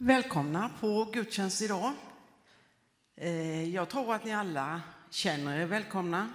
Välkomna 0.00 0.70
på 0.80 1.04
gudstjänst 1.04 1.62
idag. 1.62 1.92
Eh, 3.16 3.74
jag 3.74 3.88
tror 3.88 4.14
att 4.14 4.24
ni 4.24 4.32
alla 4.32 4.82
känner 5.10 5.58
er 5.58 5.66
välkomna. 5.66 6.28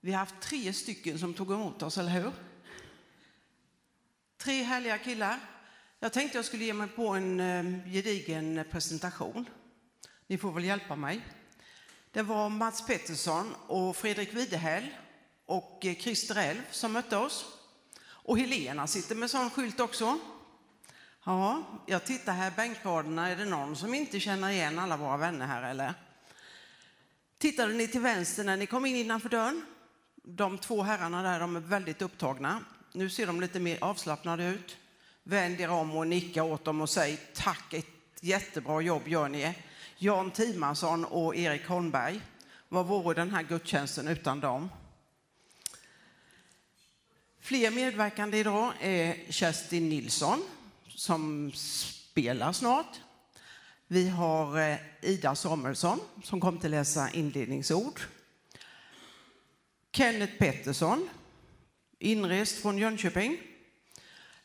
Vi 0.00 0.12
har 0.12 0.18
haft 0.18 0.40
tre 0.40 0.72
stycken 0.72 1.18
som 1.18 1.34
tog 1.34 1.52
emot 1.52 1.82
oss, 1.82 1.98
eller 1.98 2.10
hur? 2.10 2.32
Tre 4.36 4.62
härliga 4.62 4.98
killar. 4.98 5.40
Jag 6.00 6.12
tänkte 6.12 6.38
jag 6.38 6.44
skulle 6.44 6.64
ge 6.64 6.72
mig 6.72 6.88
på 6.88 7.08
en 7.08 7.40
eh, 7.40 7.92
gedigen 7.92 8.64
presentation. 8.70 9.48
Ni 10.26 10.38
får 10.38 10.52
väl 10.52 10.64
hjälpa 10.64 10.96
mig. 10.96 11.20
Det 12.10 12.22
var 12.22 12.48
Mats 12.48 12.86
Pettersson 12.86 13.54
och 13.66 13.96
Fredrik 13.96 14.34
Widehäll 14.34 14.86
och 15.46 15.86
eh, 15.86 15.94
Christer 15.94 16.36
Elf 16.36 16.74
som 16.74 16.92
mötte 16.92 17.16
oss. 17.16 17.44
Och 18.06 18.38
Helena 18.38 18.86
sitter 18.86 19.14
med 19.14 19.30
sån 19.30 19.50
skylt 19.50 19.80
också. 19.80 20.18
Ja, 21.26 21.62
jag 21.86 22.04
tittar 22.04 22.32
här 22.32 22.50
i 22.50 22.54
bänkraderna. 22.54 23.28
Är 23.28 23.36
det 23.36 23.44
någon 23.44 23.76
som 23.76 23.94
inte 23.94 24.20
känner 24.20 24.50
igen 24.50 24.78
alla 24.78 24.96
våra 24.96 25.16
vänner 25.16 25.46
här 25.46 25.62
eller? 25.70 25.94
Tittade 27.38 27.72
ni 27.72 27.88
till 27.88 28.00
vänster 28.00 28.44
när 28.44 28.56
ni 28.56 28.66
kom 28.66 28.86
in 28.86 28.96
innanför 28.96 29.28
dörren? 29.28 29.64
De 30.14 30.58
två 30.58 30.82
herrarna 30.82 31.22
där, 31.22 31.40
de 31.40 31.56
är 31.56 31.60
väldigt 31.60 32.02
upptagna. 32.02 32.60
Nu 32.92 33.10
ser 33.10 33.26
de 33.26 33.40
lite 33.40 33.60
mer 33.60 33.78
avslappnade 33.80 34.44
ut. 34.44 34.76
Vänd 35.22 35.60
er 35.60 35.70
om 35.70 35.96
och 35.96 36.06
nicka 36.06 36.42
åt 36.42 36.64
dem 36.64 36.80
och 36.80 36.90
säg 36.90 37.16
tack, 37.34 37.74
ett 37.74 37.86
jättebra 38.20 38.80
jobb 38.80 39.08
gör 39.08 39.28
ni. 39.28 39.54
Jan 39.98 40.30
Timansson 40.30 41.04
och 41.04 41.36
Erik 41.36 41.68
Holmberg. 41.68 42.20
Vad 42.68 42.86
vore 42.86 43.14
den 43.14 43.30
här 43.30 43.42
gudstjänsten 43.42 44.08
utan 44.08 44.40
dem? 44.40 44.70
Fler 47.40 47.70
medverkande 47.70 48.38
idag 48.38 48.72
är 48.80 49.32
Kerstin 49.32 49.88
Nilsson 49.88 50.42
som 50.94 51.52
spelar 51.54 52.52
snart. 52.52 53.00
Vi 53.86 54.08
har 54.08 54.58
eh, 54.58 54.76
Ida 55.02 55.34
Samuelsson 55.34 56.00
som 56.22 56.40
kommer 56.40 56.58
att 56.58 56.70
läsa 56.70 57.10
inledningsord. 57.10 58.00
Kenneth 59.92 60.38
Pettersson, 60.38 61.08
inrest 61.98 62.62
från 62.62 62.78
Jönköping, 62.78 63.38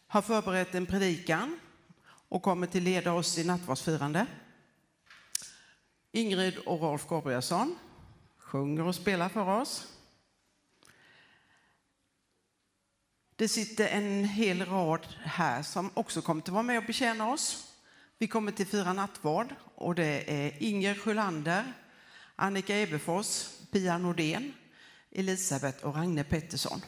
har 0.07 0.21
förberett 0.21 0.75
en 0.75 0.85
predikan 0.85 1.59
och 2.29 2.41
kommer 2.41 2.67
till 2.67 2.83
leda 2.83 3.13
oss 3.13 3.37
i 3.37 3.43
nattvardsfirande. 3.43 4.25
Ingrid 6.11 6.57
och 6.57 6.81
Rolf 6.81 7.07
Gabrielsson 7.07 7.75
sjunger 8.37 8.83
och 8.83 8.95
spelar 8.95 9.29
för 9.29 9.61
oss. 9.61 9.98
Det 13.39 13.47
sitter 13.47 13.87
en 13.87 14.25
hel 14.25 14.65
rad 14.65 15.07
här 15.23 15.63
som 15.63 15.91
också 15.93 16.21
kommer 16.21 16.41
att 16.41 16.49
vara 16.49 16.63
med 16.63 16.77
och 16.77 16.85
betjäna 16.85 17.31
oss. 17.31 17.73
Vi 18.17 18.27
kommer 18.27 18.51
till 18.51 18.67
fira 18.67 18.93
nattvard 18.93 19.55
och 19.75 19.95
det 19.95 20.31
är 20.31 20.63
Inger 20.63 20.95
Sjölander, 20.95 21.73
Annika 22.35 22.77
Ebefors, 22.77 23.49
Pia 23.71 23.97
Nordén, 23.97 24.53
Elisabeth 25.11 25.85
och 25.85 25.95
Ragne 25.95 26.23
Pettersson. 26.23 26.81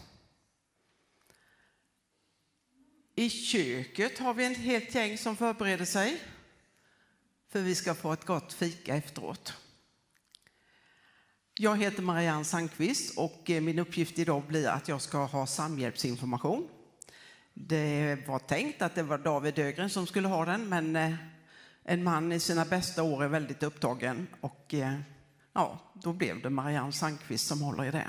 I 3.15 3.29
köket 3.29 4.19
har 4.19 4.33
vi 4.33 4.45
ett 4.45 4.57
helt 4.57 4.95
gäng 4.95 5.17
som 5.17 5.37
förbereder 5.37 5.85
sig 5.85 6.21
för 7.49 7.61
vi 7.61 7.75
ska 7.75 7.95
få 7.95 8.13
ett 8.13 8.25
gott 8.25 8.53
fika 8.53 8.95
efteråt. 8.95 9.53
Jag 11.57 11.77
heter 11.77 12.01
Marianne 12.01 12.45
Sandqvist 12.45 13.17
och 13.17 13.49
eh, 13.49 13.61
min 13.61 13.79
uppgift 13.79 14.19
idag 14.19 14.43
blir 14.47 14.67
att 14.67 14.87
jag 14.87 15.01
ska 15.01 15.25
ha 15.25 15.47
samhjälpsinformation. 15.47 16.67
Det 17.53 18.17
var 18.27 18.39
tänkt 18.39 18.81
att 18.81 18.95
det 18.95 19.03
var 19.03 19.17
David 19.17 19.59
Ögren 19.59 19.89
som 19.89 20.07
skulle 20.07 20.27
ha 20.27 20.45
den, 20.45 20.69
men 20.69 20.95
eh, 20.95 21.13
en 21.83 22.03
man 22.03 22.31
i 22.31 22.39
sina 22.39 22.65
bästa 22.65 23.03
år 23.03 23.23
är 23.23 23.27
väldigt 23.27 23.63
upptagen 23.63 24.27
och 24.41 24.73
eh, 24.73 24.99
ja, 25.53 25.79
då 25.93 26.13
blev 26.13 26.41
det 26.41 26.49
Marianne 26.49 26.91
Sandqvist 26.91 27.47
som 27.47 27.61
håller 27.61 27.85
i 27.85 27.91
det. 27.91 28.07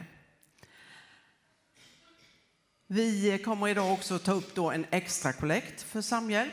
Vi 2.87 3.39
kommer 3.45 3.69
idag 3.69 3.93
också 3.93 4.19
ta 4.19 4.33
upp 4.33 4.55
då 4.55 4.71
en 4.71 4.87
extra 4.91 5.33
kollekt 5.33 5.83
för 5.83 6.01
Samhjälp 6.01 6.53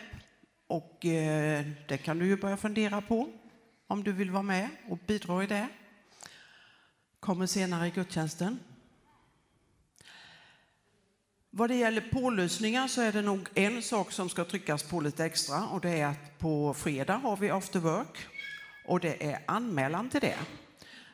och 0.67 0.97
det 1.87 2.03
kan 2.03 2.19
du 2.19 2.25
ju 2.25 2.37
börja 2.37 2.57
fundera 2.57 3.01
på 3.01 3.29
om 3.87 4.03
du 4.03 4.11
vill 4.11 4.31
vara 4.31 4.43
med 4.43 4.69
och 4.89 4.97
bidra 4.97 5.43
i 5.43 5.47
det 5.47 5.67
kommer 7.19 7.45
senare 7.45 7.87
i 7.87 7.89
gudstjänsten. 7.89 8.59
Vad 11.49 11.69
det 11.69 11.75
gäller 11.75 12.01
pålysningar 12.01 12.87
så 12.87 13.01
är 13.01 13.11
det 13.11 13.21
nog 13.21 13.49
en 13.53 13.81
sak 13.81 14.11
som 14.11 14.29
ska 14.29 14.45
tryckas 14.45 14.83
på 14.83 15.01
lite 15.01 15.25
extra 15.25 15.67
och 15.67 15.81
det 15.81 15.89
är 15.89 16.05
att 16.05 16.39
på 16.39 16.73
fredag 16.73 17.15
har 17.15 17.37
vi 17.37 17.49
after 17.49 17.79
work 17.79 18.17
och 18.85 18.99
det 18.99 19.25
är 19.25 19.39
anmälan 19.45 20.09
till 20.09 20.21
det. 20.21 20.37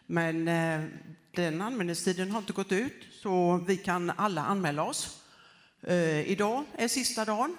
Men 0.05 0.47
eh, 0.47 0.83
den 1.31 1.61
anmälningstiden 1.61 2.31
har 2.31 2.39
inte 2.39 2.53
gått 2.53 2.71
ut 2.71 3.05
så 3.21 3.63
vi 3.67 3.77
kan 3.77 4.09
alla 4.09 4.45
anmäla 4.45 4.83
oss. 4.83 5.23
Eh, 5.81 6.31
idag 6.31 6.65
är 6.73 6.87
sista 6.87 7.25
dagen. 7.25 7.57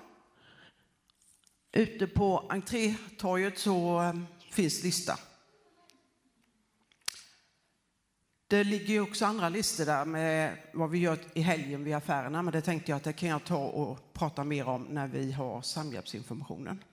Ute 1.73 2.07
på 2.07 2.47
entrétorget 2.49 3.59
så 3.59 4.03
eh, 4.03 4.15
finns 4.51 4.83
lista 4.83 5.19
Det 8.49 8.65
ligger 8.65 8.95
ju 8.95 9.01
också 9.01 9.27
andra 9.27 9.49
listor 9.49 9.85
där 9.85 10.05
med 10.05 10.57
vad 10.73 10.91
vi 10.91 10.99
gör 10.99 11.19
i 11.35 11.41
helgen 11.41 11.85
vid 11.85 11.95
affärerna, 11.95 12.43
men 12.43 12.53
det 12.53 12.61
tänkte 12.61 12.93
jag 12.93 12.97
att 12.97 13.05
det 13.05 13.13
kan 13.13 13.29
jag 13.29 13.45
ta 13.45 13.59
och 13.59 14.13
prata 14.13 14.45
mer 14.45 14.69
om 14.69 14.83
när 14.83 15.07
vi 15.07 15.33
har 15.33 15.63
samhjälpsinformationen. 15.63 16.85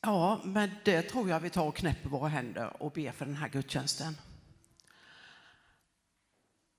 Ja, 0.00 0.40
men 0.44 0.70
det 0.84 1.02
tror 1.02 1.28
jag 1.28 1.40
vi 1.40 1.50
tar 1.50 1.64
och 1.64 1.76
knäpper 1.76 2.08
våra 2.08 2.28
händer 2.28 2.82
och 2.82 2.92
ber 2.92 3.12
för 3.12 3.26
den 3.26 3.36
här 3.36 3.48
gudstjänsten. 3.48 4.16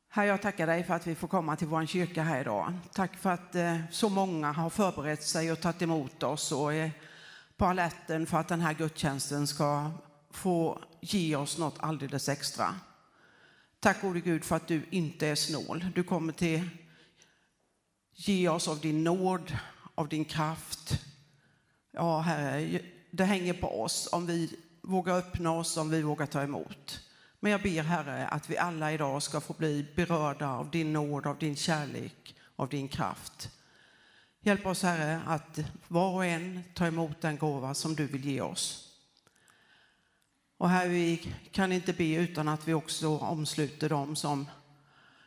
Herre, 0.10 0.28
jag 0.28 0.42
tackar 0.42 0.68
dig 0.68 0.84
för 0.84 0.94
att 0.94 1.08
vi 1.08 1.16
får 1.16 1.28
komma 1.28 1.56
till 1.56 1.68
vår 1.68 1.86
kyrka 1.86 2.24
här 2.24 2.42
idag. 2.42 2.74
Tack 2.94 3.18
för 3.18 3.30
att 3.30 3.56
eh, 3.56 3.78
så 3.92 4.10
många 4.10 4.52
har 4.52 4.70
förberett 4.70 5.24
sig 5.24 5.52
och 5.52 5.62
tagit 5.62 5.82
emot 5.82 6.24
oss 6.24 6.52
och 6.52 6.74
är 6.74 6.92
på 7.58 7.66
alerten 7.66 8.26
för 8.26 8.38
att 8.38 8.48
den 8.48 8.62
här 8.62 8.74
gudstjänsten 8.74 9.48
ska 9.48 9.92
få 10.40 10.84
ge 11.02 11.36
oss 11.36 11.58
något 11.58 11.76
alldeles 11.80 12.30
extra. 12.30 12.76
Tack 13.80 14.02
gode 14.02 14.20
Gud 14.20 14.44
för 14.44 14.56
att 14.56 14.68
du 14.68 14.86
inte 14.90 15.28
är 15.28 15.36
snål. 15.36 15.86
Du 15.96 16.04
kommer 16.04 16.34
till 16.34 16.70
ge 18.14 18.50
oss 18.50 18.68
av 18.68 18.80
din 18.80 19.04
nåd, 19.04 19.58
av 19.96 20.08
din 20.08 20.26
kraft. 20.26 21.02
Ja, 21.92 22.20
Herre, 22.20 22.82
det 23.12 23.26
hänger 23.26 23.54
på 23.54 23.82
oss 23.82 24.10
om 24.12 24.26
vi 24.26 24.58
vågar 24.82 25.18
öppna 25.18 25.52
oss, 25.52 25.78
om 25.78 25.90
vi 25.90 26.02
vågar 26.02 26.26
ta 26.26 26.42
emot. 26.42 27.00
Men 27.40 27.52
jag 27.52 27.62
ber 27.62 27.84
Herre 27.84 28.28
att 28.28 28.50
vi 28.50 28.58
alla 28.58 28.94
idag 28.94 29.24
ska 29.24 29.42
få 29.42 29.54
bli 29.54 29.86
berörda 29.96 30.50
av 30.50 30.70
din 30.70 30.94
nåd, 30.94 31.28
av 31.28 31.38
din 31.38 31.56
kärlek, 31.56 32.36
av 32.56 32.70
din 32.70 32.88
kraft. 32.88 33.50
Hjälp 34.42 34.66
oss 34.66 34.84
Herre 34.84 35.22
att 35.26 35.60
var 35.88 36.14
och 36.14 36.26
en 36.26 36.64
tar 36.74 36.88
emot 36.88 37.22
den 37.22 37.38
gåva 37.38 37.74
som 37.74 37.96
du 37.96 38.08
vill 38.08 38.26
ge 38.26 38.42
oss. 38.42 38.89
Och 40.60 40.70
här 40.70 40.88
vi 40.88 41.34
kan 41.52 41.72
inte 41.72 41.94
be 41.94 42.16
utan 42.16 42.48
att 42.48 42.68
vi 42.68 42.74
också 42.74 43.18
omsluter 43.18 43.90
dem 43.90 44.16
som 44.16 44.48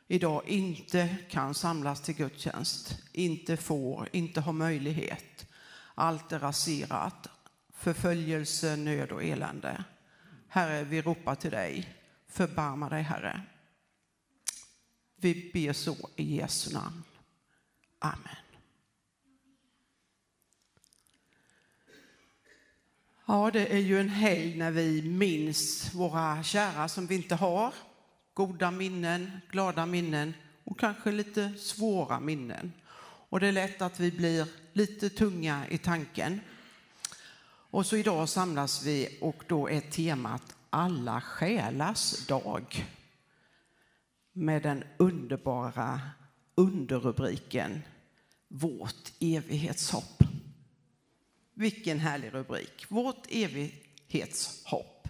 idag 0.09 0.48
inte 0.48 1.16
kan 1.31 1.54
samlas 1.54 2.00
till 2.00 2.15
gudstjänst, 2.15 2.98
inte 3.12 3.56
får, 3.56 4.09
inte 4.12 4.41
har 4.41 4.53
möjlighet. 4.53 5.47
Allt 5.94 6.32
är 6.32 6.38
raserat, 6.38 7.28
förföljelse, 7.75 8.76
nöd 8.76 9.12
och 9.12 9.25
elände. 9.25 9.84
Herre, 10.48 10.84
vi 10.84 11.03
ropar 11.03 11.34
till 11.34 11.50
dig. 11.50 11.97
Förbarma 12.28 12.88
dig, 12.88 13.03
Herre. 13.03 13.43
Vi 15.17 15.50
ber 15.55 15.73
så 15.73 15.96
i 16.17 16.37
Jesu 16.37 16.75
namn. 16.75 17.02
Amen. 17.99 18.41
Ja, 23.26 23.50
det 23.52 23.66
är 23.66 23.78
ju 23.78 24.00
en 24.00 24.08
helg 24.08 24.56
när 24.56 24.70
vi 24.70 25.02
minns 25.02 25.94
våra 25.94 26.42
kära 26.42 26.88
som 26.88 27.06
vi 27.06 27.14
inte 27.14 27.34
har. 27.34 27.74
Goda 28.34 28.70
minnen, 28.70 29.30
glada 29.50 29.86
minnen 29.86 30.34
och 30.64 30.80
kanske 30.80 31.12
lite 31.12 31.54
svåra 31.58 32.20
minnen. 32.20 32.72
Och 33.28 33.40
det 33.40 33.46
är 33.46 33.52
lätt 33.52 33.82
att 33.82 34.00
vi 34.00 34.12
blir 34.12 34.46
lite 34.72 35.10
tunga 35.10 35.69
i 35.69 35.78
tanken. 35.78 36.40
Och 37.70 37.86
så 37.86 37.96
idag 37.96 38.28
samlas 38.28 38.86
vi 38.86 39.19
och 39.20 39.44
då 39.46 39.70
är 39.70 39.80
temat 39.80 40.56
alla 40.70 41.20
själars 41.20 42.26
dag. 42.26 42.86
Med 44.32 44.62
den 44.62 44.84
underbara 44.96 46.00
underrubriken 46.54 47.82
Vårt 48.48 49.12
evighetshopp. 49.20 50.21
Vilken 51.62 51.99
härlig 51.99 52.35
rubrik. 52.35 52.91
Vårt 52.91 53.26
evighetshopp. 53.29 55.09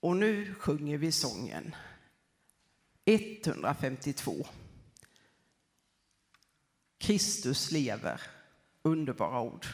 Och 0.00 0.16
nu 0.16 0.54
sjunger 0.54 0.98
vi 0.98 1.12
sången 1.12 1.74
152. 3.04 4.46
Kristus 6.98 7.70
lever. 7.70 8.20
Underbara 8.82 9.40
ord. 9.40 9.66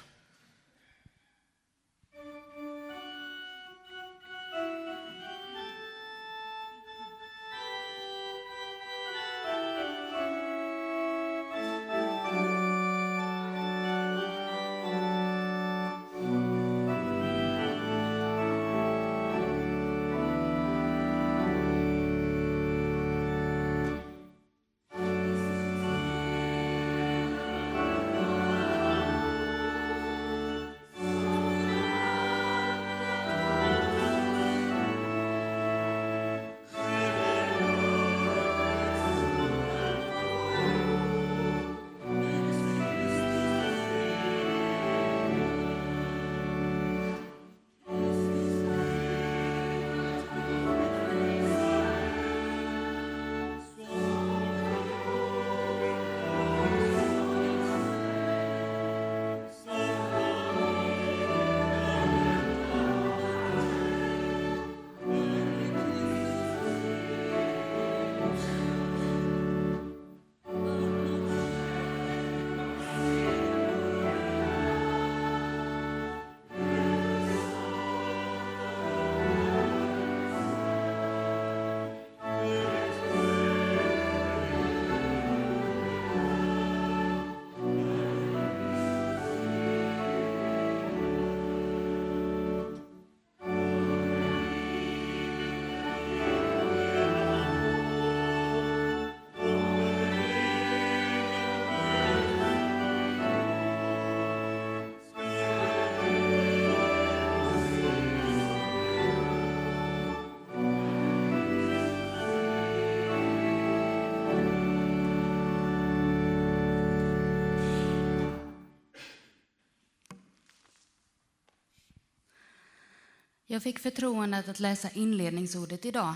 Jag 123.52 123.62
fick 123.62 123.79
förtroendet 123.79 124.49
att 124.49 124.61
läsa 124.61 124.91
inledningsordet 124.91 125.85
idag. 125.85 126.14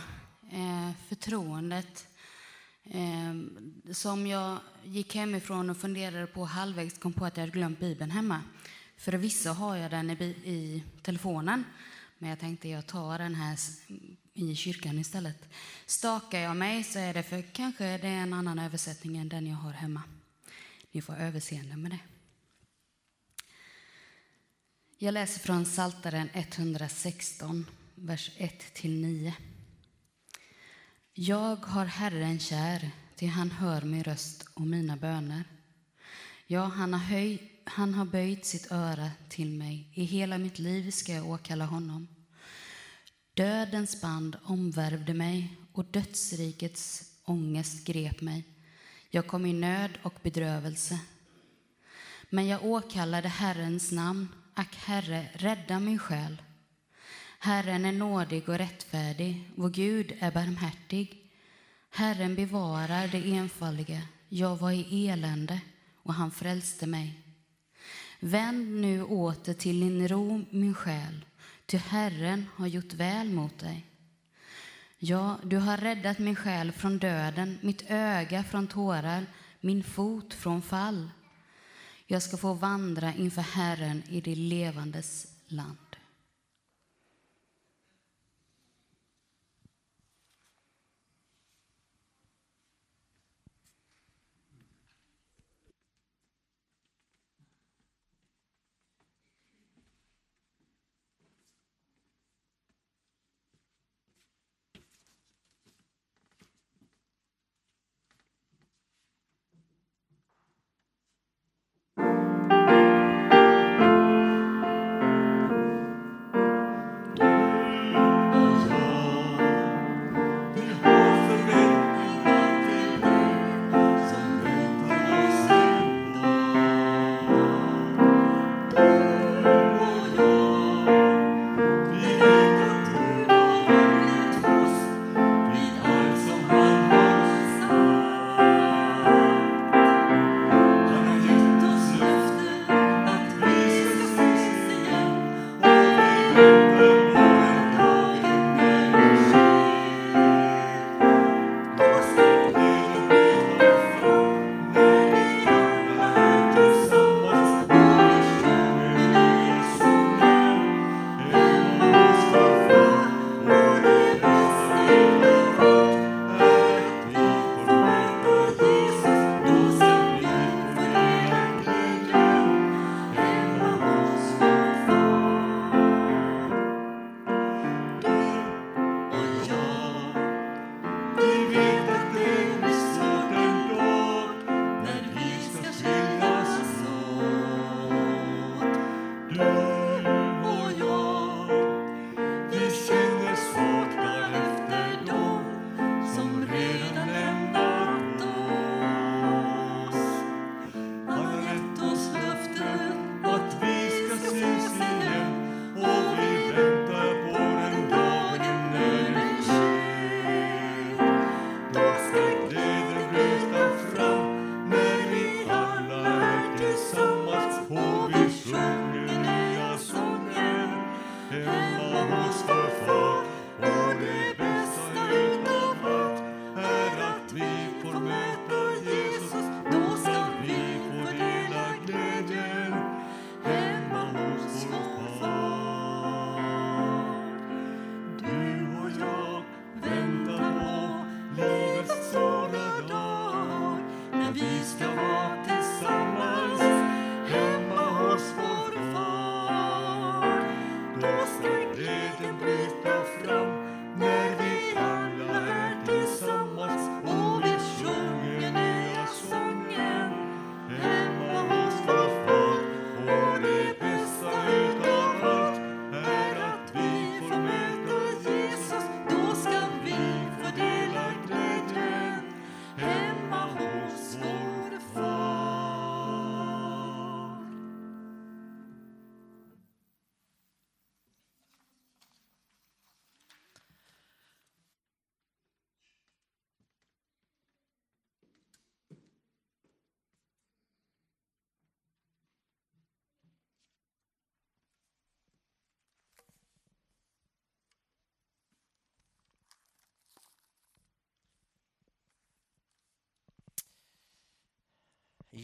Eh, 0.53 0.91
förtroendet 1.09 2.07
eh, 2.85 3.35
som 3.93 4.27
jag 4.27 4.59
gick 4.85 5.15
hemifrån 5.15 5.71
och 5.71 5.77
funderade 5.77 6.27
på 6.27 6.45
halvvägs 6.45 6.99
kom 6.99 7.13
på 7.13 7.25
att 7.25 7.37
jag 7.37 7.43
hade 7.43 7.53
glömt 7.53 7.81
Bibeln 7.81 8.11
hemma. 8.11 8.41
Förvisso 8.97 9.51
har 9.51 9.77
jag 9.77 9.91
den 9.91 10.11
i, 10.11 10.25
i 10.25 10.85
telefonen, 11.03 11.65
men 12.19 12.31
jag 12.31 12.39
tänkte 12.39 12.69
jag 12.69 12.87
tar 12.87 13.19
den 13.19 13.35
här 13.35 13.59
i 14.35 14.55
kyrkan 14.55 14.99
istället. 14.99 15.49
Stakar 15.87 16.39
jag 16.39 16.57
mig 16.57 16.85
så 16.85 16.99
är 16.99 17.15
det 17.15 17.23
för 17.23 17.43
kanske 17.43 17.99
det 17.99 18.09
är 18.09 18.23
en 18.23 18.33
annan 18.33 18.59
översättning 18.59 19.17
än 19.17 19.29
den 19.29 19.47
jag 19.47 19.57
har 19.57 19.73
hemma. 19.73 20.03
Ni 20.93 21.03
får 21.03 21.17
överseende 21.17 21.77
med 21.77 21.91
det. 21.91 22.14
Jag 24.99 25.13
läser 25.13 25.41
från 25.41 25.67
Saltaren 25.67 26.29
116, 26.33 27.67
vers 27.95 28.31
1-9. 28.39 29.33
Jag 31.15 31.57
har 31.57 31.85
Herren 31.85 32.39
kär, 32.39 32.91
till 33.17 33.29
han 33.29 33.51
hör 33.51 33.83
min 33.83 34.05
röst 34.05 34.47
och 34.55 34.67
mina 34.67 34.97
böner. 34.97 35.45
Ja, 36.47 36.65
han 36.65 36.93
har, 36.93 37.01
höj, 37.01 37.53
han 37.65 37.95
har 37.95 38.05
böjt 38.05 38.45
sitt 38.45 38.73
öra 38.73 39.11
till 39.29 39.51
mig. 39.51 39.91
I 39.95 40.05
hela 40.05 40.39
mitt 40.39 40.59
liv 40.59 40.91
ska 40.91 41.13
jag 41.13 41.29
åkalla 41.29 41.65
honom. 41.65 42.09
Dödens 43.35 44.01
band 44.01 44.37
omvärvde 44.45 45.15
mig 45.15 45.57
och 45.73 45.85
dödsrikets 45.85 47.13
ångest 47.25 47.85
grep 47.87 48.21
mig. 48.21 48.45
Jag 49.11 49.27
kom 49.27 49.47
i 49.47 49.53
nöd 49.53 49.91
och 50.03 50.15
bedrövelse. 50.23 50.99
Men 52.31 52.47
jag 52.47 52.65
åkallade 52.65 53.29
Herrens 53.29 53.93
namn 53.93 54.29
Ack, 54.57 54.75
Herre, 54.75 55.27
rädda 55.33 55.81
min 55.81 55.99
själ. 55.99 56.43
Herren 57.39 57.85
är 57.85 57.93
nådig 57.93 58.49
och 58.49 58.59
rättfärdig, 58.59 59.51
vår 59.55 59.69
Gud 59.69 60.17
är 60.21 60.31
barmhärtig. 60.31 61.31
Herren 61.91 62.35
bevarar 62.35 63.09
det 63.09 63.33
enfaldiga. 63.33 64.03
Jag 64.29 64.57
var 64.57 64.71
i 64.73 65.09
elände 65.09 65.61
och 66.03 66.15
han 66.15 66.31
frälste 66.31 66.87
mig. 66.87 67.21
Vänd 68.21 68.81
nu 68.81 69.03
åter 69.03 69.55
till 69.55 69.81
din 69.81 70.09
ro, 70.09 70.45
min 70.51 70.75
själ, 70.75 71.25
ty 71.67 71.77
Herren 71.77 72.47
har 72.57 72.67
gjort 72.67 72.93
väl 72.93 73.31
mot 73.31 73.59
dig. 73.59 73.87
Ja, 74.99 75.39
du 75.43 75.57
har 75.57 75.77
räddat 75.77 76.19
min 76.19 76.37
själ 76.37 76.73
från 76.73 76.99
döden, 76.99 77.59
mitt 77.63 77.91
öga 77.91 78.45
från 78.45 78.67
tårar, 78.67 79.27
min 79.61 79.85
fot 79.85 80.35
från 80.35 80.63
fall. 80.63 81.11
Jag 82.07 82.23
ska 82.23 82.37
få 82.37 82.55
vandra 82.55 83.15
inför 83.15 83.43
Herren 83.43 84.03
i 84.11 84.21
det 84.21 84.35
levandes 84.35 85.27
land. 85.49 85.77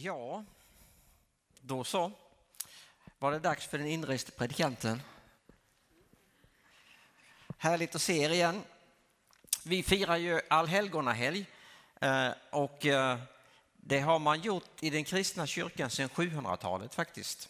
Ja, 0.03 0.43
då 1.61 1.83
så 1.83 2.11
var 3.19 3.31
det 3.31 3.39
dags 3.39 3.67
för 3.67 3.77
den 3.77 3.87
inreste 3.87 4.31
predikanten. 4.31 5.01
Härligt 7.57 7.95
att 7.95 8.01
se 8.01 8.23
er 8.23 8.29
igen. 8.29 8.63
Vi 9.63 9.83
firar 9.83 10.17
ju 10.17 10.41
allhelgonahelg 10.47 11.45
eh, 11.99 12.29
och 12.49 12.85
eh, 12.85 13.19
det 13.77 13.99
har 13.99 14.19
man 14.19 14.41
gjort 14.41 14.83
i 14.83 14.89
den 14.89 15.03
kristna 15.03 15.47
kyrkan 15.47 15.89
sedan 15.89 16.09
700-talet 16.09 16.93
faktiskt. 16.93 17.49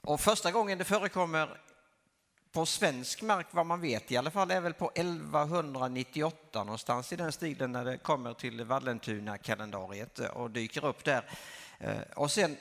Och 0.00 0.20
första 0.20 0.52
gången 0.52 0.78
det 0.78 0.84
förekommer 0.84 1.60
på 2.52 2.66
svensk 2.66 3.22
mark 3.22 3.46
vad 3.50 3.66
man 3.66 3.80
vet 3.80 4.12
i 4.12 4.16
alla 4.16 4.30
fall 4.30 4.50
är 4.50 4.60
väl 4.60 4.74
på 4.74 4.90
1198 4.94 6.64
någonstans 6.64 7.12
i 7.12 7.16
den 7.16 7.32
stilen 7.32 7.72
när 7.72 7.84
det 7.84 7.98
kommer 7.98 8.34
till 8.34 8.64
Vallentuna 8.64 9.38
kalendariet 9.38 10.18
eh, 10.18 10.26
och 10.26 10.50
dyker 10.50 10.84
upp 10.84 11.04
där. 11.04 11.30
Eh, 11.78 12.00
och 12.16 12.30
sen, 12.30 12.56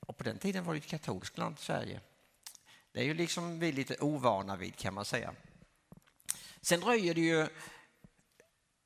och 0.00 0.16
på 0.16 0.24
den 0.24 0.38
tiden 0.38 0.64
var 0.64 0.74
det 0.74 0.78
ett 0.78 0.86
katolskt 0.86 1.38
land, 1.38 1.58
Sverige. 1.58 2.00
Det 2.92 3.00
är 3.00 3.04
ju 3.04 3.14
liksom 3.14 3.58
vi 3.58 3.72
lite 3.72 3.96
ovana 4.00 4.56
vid 4.56 4.76
kan 4.76 4.94
man 4.94 5.04
säga. 5.04 5.34
Sen 6.60 6.80
dröjer 6.80 7.14
det 7.14 7.20
ju 7.20 7.46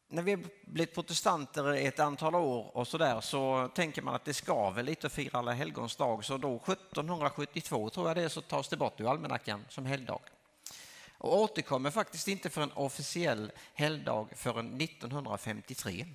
när 0.08 0.22
vi 0.22 0.36
blivit 0.66 0.94
protestanter 0.94 1.74
ett 1.74 2.00
antal 2.00 2.34
år 2.34 2.76
och 2.76 2.88
så 2.88 2.98
där 2.98 3.20
så 3.20 3.70
tänker 3.74 4.02
man 4.02 4.14
att 4.14 4.24
det 4.24 4.34
ska 4.34 4.70
väl 4.70 4.86
lite 4.86 5.06
att 5.06 5.12
fira 5.12 5.38
alla 5.38 5.52
helgons 5.52 5.96
dag 5.96 6.24
så 6.24 6.36
då 6.36 6.56
1772 6.56 7.90
tror 7.90 8.08
jag 8.08 8.16
det 8.16 8.22
är 8.22 8.28
så 8.28 8.40
tas 8.40 8.68
det 8.68 8.76
bort 8.76 9.00
ur 9.00 9.10
almanackan 9.10 9.64
som 9.68 9.86
helgdag 9.86 10.20
och 11.20 11.38
återkommer 11.38 11.90
faktiskt 11.90 12.28
inte 12.28 12.50
för 12.50 12.62
en 12.62 12.72
officiell 12.72 13.52
helgdag 13.74 14.28
förrän 14.36 14.80
1953. 14.80 16.06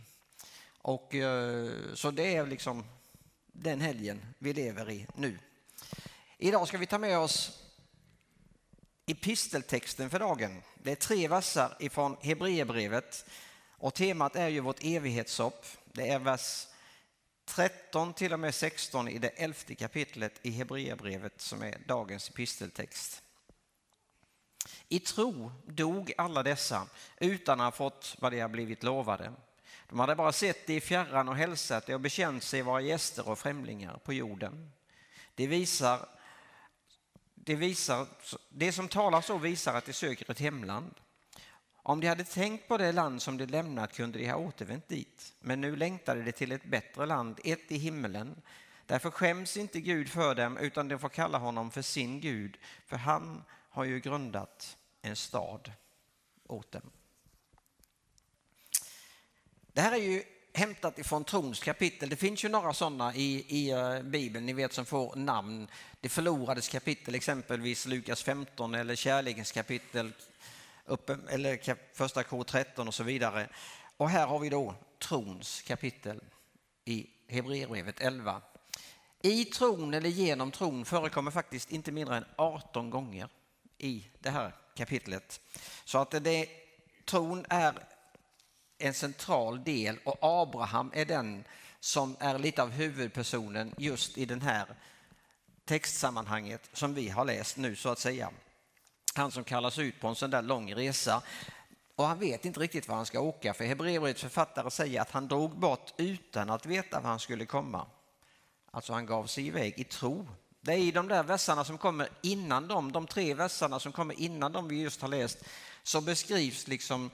Och, 0.77 1.15
eh, 1.15 1.69
så 1.93 2.11
det 2.11 2.35
är 2.35 2.45
liksom 2.45 2.85
den 3.47 3.81
helgen 3.81 4.25
vi 4.37 4.53
lever 4.53 4.91
i 4.91 5.07
nu. 5.15 5.39
Idag 6.37 6.67
ska 6.67 6.77
vi 6.77 6.85
ta 6.85 6.97
med 6.97 7.19
oss 7.19 7.63
episteltexten 9.05 10.09
för 10.09 10.19
dagen. 10.19 10.61
Det 10.83 10.91
är 10.91 10.95
tre 10.95 11.27
versar 11.27 11.77
ifrån 11.79 12.17
Hebreerbrevet 12.21 13.25
och 13.69 13.93
temat 13.93 14.35
är 14.35 14.47
ju 14.47 14.59
vårt 14.59 14.83
evighetshopp. 14.83 15.65
Det 15.85 16.09
är 16.09 16.19
vers 16.19 16.67
13 17.45 18.13
till 18.13 18.33
och 18.33 18.39
med 18.39 18.55
16 18.55 19.07
i 19.07 19.17
det 19.17 19.27
elfte 19.27 19.75
kapitlet 19.75 20.39
i 20.41 20.51
Hebreerbrevet 20.51 21.41
som 21.41 21.63
är 21.63 21.77
dagens 21.87 22.29
episteltext. 22.29 23.21
I 24.89 24.99
tro 24.99 25.51
dog 25.65 26.13
alla 26.17 26.43
dessa 26.43 26.87
utan 27.17 27.59
att 27.59 27.65
ha 27.65 27.71
fått 27.71 28.15
vad 28.19 28.31
de 28.31 28.39
har 28.39 28.49
blivit 28.49 28.83
lovade. 28.83 29.33
De 29.89 29.99
hade 29.99 30.15
bara 30.15 30.31
sett 30.31 30.67
det 30.67 30.73
i 30.73 30.81
fjärran 30.81 31.29
och 31.29 31.35
hälsat 31.35 31.85
det 31.85 31.93
och 31.93 32.01
bekänt 32.01 32.43
sig 32.43 32.61
vara 32.61 32.81
gäster 32.81 33.29
och 33.29 33.39
främlingar 33.39 33.97
på 33.97 34.13
jorden. 34.13 34.71
Det 35.35 35.47
visar 35.47 35.99
det, 37.45 37.55
visar, 37.55 38.07
det 38.49 38.71
som 38.71 38.87
talar 38.87 39.21
så 39.21 39.37
visar 39.37 39.73
att 39.73 39.85
de 39.85 39.93
söker 39.93 40.31
ett 40.31 40.39
hemland. 40.39 40.93
Om 41.75 41.99
de 41.99 42.07
hade 42.07 42.23
tänkt 42.23 42.67
på 42.67 42.77
det 42.77 42.91
land 42.91 43.21
som 43.21 43.37
de 43.37 43.45
lämnat 43.45 43.93
kunde 43.93 44.19
de 44.19 44.29
ha 44.29 44.37
återvänt 44.37 44.87
dit. 44.87 45.33
Men 45.39 45.61
nu 45.61 45.75
längtade 45.75 46.23
de 46.23 46.31
till 46.31 46.51
ett 46.51 46.65
bättre 46.65 47.05
land, 47.05 47.39
ett 47.43 47.71
i 47.71 47.77
himmelen. 47.77 48.41
Därför 48.85 49.11
skäms 49.11 49.57
inte 49.57 49.81
Gud 49.81 50.09
för 50.09 50.35
dem 50.35 50.57
utan 50.57 50.87
de 50.87 50.99
får 50.99 51.09
kalla 51.09 51.37
honom 51.37 51.71
för 51.71 51.81
sin 51.81 52.19
Gud, 52.19 52.57
för 52.85 52.97
han 52.97 53.43
har 53.75 53.85
ju 53.85 53.99
grundat 53.99 54.77
en 55.01 55.15
stad 55.15 55.71
åt 56.47 56.71
dem. 56.71 56.91
Det 59.73 59.81
här 59.81 59.91
är 59.91 59.97
ju 59.97 60.23
hämtat 60.53 60.99
ifrån 60.99 61.23
trons 61.23 61.59
kapitel. 61.59 62.09
Det 62.09 62.15
finns 62.15 62.45
ju 62.45 62.49
några 62.49 62.73
sådana 62.73 63.15
i, 63.15 63.45
i 63.47 63.71
eh, 63.71 64.01
Bibeln, 64.01 64.45
ni 64.45 64.53
vet 64.53 64.73
som 64.73 64.85
får 64.85 65.15
namn. 65.15 65.67
Det 66.01 66.09
förlorades 66.09 66.67
kapitel, 66.67 67.15
exempelvis 67.15 67.85
Lukas 67.85 68.23
15 68.23 68.75
eller 68.75 68.95
kärlekens 68.95 69.51
kapitel, 69.51 70.13
upp, 70.85 71.09
eller 71.09 71.77
första 71.95 72.23
K 72.23 72.43
13 72.43 72.87
och 72.87 72.93
så 72.93 73.03
vidare. 73.03 73.49
Och 73.97 74.09
här 74.09 74.27
har 74.27 74.39
vi 74.39 74.49
då 74.49 74.75
trons 74.99 75.61
kapitel 75.61 76.23
i 76.85 77.07
Hebreerbrevet 77.27 77.99
11. 77.99 78.41
I 79.21 79.45
tron 79.45 79.93
eller 79.93 80.09
genom 80.09 80.51
tron 80.51 80.85
förekommer 80.85 81.31
faktiskt 81.31 81.71
inte 81.71 81.91
mindre 81.91 82.17
än 82.17 82.25
18 82.35 82.89
gånger 82.89 83.29
i 83.77 84.07
det 84.19 84.29
här 84.29 84.55
kapitlet. 84.75 85.41
Så 85.85 85.97
att 85.97 86.11
det, 86.11 86.49
tron 87.05 87.45
är 87.49 87.73
en 88.77 88.93
central 88.93 89.63
del 89.63 89.97
och 90.03 90.17
Abraham 90.21 90.91
är 90.93 91.05
den 91.05 91.43
som 91.79 92.15
är 92.19 92.39
lite 92.39 92.63
av 92.63 92.69
huvudpersonen 92.69 93.73
just 93.77 94.17
i 94.17 94.25
den 94.25 94.41
här 94.41 94.65
textsammanhanget 95.65 96.69
som 96.73 96.93
vi 96.93 97.09
har 97.09 97.25
läst 97.25 97.57
nu 97.57 97.75
så 97.75 97.89
att 97.89 97.99
säga. 97.99 98.31
Han 99.15 99.31
som 99.31 99.43
kallas 99.43 99.79
ut 99.79 99.99
på 99.99 100.07
en 100.07 100.15
sån 100.15 100.29
där 100.29 100.41
lång 100.41 100.73
resa 100.73 101.21
och 101.95 102.05
han 102.05 102.19
vet 102.19 102.45
inte 102.45 102.59
riktigt 102.59 102.87
var 102.87 102.95
han 102.95 103.05
ska 103.05 103.19
åka 103.19 103.53
för 103.53 103.65
Hebreerbrevets 103.65 104.21
författare 104.21 104.71
säger 104.71 105.01
att 105.01 105.11
han 105.11 105.27
drog 105.27 105.59
bort 105.59 105.93
utan 105.97 106.49
att 106.49 106.65
veta 106.65 106.99
var 106.99 107.09
han 107.09 107.19
skulle 107.19 107.45
komma. 107.45 107.87
Alltså 108.71 108.93
han 108.93 109.05
gav 109.05 109.25
sig 109.25 109.47
iväg 109.47 109.73
i 109.79 109.83
tro 109.83 110.27
det 110.65 110.73
är 110.73 110.77
i 110.77 110.91
de 110.91 111.07
där 111.07 111.23
verserna 111.23 111.63
som 111.63 111.77
kommer 111.77 112.09
innan 112.21 112.67
dem, 112.67 112.91
de 112.91 113.07
tre 113.07 113.33
verserna 113.33 113.79
som 113.79 113.91
kommer 113.91 114.19
innan 114.19 114.51
de 114.51 114.67
vi 114.67 114.81
just 114.81 115.01
har 115.01 115.07
läst, 115.07 115.37
så 115.83 116.01
beskrivs 116.01 116.67
liksom 116.67 117.09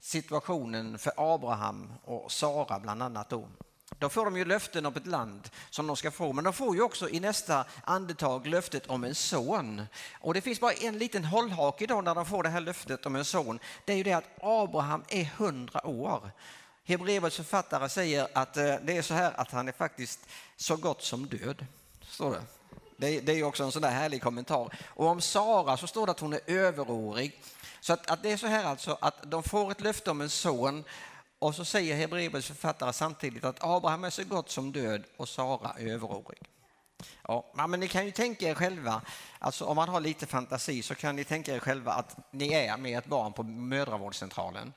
situationen 0.00 0.98
för 0.98 1.12
Abraham 1.16 1.92
och 2.04 2.32
Sara 2.32 2.80
bland 2.80 3.02
annat 3.02 3.30
då. 3.30 3.48
Då 3.98 4.08
får 4.08 4.24
de 4.24 4.36
ju 4.36 4.44
löften 4.44 4.86
om 4.86 4.96
ett 4.96 5.06
land 5.06 5.50
som 5.70 5.86
de 5.86 5.96
ska 5.96 6.10
få, 6.10 6.32
men 6.32 6.44
de 6.44 6.52
får 6.52 6.76
ju 6.76 6.82
också 6.82 7.08
i 7.08 7.20
nästa 7.20 7.64
andetag 7.84 8.46
löftet 8.46 8.86
om 8.86 9.04
en 9.04 9.14
son. 9.14 9.82
Och 10.20 10.34
det 10.34 10.40
finns 10.40 10.60
bara 10.60 10.72
en 10.72 10.98
liten 10.98 11.24
hållhake 11.24 11.86
då 11.86 12.00
när 12.00 12.14
de 12.14 12.26
får 12.26 12.42
det 12.42 12.48
här 12.48 12.60
löftet 12.60 13.06
om 13.06 13.16
en 13.16 13.24
son. 13.24 13.58
Det 13.84 13.92
är 13.92 13.96
ju 13.96 14.02
det 14.02 14.12
att 14.12 14.38
Abraham 14.40 15.04
är 15.08 15.24
hundra 15.24 15.86
år. 15.86 16.30
Hebreerbrevets 16.84 17.36
författare 17.36 17.88
säger 17.88 18.28
att 18.34 18.56
eh, 18.56 18.74
det 18.82 18.96
är 18.96 19.02
så 19.02 19.14
här 19.14 19.40
att 19.40 19.50
han 19.50 19.68
är 19.68 19.72
faktiskt 19.72 20.20
så 20.56 20.76
gott 20.76 21.02
som 21.02 21.26
död. 21.26 21.66
Står 22.08 22.30
det. 22.30 22.61
Det, 23.02 23.20
det 23.20 23.32
är 23.32 23.42
också 23.42 23.64
en 23.64 23.72
sån 23.72 23.82
där 23.82 23.90
härlig 23.90 24.22
kommentar. 24.22 24.74
Och 24.86 25.06
om 25.06 25.20
Sara 25.20 25.76
så 25.76 25.86
står 25.86 26.06
det 26.06 26.12
att 26.12 26.20
hon 26.20 26.32
är 26.32 26.40
överårig. 26.46 27.40
Så 27.80 27.92
att, 27.92 28.10
att 28.10 28.22
det 28.22 28.32
är 28.32 28.36
så 28.36 28.46
här 28.46 28.64
alltså 28.64 28.98
att 29.00 29.30
de 29.30 29.42
får 29.42 29.70
ett 29.70 29.80
löfte 29.80 30.10
om 30.10 30.20
en 30.20 30.30
son 30.30 30.84
och 31.38 31.54
så 31.54 31.64
säger 31.64 31.96
Hebreerbrevets 31.96 32.46
författare 32.46 32.92
samtidigt 32.92 33.44
att 33.44 33.64
Abraham 33.64 34.04
är 34.04 34.10
så 34.10 34.24
gott 34.24 34.50
som 34.50 34.72
död 34.72 35.04
och 35.16 35.28
Sara 35.28 35.74
är 35.78 35.86
överårig. 35.86 36.38
Ja, 37.22 37.66
men 37.68 37.80
ni 37.80 37.88
kan 37.88 38.04
ju 38.04 38.10
tänka 38.10 38.48
er 38.48 38.54
själva, 38.54 39.02
alltså 39.38 39.64
om 39.64 39.76
man 39.76 39.88
har 39.88 40.00
lite 40.00 40.26
fantasi 40.26 40.82
så 40.82 40.94
kan 40.94 41.16
ni 41.16 41.24
tänka 41.24 41.54
er 41.54 41.60
själva 41.60 41.92
att 41.92 42.16
ni 42.30 42.52
är 42.52 42.76
med 42.76 42.98
ett 42.98 43.06
barn 43.06 43.32
på 43.32 43.42
mödravårdscentralen. 43.42 44.72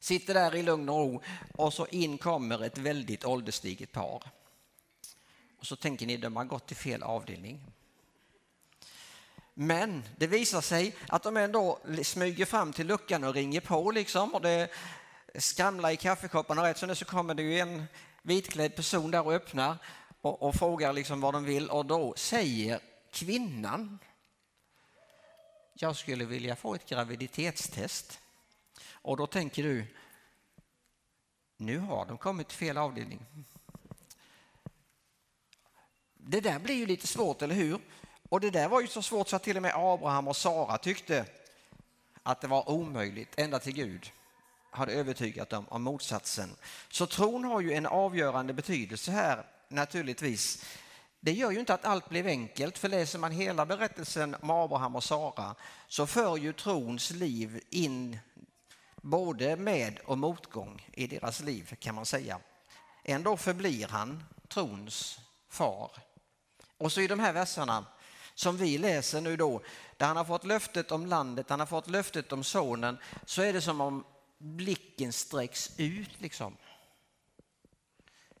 Sitter 0.00 0.34
där 0.34 0.54
i 0.54 0.62
lugn 0.62 0.88
och 0.88 0.96
ro 0.96 1.22
och 1.54 1.72
så 1.72 1.86
in 1.86 2.18
kommer 2.18 2.64
ett 2.64 2.78
väldigt 2.78 3.24
ålderstiget 3.24 3.92
par. 3.92 4.22
Och 5.58 5.66
så 5.66 5.76
tänker 5.76 6.06
ni, 6.06 6.16
de 6.16 6.36
har 6.36 6.44
gått 6.44 6.66
till 6.66 6.76
fel 6.76 7.02
avdelning. 7.02 7.60
Men 9.54 10.04
det 10.16 10.26
visar 10.26 10.60
sig 10.60 10.96
att 11.08 11.22
de 11.22 11.36
ändå 11.36 11.78
smyger 12.02 12.44
fram 12.44 12.72
till 12.72 12.86
luckan 12.86 13.24
och 13.24 13.34
ringer 13.34 13.60
på 13.60 13.90
liksom 13.90 14.34
och 14.34 14.40
det 14.40 14.70
skramlar 15.34 15.90
i 15.90 15.96
kaffekoppen 15.96 16.58
och 16.58 16.64
rätt 16.64 16.78
som 16.78 16.88
det 16.88 16.94
så 16.94 17.04
kommer 17.04 17.34
det 17.34 17.42
ju 17.42 17.58
en 17.58 17.84
vitklädd 18.22 18.76
person 18.76 19.10
där 19.10 19.26
och 19.26 19.32
öppnar 19.32 19.76
och, 20.20 20.42
och 20.42 20.54
frågar 20.54 20.92
liksom 20.92 21.20
vad 21.20 21.34
de 21.34 21.44
vill 21.44 21.70
och 21.70 21.86
då 21.86 22.14
säger 22.16 22.80
kvinnan 23.10 23.98
jag 25.80 25.96
skulle 25.96 26.24
vilja 26.24 26.56
få 26.56 26.74
ett 26.74 26.88
graviditetstest. 26.88 28.20
Och 28.92 29.16
då 29.16 29.26
tänker 29.26 29.62
du, 29.62 29.86
nu 31.56 31.78
har 31.78 32.06
de 32.06 32.18
kommit 32.18 32.48
till 32.48 32.58
fel 32.58 32.78
avdelning. 32.78 33.26
Det 36.30 36.40
där 36.40 36.58
blir 36.58 36.74
ju 36.74 36.86
lite 36.86 37.06
svårt, 37.06 37.42
eller 37.42 37.54
hur? 37.54 37.78
Och 38.28 38.40
det 38.40 38.50
där 38.50 38.68
var 38.68 38.80
ju 38.80 38.86
så 38.86 39.02
svårt 39.02 39.28
så 39.28 39.36
att 39.36 39.42
till 39.42 39.56
och 39.56 39.62
med 39.62 39.72
Abraham 39.74 40.28
och 40.28 40.36
Sara 40.36 40.78
tyckte 40.78 41.24
att 42.22 42.40
det 42.40 42.46
var 42.46 42.70
omöjligt, 42.70 43.34
ända 43.36 43.58
till 43.58 43.72
Gud 43.72 44.12
hade 44.70 44.92
övertygat 44.92 45.50
dem 45.50 45.66
om 45.68 45.82
motsatsen. 45.82 46.56
Så 46.88 47.06
tron 47.06 47.44
har 47.44 47.60
ju 47.60 47.72
en 47.72 47.86
avgörande 47.86 48.52
betydelse 48.52 49.10
här 49.10 49.44
naturligtvis. 49.68 50.64
Det 51.20 51.32
gör 51.32 51.50
ju 51.50 51.60
inte 51.60 51.74
att 51.74 51.84
allt 51.84 52.08
blev 52.08 52.26
enkelt, 52.26 52.78
för 52.78 52.88
läser 52.88 53.18
man 53.18 53.32
hela 53.32 53.66
berättelsen 53.66 54.36
om 54.40 54.50
Abraham 54.50 54.96
och 54.96 55.04
Sara 55.04 55.54
så 55.88 56.06
för 56.06 56.36
ju 56.36 56.52
trons 56.52 57.10
liv 57.10 57.60
in 57.70 58.18
både 58.96 59.56
med 59.56 59.98
och 59.98 60.18
motgång 60.18 60.88
i 60.92 61.06
deras 61.06 61.40
liv 61.40 61.76
kan 61.78 61.94
man 61.94 62.06
säga. 62.06 62.40
Ändå 63.04 63.36
förblir 63.36 63.88
han 63.88 64.24
trons 64.48 65.20
far. 65.48 66.07
Och 66.78 66.92
så 66.92 67.00
i 67.00 67.06
de 67.06 67.20
här 67.20 67.32
verserna 67.32 67.84
som 68.34 68.56
vi 68.56 68.78
läser 68.78 69.20
nu 69.20 69.36
då, 69.36 69.62
där 69.96 70.06
han 70.06 70.16
har 70.16 70.24
fått 70.24 70.44
löftet 70.44 70.92
om 70.92 71.06
landet, 71.06 71.46
han 71.48 71.60
har 71.60 71.66
fått 71.66 71.90
löftet 71.90 72.32
om 72.32 72.44
sonen, 72.44 72.98
så 73.24 73.42
är 73.42 73.52
det 73.52 73.60
som 73.60 73.80
om 73.80 74.04
blicken 74.38 75.12
sträcks 75.12 75.72
ut 75.76 76.20
liksom. 76.20 76.56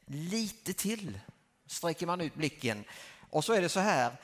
lite 0.06 0.72
till 0.72 1.20
sträcker 1.66 2.06
man 2.06 2.20
ut 2.20 2.34
blicken. 2.34 2.84
Och 3.30 3.44
så 3.44 3.52
är 3.52 3.62
det 3.62 3.68
så 3.68 3.80
här 3.80 4.16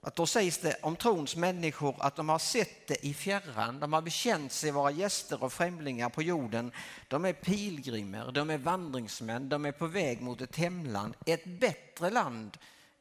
att 0.00 0.16
då 0.16 0.26
sägs 0.26 0.58
det 0.58 0.76
om 0.82 0.96
trons 0.96 1.36
människor 1.36 1.96
att 1.98 2.16
de 2.16 2.28
har 2.28 2.38
sett 2.38 2.86
det 2.86 3.06
i 3.06 3.14
fjärran, 3.14 3.80
de 3.80 3.92
har 3.92 4.02
bekänt 4.02 4.52
sig 4.52 4.70
vara 4.70 4.90
gäster 4.90 5.42
och 5.42 5.52
främlingar 5.52 6.08
på 6.08 6.22
jorden. 6.22 6.72
De 7.08 7.24
är 7.24 7.32
pilgrimer, 7.32 8.32
de 8.32 8.50
är 8.50 8.58
vandringsmän, 8.58 9.48
de 9.48 9.66
är 9.66 9.72
på 9.72 9.86
väg 9.86 10.20
mot 10.20 10.40
ett 10.40 10.56
hemland, 10.56 11.14
ett 11.26 11.44
bättre 11.44 12.10
land, 12.10 12.58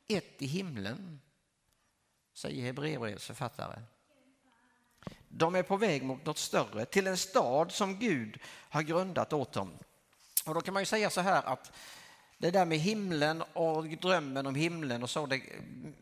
ett 0.08 0.42
i 0.42 0.46
himlen, 0.46 1.22
säger 2.34 2.64
Hebreerbrevets 2.64 3.26
författare. 3.26 3.82
De 5.28 5.56
är 5.56 5.64
på 5.64 5.78
väg 5.78 6.04
mot 6.04 6.26
något 6.26 6.38
större, 6.38 6.86
till 6.86 7.08
en 7.08 7.18
stad 7.18 7.72
som 7.72 8.00
Gud 8.00 8.40
har 8.46 8.82
grundat 8.82 9.34
åt 9.34 9.54
dem. 9.54 9.72
Och 10.46 10.54
då 10.54 10.62
kan 10.62 10.74
man 10.74 10.82
ju 10.82 10.86
säga 10.86 11.10
så 11.10 11.22
här 11.22 11.44
att 11.44 11.72
det 12.38 12.52
där 12.52 12.66
med 12.66 12.80
himlen 12.80 13.42
och 13.42 13.88
drömmen 13.88 14.46
om 14.48 14.56
himlen 14.56 15.04
och 15.04 15.10
så, 15.10 15.26
det 15.26 15.42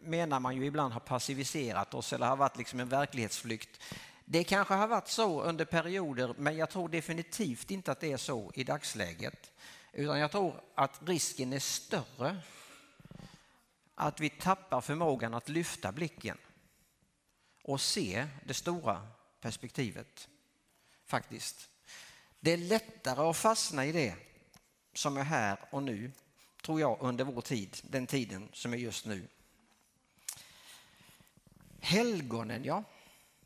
menar 0.02 0.40
man 0.40 0.56
ju 0.56 0.66
ibland 0.66 0.94
har 0.94 1.00
passiviserat 1.00 1.94
oss 1.94 2.14
eller 2.14 2.28
har 2.28 2.36
varit 2.36 2.58
liksom 2.58 2.80
en 2.80 2.90
verklighetsflykt. 2.90 3.82
Det 4.26 4.44
kanske 4.44 4.74
har 4.74 4.88
varit 4.88 5.08
så 5.08 5.42
under 5.42 5.66
perioder, 5.66 6.34
men 6.38 6.58
jag 6.58 6.70
tror 6.70 6.90
definitivt 6.90 7.72
inte 7.72 7.92
att 7.92 8.00
det 8.00 8.12
är 8.12 8.18
så 8.18 8.52
i 8.56 8.64
dagsläget. 8.64 9.52
Utan 9.94 10.20
jag 10.20 10.32
tror 10.32 10.62
att 10.76 11.02
risken 11.06 11.54
är 11.54 11.60
större 11.60 12.38
att 13.96 14.20
vi 14.20 14.30
tappar 14.30 14.82
förmågan 14.82 15.34
att 15.34 15.50
lyfta 15.50 15.92
blicken 15.92 16.38
och 17.64 17.82
se 17.82 18.28
det 18.46 18.54
stora 18.54 19.08
perspektivet. 19.42 20.28
Faktiskt. 21.06 21.70
Det 22.40 22.52
är 22.52 22.58
lättare 22.58 23.22
att 23.22 23.38
fastna 23.38 23.86
i 23.86 23.92
det 23.92 24.16
som 24.94 25.18
är 25.18 25.24
här 25.24 25.60
och 25.72 25.84
nu 25.84 26.12
tror 26.62 26.80
jag, 26.80 26.98
under 27.02 27.24
vår 27.24 27.42
tid, 27.42 27.78
den 27.84 28.08
tiden 28.08 28.50
som 28.54 28.74
är 28.74 28.78
just 28.78 29.06
nu. 29.06 29.28
Helgonen, 31.80 32.64
ja, 32.64 32.84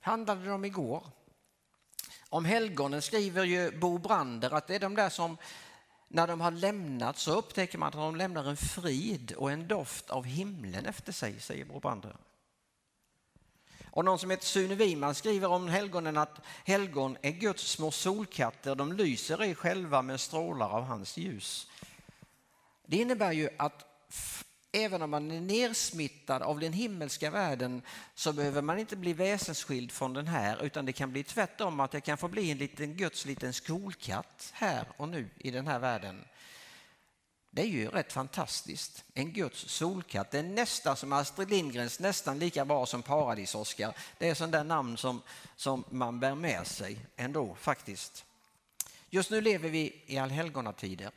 handlade 0.02 0.46
det 0.46 0.52
om 0.52 0.66
igår. 0.66 1.08
Om 2.30 2.46
helgonen 2.46 3.02
skriver 3.02 3.44
ju 3.44 3.80
Bo 3.80 3.98
Brander 3.98 4.54
att 4.54 4.68
det 4.68 4.76
är 4.76 4.80
de 4.80 4.96
där 4.96 5.10
som 5.10 5.38
när 6.08 6.28
de 6.28 6.42
har 6.42 6.52
lämnat 6.52 7.18
så 7.18 7.32
upptäcker 7.32 7.78
man 7.78 7.88
att 7.88 7.94
de 7.94 8.16
lämnar 8.16 8.50
en 8.50 8.58
frid 8.58 9.32
och 9.32 9.52
en 9.52 9.68
doft 9.68 10.10
av 10.10 10.26
himlen 10.26 10.86
efter 10.86 11.12
sig, 11.12 11.40
säger 11.40 11.66
Brobander. 11.66 12.16
Och 13.92 14.06
någon 14.06 14.20
som 14.20 14.30
heter 14.30 14.46
Sune 14.46 14.76
Wiman 14.76 15.16
skriver 15.16 15.48
om 15.48 15.68
helgonen 15.68 16.18
att 16.18 16.42
helgon 16.66 17.18
är 17.22 17.32
Guds 17.32 17.64
små 17.64 17.92
solkatter, 17.92 18.76
de 18.76 18.94
lyser 18.94 19.44
i 19.44 19.56
själva 19.56 20.02
men 20.02 20.20
strålar 20.20 20.70
av 20.70 20.84
hans 20.84 21.18
ljus. 21.18 21.68
Det 22.86 22.98
innebär 22.98 23.32
ju 23.32 23.50
att 23.58 23.86
även 24.72 25.02
om 25.02 25.10
man 25.10 25.32
är 25.32 25.42
nersmittad 25.42 26.42
av 26.42 26.60
den 26.60 26.74
himmelska 26.74 27.32
världen 27.32 27.82
så 28.16 28.34
behöver 28.34 28.62
man 28.62 28.80
inte 28.80 28.96
bli 28.96 29.14
väsensskild 29.14 29.92
från 29.92 30.14
den 30.14 30.28
här 30.28 30.64
utan 30.64 30.86
det 30.86 30.94
kan 30.94 31.12
bli 31.12 31.24
tvärtom 31.24 31.80
att 31.80 31.94
jag 31.94 32.04
kan 32.04 32.18
få 32.18 32.28
bli 32.28 32.52
en 32.52 32.58
liten 32.58 32.96
Guds 32.96 33.26
liten 33.26 33.54
skolkatt 33.54 34.50
här 34.54 34.88
och 34.98 35.10
nu 35.10 35.30
i 35.38 35.52
den 35.52 35.68
här 35.68 35.80
världen. 35.80 36.26
Det 37.52 37.62
är 37.62 37.68
ju 37.68 37.88
rätt 37.88 38.14
fantastiskt. 38.14 39.04
En 39.14 39.34
Guds 39.34 39.70
solkatt. 39.70 40.32
Det 40.32 40.40
är 40.40 40.44
nästan 40.44 40.98
som 40.98 41.14
Astrid 41.14 41.50
Lindgrens, 41.50 42.00
nästan 42.00 42.40
lika 42.40 42.66
bra 42.66 42.86
som 42.86 43.04
Paradis-Oskar. 43.04 43.94
Det 44.18 44.30
är 44.30 44.34
sån 44.34 44.52
där 44.52 44.64
namn 44.64 44.98
som, 44.98 45.22
som 45.56 45.84
man 45.90 46.20
bär 46.20 46.36
med 46.36 46.68
sig 46.68 47.00
ändå 47.16 47.56
faktiskt. 47.56 48.26
Just 49.10 49.32
nu 49.32 49.42
lever 49.42 49.70
vi 49.70 50.02
i 50.06 50.18
allhelgonatider. 50.18 51.12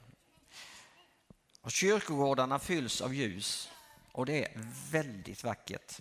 Och 1.60 1.70
kyrkogårdarna 1.70 2.58
fylls 2.58 3.00
av 3.00 3.14
ljus 3.14 3.70
och 4.12 4.26
det 4.26 4.44
är 4.44 4.52
väldigt 4.90 5.44
vackert. 5.44 6.00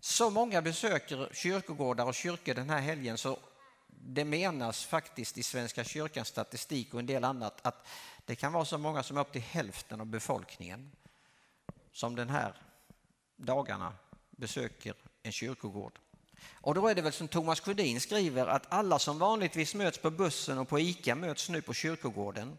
Så 0.00 0.30
många 0.30 0.62
besöker 0.62 1.28
kyrkogårdar 1.32 2.06
och 2.06 2.14
kyrkor 2.14 2.54
den 2.54 2.70
här 2.70 2.80
helgen 2.80 3.18
så 3.18 3.38
det 3.88 4.24
menas 4.24 4.84
faktiskt 4.84 5.38
i 5.38 5.42
Svenska 5.42 5.84
kyrkans 5.84 6.28
statistik 6.28 6.94
och 6.94 7.00
en 7.00 7.06
del 7.06 7.24
annat 7.24 7.66
att 7.66 7.86
det 8.24 8.36
kan 8.36 8.52
vara 8.52 8.64
så 8.64 8.78
många 8.78 9.02
som 9.02 9.18
upp 9.18 9.32
till 9.32 9.40
hälften 9.40 10.00
av 10.00 10.06
befolkningen 10.06 10.92
som 11.92 12.16
den 12.16 12.28
här 12.28 12.54
dagarna 13.36 13.92
besöker 14.30 14.94
en 15.22 15.32
kyrkogård. 15.32 15.98
Och 16.52 16.74
då 16.74 16.88
är 16.88 16.94
det 16.94 17.02
väl 17.02 17.12
som 17.12 17.28
Thomas 17.28 17.60
Sjödin 17.60 18.00
skriver 18.00 18.46
att 18.46 18.72
alla 18.72 18.98
som 18.98 19.18
vanligtvis 19.18 19.74
möts 19.74 19.98
på 19.98 20.10
bussen 20.10 20.58
och 20.58 20.68
på 20.68 20.80
ICA 20.80 21.14
möts 21.14 21.48
nu 21.48 21.62
på 21.62 21.74
kyrkogården. 21.74 22.58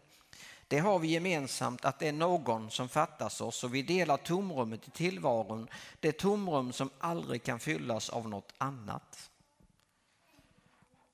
Det 0.68 0.78
har 0.78 0.98
vi 0.98 1.08
gemensamt 1.08 1.84
att 1.84 1.98
det 1.98 2.08
är 2.08 2.12
någon 2.12 2.70
som 2.70 2.88
fattas 2.88 3.40
oss 3.40 3.64
och 3.64 3.74
vi 3.74 3.82
delar 3.82 4.16
tomrummet 4.16 4.88
i 4.88 4.90
tillvaron, 4.90 5.68
det 6.00 6.12
tomrum 6.12 6.72
som 6.72 6.90
aldrig 6.98 7.42
kan 7.42 7.60
fyllas 7.60 8.10
av 8.10 8.28
något 8.28 8.54
annat. 8.58 9.30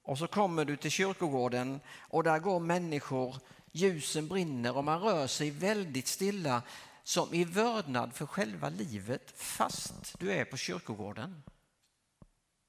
Och 0.02 0.18
så 0.18 0.26
kommer 0.26 0.64
du 0.64 0.76
till 0.76 0.90
kyrkogården 0.90 1.80
och 1.98 2.24
där 2.24 2.38
går 2.38 2.60
människor, 2.60 3.36
ljusen 3.72 4.28
brinner 4.28 4.76
och 4.76 4.84
man 4.84 5.00
rör 5.00 5.26
sig 5.26 5.50
väldigt 5.50 6.06
stilla 6.06 6.62
som 7.02 7.34
i 7.34 7.44
vördnad 7.44 8.14
för 8.14 8.26
själva 8.26 8.68
livet 8.68 9.32
fast 9.36 10.18
du 10.18 10.32
är 10.32 10.44
på 10.44 10.56
kyrkogården. 10.56 11.42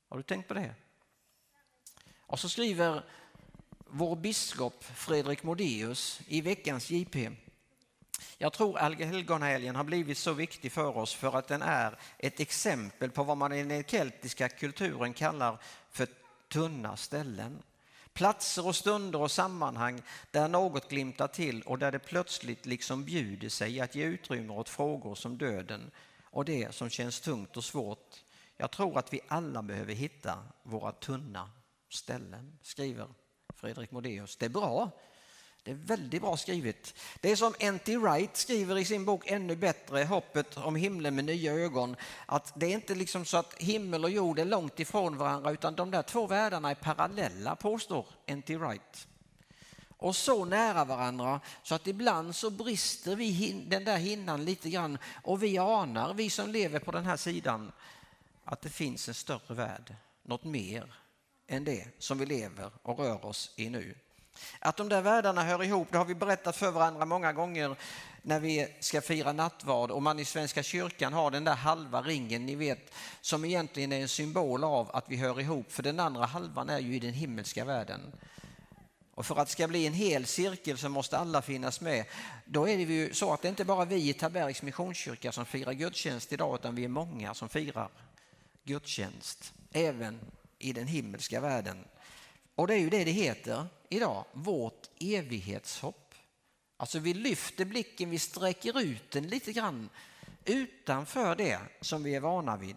Har 0.09 0.17
du 0.17 0.23
tänkt 0.23 0.47
på 0.47 0.53
det? 0.53 0.75
Och 2.19 2.39
så 2.39 2.49
skriver 2.49 3.03
vår 3.95 4.15
biskop 4.15 4.83
Fredrik 4.83 5.43
Modéus 5.43 6.21
i 6.27 6.41
veckans 6.41 6.89
JP. 6.89 7.29
Jag 8.37 8.53
tror 8.53 8.77
helgonhelgen 9.05 9.75
har 9.75 9.83
blivit 9.83 10.17
så 10.17 10.33
viktig 10.33 10.71
för 10.71 10.97
oss 10.97 11.13
för 11.13 11.37
att 11.37 11.47
den 11.47 11.61
är 11.61 11.99
ett 12.17 12.39
exempel 12.39 13.11
på 13.11 13.23
vad 13.23 13.37
man 13.37 13.53
i 13.53 13.63
den 13.63 13.83
keltiska 13.83 14.49
kulturen 14.49 15.13
kallar 15.13 15.61
för 15.91 16.07
tunna 16.51 16.97
ställen. 16.97 17.63
Platser 18.13 18.67
och 18.67 18.75
stunder 18.75 19.21
och 19.21 19.31
sammanhang 19.31 20.01
där 20.31 20.47
något 20.47 20.89
glimtar 20.89 21.27
till 21.27 21.61
och 21.61 21.79
där 21.79 21.91
det 21.91 21.99
plötsligt 21.99 22.65
liksom 22.65 23.05
bjuder 23.05 23.49
sig 23.49 23.81
att 23.81 23.95
ge 23.95 24.03
utrymme 24.03 24.53
åt 24.53 24.69
frågor 24.69 25.15
som 25.15 25.37
döden 25.37 25.91
och 26.23 26.45
det 26.45 26.75
som 26.75 26.89
känns 26.89 27.21
tungt 27.21 27.57
och 27.57 27.63
svårt. 27.63 28.23
Jag 28.57 28.71
tror 28.71 28.97
att 28.97 29.13
vi 29.13 29.21
alla 29.27 29.61
behöver 29.61 29.93
hitta 29.93 30.43
våra 30.63 30.91
tunna 30.91 31.49
ställen, 31.89 32.59
skriver 32.61 33.07
Fredrik 33.63 33.91
Modéus. 33.91 34.35
Det 34.35 34.45
är 34.45 34.49
bra. 34.49 34.91
Det 35.63 35.71
är 35.71 35.75
väldigt 35.75 36.21
bra 36.21 36.37
skrivet. 36.37 36.93
Det 37.21 37.31
är 37.31 37.35
som 37.35 37.53
N.T. 37.59 37.97
Wright 37.97 38.37
skriver 38.37 38.77
i 38.77 38.85
sin 38.85 39.05
bok 39.05 39.27
Ännu 39.27 39.55
bättre, 39.55 40.03
Hoppet 40.03 40.57
om 40.57 40.75
himlen 40.75 41.15
med 41.15 41.25
nya 41.25 41.53
ögon. 41.53 41.95
Att 42.25 42.53
det 42.55 42.65
är 42.65 42.69
inte 42.69 42.95
liksom 42.95 43.25
så 43.25 43.37
att 43.37 43.53
himmel 43.53 44.03
och 44.03 44.09
jord 44.09 44.39
är 44.39 44.45
långt 44.45 44.79
ifrån 44.79 45.17
varandra 45.17 45.51
utan 45.51 45.75
de 45.75 45.91
där 45.91 46.01
två 46.01 46.27
världarna 46.27 46.69
är 46.69 46.75
parallella, 46.75 47.55
påstår 47.55 48.05
N.T. 48.25 48.57
Wright. 48.57 49.07
Och 49.87 50.15
så 50.15 50.45
nära 50.45 50.85
varandra 50.85 51.39
så 51.63 51.75
att 51.75 51.87
ibland 51.87 52.35
så 52.35 52.49
brister 52.49 53.15
vi 53.15 53.65
den 53.67 53.83
där 53.83 53.97
hinnan 53.97 54.45
lite 54.45 54.69
grann 54.69 54.97
och 55.23 55.43
vi 55.43 55.57
anar, 55.57 56.13
vi 56.13 56.29
som 56.29 56.49
lever 56.49 56.79
på 56.79 56.91
den 56.91 57.05
här 57.05 57.17
sidan, 57.17 57.71
att 58.43 58.61
det 58.61 58.69
finns 58.69 59.07
en 59.07 59.13
större 59.13 59.53
värld, 59.53 59.95
något 60.23 60.43
mer 60.43 61.02
än 61.53 61.63
det 61.63 61.87
som 61.99 62.17
vi 62.17 62.25
lever 62.25 62.71
och 62.83 62.99
rör 62.99 63.25
oss 63.25 63.51
i 63.55 63.69
nu. 63.69 63.95
Att 64.59 64.77
de 64.77 64.89
där 64.89 65.01
världarna 65.01 65.43
hör 65.43 65.63
ihop, 65.63 65.87
det 65.91 65.97
har 65.97 66.05
vi 66.05 66.15
berättat 66.15 66.55
för 66.55 66.71
varandra 66.71 67.05
många 67.05 67.33
gånger 67.33 67.75
när 68.21 68.39
vi 68.39 68.67
ska 68.79 69.01
fira 69.01 69.33
nattvard 69.33 69.91
och 69.91 70.01
man 70.01 70.19
i 70.19 70.25
Svenska 70.25 70.63
kyrkan 70.63 71.13
har 71.13 71.31
den 71.31 71.43
där 71.43 71.55
halva 71.55 72.01
ringen, 72.01 72.45
ni 72.45 72.55
vet, 72.55 72.93
som 73.21 73.45
egentligen 73.45 73.91
är 73.91 74.01
en 74.01 74.07
symbol 74.07 74.63
av 74.63 74.95
att 74.95 75.05
vi 75.07 75.15
hör 75.15 75.39
ihop, 75.39 75.71
för 75.71 75.83
den 75.83 75.99
andra 75.99 76.25
halvan 76.25 76.69
är 76.69 76.79
ju 76.79 76.95
i 76.95 76.99
den 76.99 77.13
himmelska 77.13 77.65
världen. 77.65 78.01
Och 79.15 79.25
för 79.25 79.35
att 79.35 79.47
det 79.47 79.51
ska 79.51 79.67
bli 79.67 79.87
en 79.87 79.93
hel 79.93 80.25
cirkel 80.25 80.77
så 80.77 80.89
måste 80.89 81.17
alla 81.17 81.41
finnas 81.41 81.81
med. 81.81 82.05
Då 82.45 82.69
är 82.69 82.77
det 82.77 82.83
ju 82.83 83.13
så 83.13 83.33
att 83.33 83.41
det 83.41 83.47
inte 83.47 83.65
bara 83.65 83.85
vi 83.85 84.09
i 84.09 84.13
Tabergs 84.13 84.61
Missionskyrka 84.61 85.31
som 85.31 85.45
firar 85.45 85.73
gudstjänst 85.73 86.33
idag, 86.33 86.55
utan 86.55 86.75
vi 86.75 86.83
är 86.83 86.87
många 86.87 87.33
som 87.33 87.49
firar 87.49 87.89
gudstjänst, 88.63 89.53
även 89.71 90.19
i 90.63 90.73
den 90.73 90.87
himmelska 90.87 91.41
världen. 91.41 91.85
Och 92.55 92.67
det 92.67 92.73
är 92.73 92.79
ju 92.79 92.89
det 92.89 93.03
det 93.03 93.11
heter 93.11 93.67
idag, 93.89 94.25
vårt 94.33 94.89
evighetshopp. 94.99 96.15
Alltså 96.77 96.99
vi 96.99 97.13
lyfter 97.13 97.65
blicken, 97.65 98.09
vi 98.09 98.19
sträcker 98.19 98.79
ut 98.79 99.11
den 99.11 99.27
lite 99.27 99.53
grann 99.53 99.89
utanför 100.45 101.35
det 101.35 101.59
som 101.81 102.03
vi 102.03 102.15
är 102.15 102.19
vana 102.19 102.57
vid. 102.57 102.75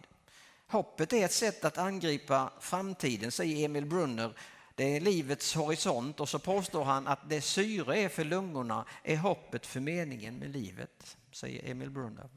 Hoppet 0.66 1.12
är 1.12 1.24
ett 1.24 1.32
sätt 1.32 1.64
att 1.64 1.78
angripa 1.78 2.52
framtiden, 2.60 3.32
säger 3.32 3.64
Emil 3.64 3.86
Brunner. 3.86 4.38
Det 4.74 4.96
är 4.96 5.00
livets 5.00 5.54
horisont 5.54 6.20
och 6.20 6.28
så 6.28 6.38
påstår 6.38 6.84
han 6.84 7.06
att 7.06 7.28
det 7.28 7.40
syre 7.40 7.98
är 7.98 8.08
för 8.08 8.24
lungorna 8.24 8.86
är 9.02 9.16
hoppet 9.16 9.66
för 9.66 9.80
meningen 9.80 10.38
med 10.38 10.50
livet, 10.50 11.16
säger 11.32 11.70
Emil 11.70 11.90
Brunner. 11.90 12.28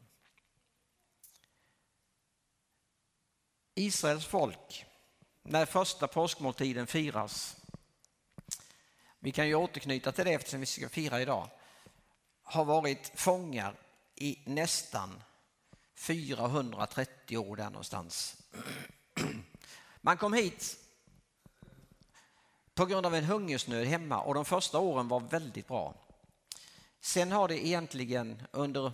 Israels 3.75 4.25
folk 4.25 4.85
när 5.49 5.65
första 5.65 6.07
påskmåltiden 6.07 6.87
firas. 6.87 7.55
Vi 9.19 9.31
kan 9.31 9.47
ju 9.47 9.55
återknyta 9.55 10.11
till 10.11 10.25
det 10.25 10.33
eftersom 10.33 10.59
vi 10.59 10.65
ska 10.65 10.89
fira 10.89 11.21
idag. 11.21 11.49
har 12.43 12.65
varit 12.65 13.11
fångar 13.15 13.75
i 14.15 14.39
nästan 14.45 15.23
430 15.95 17.37
år 17.37 17.55
där 17.55 17.69
någonstans. 17.69 18.37
Man 20.01 20.17
kom 20.17 20.33
hit 20.33 20.77
på 22.73 22.85
grund 22.85 23.05
av 23.05 23.15
en 23.15 23.23
hungersnöd 23.23 23.87
hemma 23.87 24.21
och 24.21 24.33
de 24.33 24.45
första 24.45 24.79
åren 24.79 25.07
var 25.07 25.19
väldigt 25.19 25.67
bra. 25.67 25.95
Sen 27.01 27.31
har 27.31 27.47
det 27.47 27.67
egentligen 27.67 28.41
under 28.51 28.91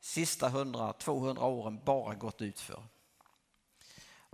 sista 0.00 0.48
100-200 0.48 1.42
åren 1.42 1.80
bara 1.84 2.14
gått 2.14 2.42
ut 2.42 2.60
för. 2.60 2.82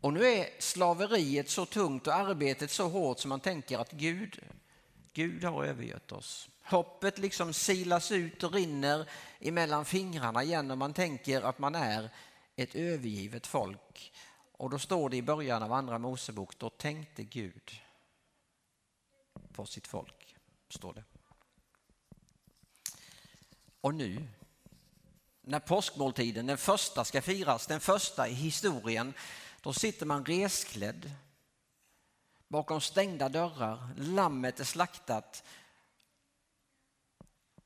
Och 0.05 0.13
nu 0.13 0.27
är 0.27 0.49
slaveriet 0.59 1.51
så 1.51 1.67
tungt 1.67 2.07
och 2.07 2.15
arbetet 2.15 2.71
så 2.71 2.89
hårt 2.89 3.19
som 3.19 3.29
man 3.29 3.41
tänker 3.41 3.79
att 3.79 3.93
Gud, 3.93 4.41
Gud 5.13 5.45
har 5.45 5.65
övergött 5.65 6.13
oss. 6.13 6.49
Hoppet 6.63 7.19
liksom 7.19 7.53
silas 7.53 8.13
ut 8.13 8.43
och 8.43 8.53
rinner 8.53 9.09
emellan 9.41 9.85
fingrarna 9.85 10.43
igen 10.43 10.71
och 10.71 10.79
man 10.79 10.95
tänker 10.95 11.43
att 11.43 11.59
man 11.59 11.75
är 11.75 12.11
ett 12.57 12.75
övergivet 12.75 13.47
folk. 13.47 14.13
Och 14.53 14.71
då 14.71 14.79
står 14.79 15.11
det 15.11 15.17
i 15.17 15.23
början 15.23 15.63
av 15.63 15.73
andra 15.73 15.99
Mosebok, 15.99 16.59
då 16.59 16.71
tänkte 16.71 17.23
Gud 17.23 17.81
på 19.53 19.67
sitt 19.67 19.87
folk, 19.87 20.37
står 20.69 20.93
det. 20.93 21.05
Och 23.81 23.95
nu, 23.95 24.27
när 25.41 25.61
påskmåltiden, 25.61 26.47
den 26.47 26.59
första, 26.59 27.05
ska 27.05 27.23
firas, 27.23 27.67
den 27.67 27.81
första 27.81 28.29
i 28.29 28.33
historien, 28.33 29.15
då 29.65 29.73
sitter 29.73 30.07
man 30.07 30.25
resklädd 30.25 31.11
bakom 32.49 32.81
stängda 32.81 33.29
dörrar, 33.29 33.95
lammet 33.97 34.61
är 34.61 34.65
slaktat 34.65 35.45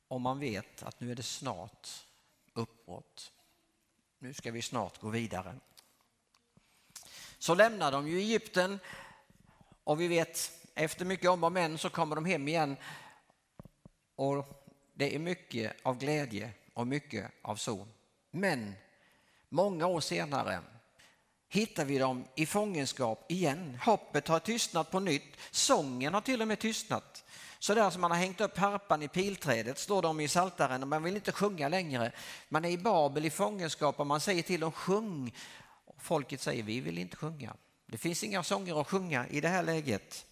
och 0.09 0.21
man 0.21 0.39
vet 0.39 0.83
att 0.83 1.01
nu 1.01 1.11
är 1.11 1.15
det 1.15 1.23
snart 1.23 1.89
uppbrott. 2.53 3.33
Nu 4.19 4.35
ska 4.35 4.51
vi 4.51 4.63
snart 4.63 5.01
gå 5.01 5.09
vidare. 5.09 5.57
Så 7.39 7.55
lämnar 7.55 7.93
de 7.93 8.09
ju 8.09 8.19
Egypten 8.19 8.79
och 9.85 10.01
vi 10.01 10.09
vet 10.09 10.53
efter 10.75 11.05
mycket 11.05 11.31
om 11.31 11.45
och 11.45 11.53
men 11.53 11.79
så 11.79 11.91
kommer 11.91 12.17
de 12.17 12.25
hem 12.25 12.49
igen 12.49 12.77
och 14.15 14.67
det 14.95 15.15
är 15.15 15.19
mycket 15.19 15.77
av 15.83 15.99
glädje 15.99 16.51
och 16.75 16.87
mycket 16.87 17.31
av 17.43 17.57
så. 17.57 17.87
Men 18.31 18.75
många 19.49 19.87
år 19.87 20.01
senare 20.01 20.63
hittar 21.49 21.85
vi 21.85 21.99
dem 21.99 22.25
i 22.35 22.47
fångenskap 22.47 23.25
igen. 23.29 23.79
Hoppet 23.85 24.29
har 24.29 24.39
tystnat 24.39 24.91
på 24.91 25.01
nytt. 25.01 25.37
Sången 25.51 26.15
har 26.15 26.21
till 26.21 26.43
och 26.43 26.49
med 26.49 26.59
tystnat. 26.59 27.25
Så 27.59 27.75
där 27.75 27.91
som 27.91 28.01
man 28.01 28.11
har 28.11 28.19
hängt 28.19 28.41
upp 28.41 28.59
harpan 28.59 29.03
i 29.03 29.09
pilträdet 29.09 29.79
står 29.79 30.03
de 30.03 30.21
i 30.21 30.29
saltaren 30.29 30.83
och 30.83 30.89
man 30.89 31.03
vill 31.03 31.17
inte 31.17 31.33
sjunga 31.33 31.69
längre. 31.69 32.13
Man 32.49 32.65
är 32.65 32.69
i 32.69 32.79
Babel 32.79 33.25
i 33.25 33.31
fångenskap 33.31 34.01
och 34.01 34.07
man 34.07 34.21
säger 34.21 34.43
till 34.43 34.61
dem 34.61 34.73
sjung. 34.73 35.35
Folket 35.99 36.41
säger 36.41 36.63
vi 36.63 36.81
vill 36.81 36.99
inte 36.99 37.17
sjunga. 37.17 37.57
Det 37.87 37.99
finns 37.99 38.25
inga 38.25 38.43
sånger 38.43 38.81
att 38.81 38.89
sjunga 38.89 39.29
i 39.29 39.41
det 39.41 39.49
här 39.49 39.63
läget. 39.63 40.27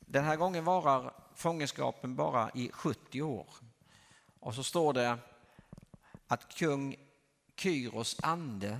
Den 0.00 0.24
här 0.24 0.36
gången 0.36 0.64
varar 0.64 1.12
fångenskapen 1.34 2.16
bara 2.16 2.50
i 2.54 2.70
70 2.72 3.22
år. 3.22 3.46
Och 4.40 4.54
så 4.54 4.62
står 4.62 4.92
det 4.92 5.18
att 6.26 6.54
kung 6.54 6.96
Kyros 7.56 8.16
ande 8.22 8.78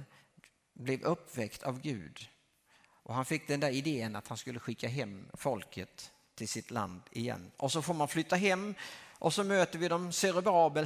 blev 0.80 1.02
uppväckt 1.02 1.62
av 1.62 1.80
Gud 1.80 2.28
och 3.10 3.14
han 3.14 3.24
fick 3.24 3.48
den 3.48 3.60
där 3.60 3.70
idén 3.70 4.16
att 4.16 4.28
han 4.28 4.38
skulle 4.38 4.58
skicka 4.58 4.88
hem 4.88 5.28
folket 5.34 6.12
till 6.34 6.48
sitt 6.48 6.70
land 6.70 7.02
igen. 7.10 7.50
Och 7.56 7.72
så 7.72 7.82
får 7.82 7.94
man 7.94 8.08
flytta 8.08 8.36
hem 8.36 8.74
och 9.18 9.34
så 9.34 9.44
möter 9.44 9.78
vi 9.78 9.88
dem 9.88 10.12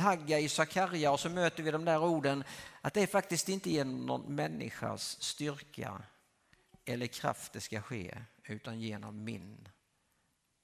Hagga 0.01 0.39
i 0.39 0.49
Sakarja 0.49 1.13
och 1.13 1.21
så 1.21 1.29
möter 1.29 1.63
vi 1.63 1.71
de 1.71 1.85
där 1.85 2.03
orden 2.03 2.45
att 2.81 2.95
det 2.95 3.03
är 3.03 3.07
faktiskt 3.07 3.49
inte 3.49 3.71
genom 3.71 4.07
någon 4.07 4.35
människas 4.35 5.23
styrka 5.23 6.03
eller 6.85 7.07
kraft 7.07 7.53
det 7.53 7.61
ska 7.61 7.83
ske 7.83 8.19
utan 8.45 8.81
genom 8.81 9.25
min 9.25 9.69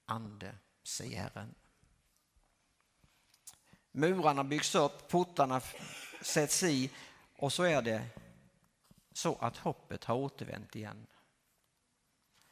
ande, 0.06 0.54
säger 0.82 1.22
Herren. 1.22 1.54
Murarna 3.92 4.44
byggs 4.44 4.74
upp, 4.74 5.08
portarna 5.08 5.60
sätts 6.22 6.62
i 6.62 6.90
och 7.36 7.52
så 7.52 7.62
är 7.62 7.82
det 7.82 8.02
så 9.12 9.34
att 9.34 9.56
hoppet 9.56 10.04
har 10.04 10.14
återvänt 10.14 10.76
igen. 10.76 11.06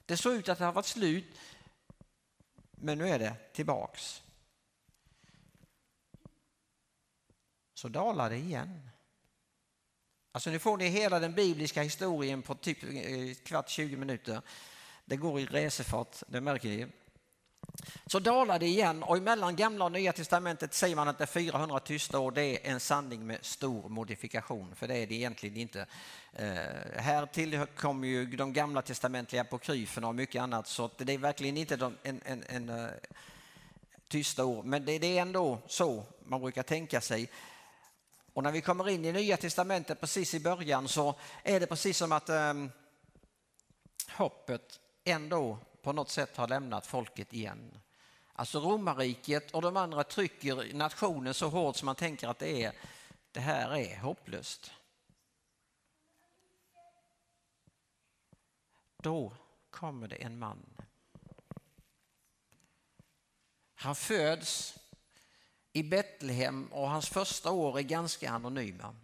Det 0.06 0.16
såg 0.16 0.34
ut 0.34 0.48
att 0.48 0.58
det 0.58 0.64
har 0.64 0.72
varit 0.72 0.86
slut, 0.86 1.38
men 2.70 2.98
nu 2.98 3.08
är 3.08 3.18
det 3.18 3.36
tillbaks. 3.52 4.22
Så 7.74 7.88
dalar 7.88 8.30
det 8.30 8.36
igen. 8.36 8.90
Alltså 10.32 10.50
nu 10.50 10.58
får 10.58 10.76
ni 10.76 10.88
hela 10.88 11.20
den 11.20 11.34
bibliska 11.34 11.82
historien 11.82 12.42
på 12.42 12.54
typ 12.54 12.82
eh, 12.82 13.34
kvart, 13.44 13.68
20 13.68 13.96
minuter. 13.96 14.42
Det 15.04 15.16
går 15.16 15.40
i 15.40 15.46
resefart, 15.46 16.22
det 16.28 16.40
märker 16.40 16.68
ni. 16.68 16.86
Så 18.06 18.18
dalar 18.18 18.58
det 18.58 18.66
igen 18.66 19.02
och 19.02 19.22
mellan 19.22 19.56
gamla 19.56 19.84
och 19.84 19.92
nya 19.92 20.12
testamentet 20.12 20.74
säger 20.74 20.96
man 20.96 21.08
att 21.08 21.18
det 21.18 21.24
är 21.24 21.26
400 21.26 21.80
tysta 21.80 22.18
år. 22.18 22.30
Det 22.30 22.42
är 22.42 22.70
en 22.70 22.80
sanning 22.80 23.26
med 23.26 23.44
stor 23.44 23.88
modifikation, 23.88 24.74
för 24.74 24.88
det 24.88 24.96
är 24.96 25.06
det 25.06 25.14
egentligen 25.14 25.56
inte. 25.56 25.86
Eh, 26.32 26.46
här 26.96 27.26
tillkommer 27.26 28.08
ju 28.08 28.26
de 28.26 28.52
gamla 28.52 28.82
testamentliga 28.82 29.42
apokryferna 29.42 30.08
och 30.08 30.14
mycket 30.14 30.42
annat, 30.42 30.66
så 30.66 30.90
det 30.96 31.12
är 31.12 31.18
verkligen 31.18 31.56
inte 31.56 31.76
de, 31.76 31.96
en, 32.02 32.20
en, 32.24 32.44
en 32.48 32.70
uh, 32.70 32.88
tysta 34.08 34.44
år. 34.44 34.62
Men 34.62 34.84
det, 34.84 34.98
det 34.98 35.18
är 35.18 35.22
ändå 35.22 35.58
så 35.66 36.04
man 36.26 36.40
brukar 36.40 36.62
tänka 36.62 37.00
sig. 37.00 37.30
Och 38.32 38.42
när 38.42 38.52
vi 38.52 38.60
kommer 38.60 38.88
in 38.88 39.04
i 39.04 39.12
Nya 39.12 39.36
Testamentet 39.36 40.00
precis 40.00 40.34
i 40.34 40.40
början 40.40 40.88
så 40.88 41.14
är 41.42 41.60
det 41.60 41.66
precis 41.66 41.96
som 41.96 42.12
att 42.12 42.28
um, 42.28 42.70
hoppet 44.08 44.80
ändå 45.04 45.58
på 45.88 45.92
något 45.92 46.10
sätt 46.10 46.36
har 46.36 46.48
lämnat 46.48 46.86
folket 46.86 47.32
igen. 47.32 47.80
Alltså 48.32 48.60
romarriket 48.60 49.50
och 49.50 49.62
de 49.62 49.76
andra 49.76 50.04
trycker 50.04 50.74
nationen 50.74 51.34
så 51.34 51.48
hårt 51.48 51.76
som 51.76 51.86
man 51.86 51.94
tänker 51.94 52.28
att 52.28 52.38
det, 52.38 52.62
är, 52.62 52.72
det 53.32 53.40
här 53.40 53.76
är 53.76 53.98
hopplöst. 53.98 54.72
Då 58.96 59.32
kommer 59.70 60.08
det 60.08 60.16
en 60.16 60.38
man. 60.38 60.76
Han 63.74 63.96
föds 63.96 64.78
i 65.72 65.82
Betlehem 65.82 66.72
och 66.72 66.90
hans 66.90 67.08
första 67.08 67.50
år 67.50 67.78
är 67.78 67.82
ganska 67.82 68.30
anonyma. 68.30 68.96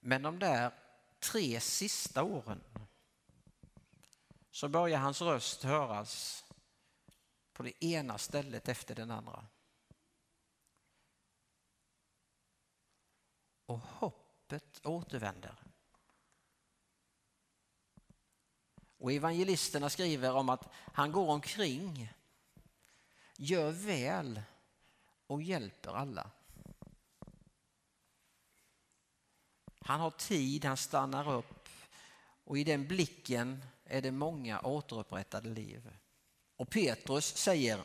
Men 0.00 0.22
de 0.22 0.38
där 0.38 0.72
tre 1.18 1.60
sista 1.60 2.22
åren 2.22 2.60
så 4.56 4.68
börjar 4.68 4.98
hans 4.98 5.22
röst 5.22 5.62
höras 5.62 6.44
på 7.52 7.62
det 7.62 7.84
ena 7.84 8.18
stället 8.18 8.68
efter 8.68 8.94
den 8.94 9.10
andra. 9.10 9.46
Och 13.66 13.78
hoppet 13.78 14.86
återvänder. 14.86 15.56
Och 18.98 19.12
evangelisterna 19.12 19.90
skriver 19.90 20.34
om 20.34 20.48
att 20.48 20.72
han 20.72 21.12
går 21.12 21.28
omkring, 21.28 22.12
gör 23.36 23.70
väl 23.70 24.42
och 25.26 25.42
hjälper 25.42 25.90
alla. 25.90 26.30
Han 29.80 30.00
har 30.00 30.10
tid, 30.10 30.64
han 30.64 30.76
stannar 30.76 31.32
upp 31.32 31.68
och 32.44 32.58
i 32.58 32.64
den 32.64 32.88
blicken 32.88 33.62
är 33.88 34.02
det 34.02 34.10
många 34.10 34.60
återupprättade 34.60 35.48
liv. 35.48 35.90
Och 36.56 36.70
Petrus 36.70 37.36
säger 37.36 37.80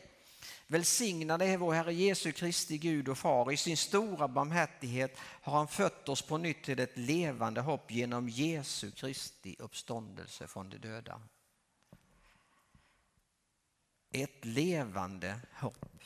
Välsignad 0.67 1.41
är 1.41 1.57
vår 1.57 1.73
Herre 1.73 1.93
Jesu 1.93 2.31
Kristi 2.31 2.77
Gud 2.77 3.09
och 3.09 3.17
Far. 3.17 3.51
I 3.51 3.57
sin 3.57 3.77
stora 3.77 4.27
barmhärtighet 4.27 5.17
har 5.19 5.57
han 5.57 5.67
fött 5.67 6.09
oss 6.09 6.21
på 6.21 6.37
nytt 6.37 6.63
till 6.63 6.79
ett 6.79 6.97
levande 6.97 7.61
hopp 7.61 7.91
genom 7.91 8.29
Jesu 8.29 8.91
Kristi 8.91 9.55
uppståndelse 9.59 10.47
från 10.47 10.69
de 10.69 10.77
döda. 10.77 11.21
Ett 14.11 14.45
levande 14.45 15.39
hopp 15.53 16.03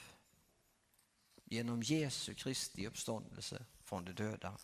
genom 1.46 1.84
Jesu 1.84 2.34
Kristi 2.34 2.88
uppståndelse 2.88 3.66
från 3.84 4.06
de 4.06 4.14
döda. 4.14 4.58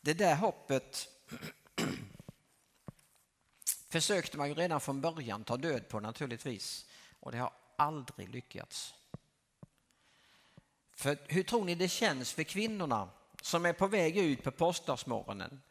Det 0.00 0.14
där 0.14 0.36
hoppet 0.36 1.08
försökte 3.92 4.38
man 4.38 4.48
ju 4.48 4.54
redan 4.54 4.80
från 4.80 5.00
början 5.00 5.44
ta 5.44 5.56
död 5.56 5.88
på 5.88 6.00
naturligtvis 6.00 6.86
och 7.20 7.32
det 7.32 7.38
har 7.38 7.52
aldrig 7.76 8.28
lyckats. 8.28 8.94
För 10.92 11.18
hur 11.28 11.42
tror 11.42 11.64
ni 11.64 11.74
det 11.74 11.88
känns 11.88 12.32
för 12.32 12.42
kvinnorna 12.42 13.08
som 13.42 13.66
är 13.66 13.72
på 13.72 13.86
väg 13.86 14.16
ut 14.16 14.42
på 14.42 14.50
påskdagsmorgonen 14.50 15.62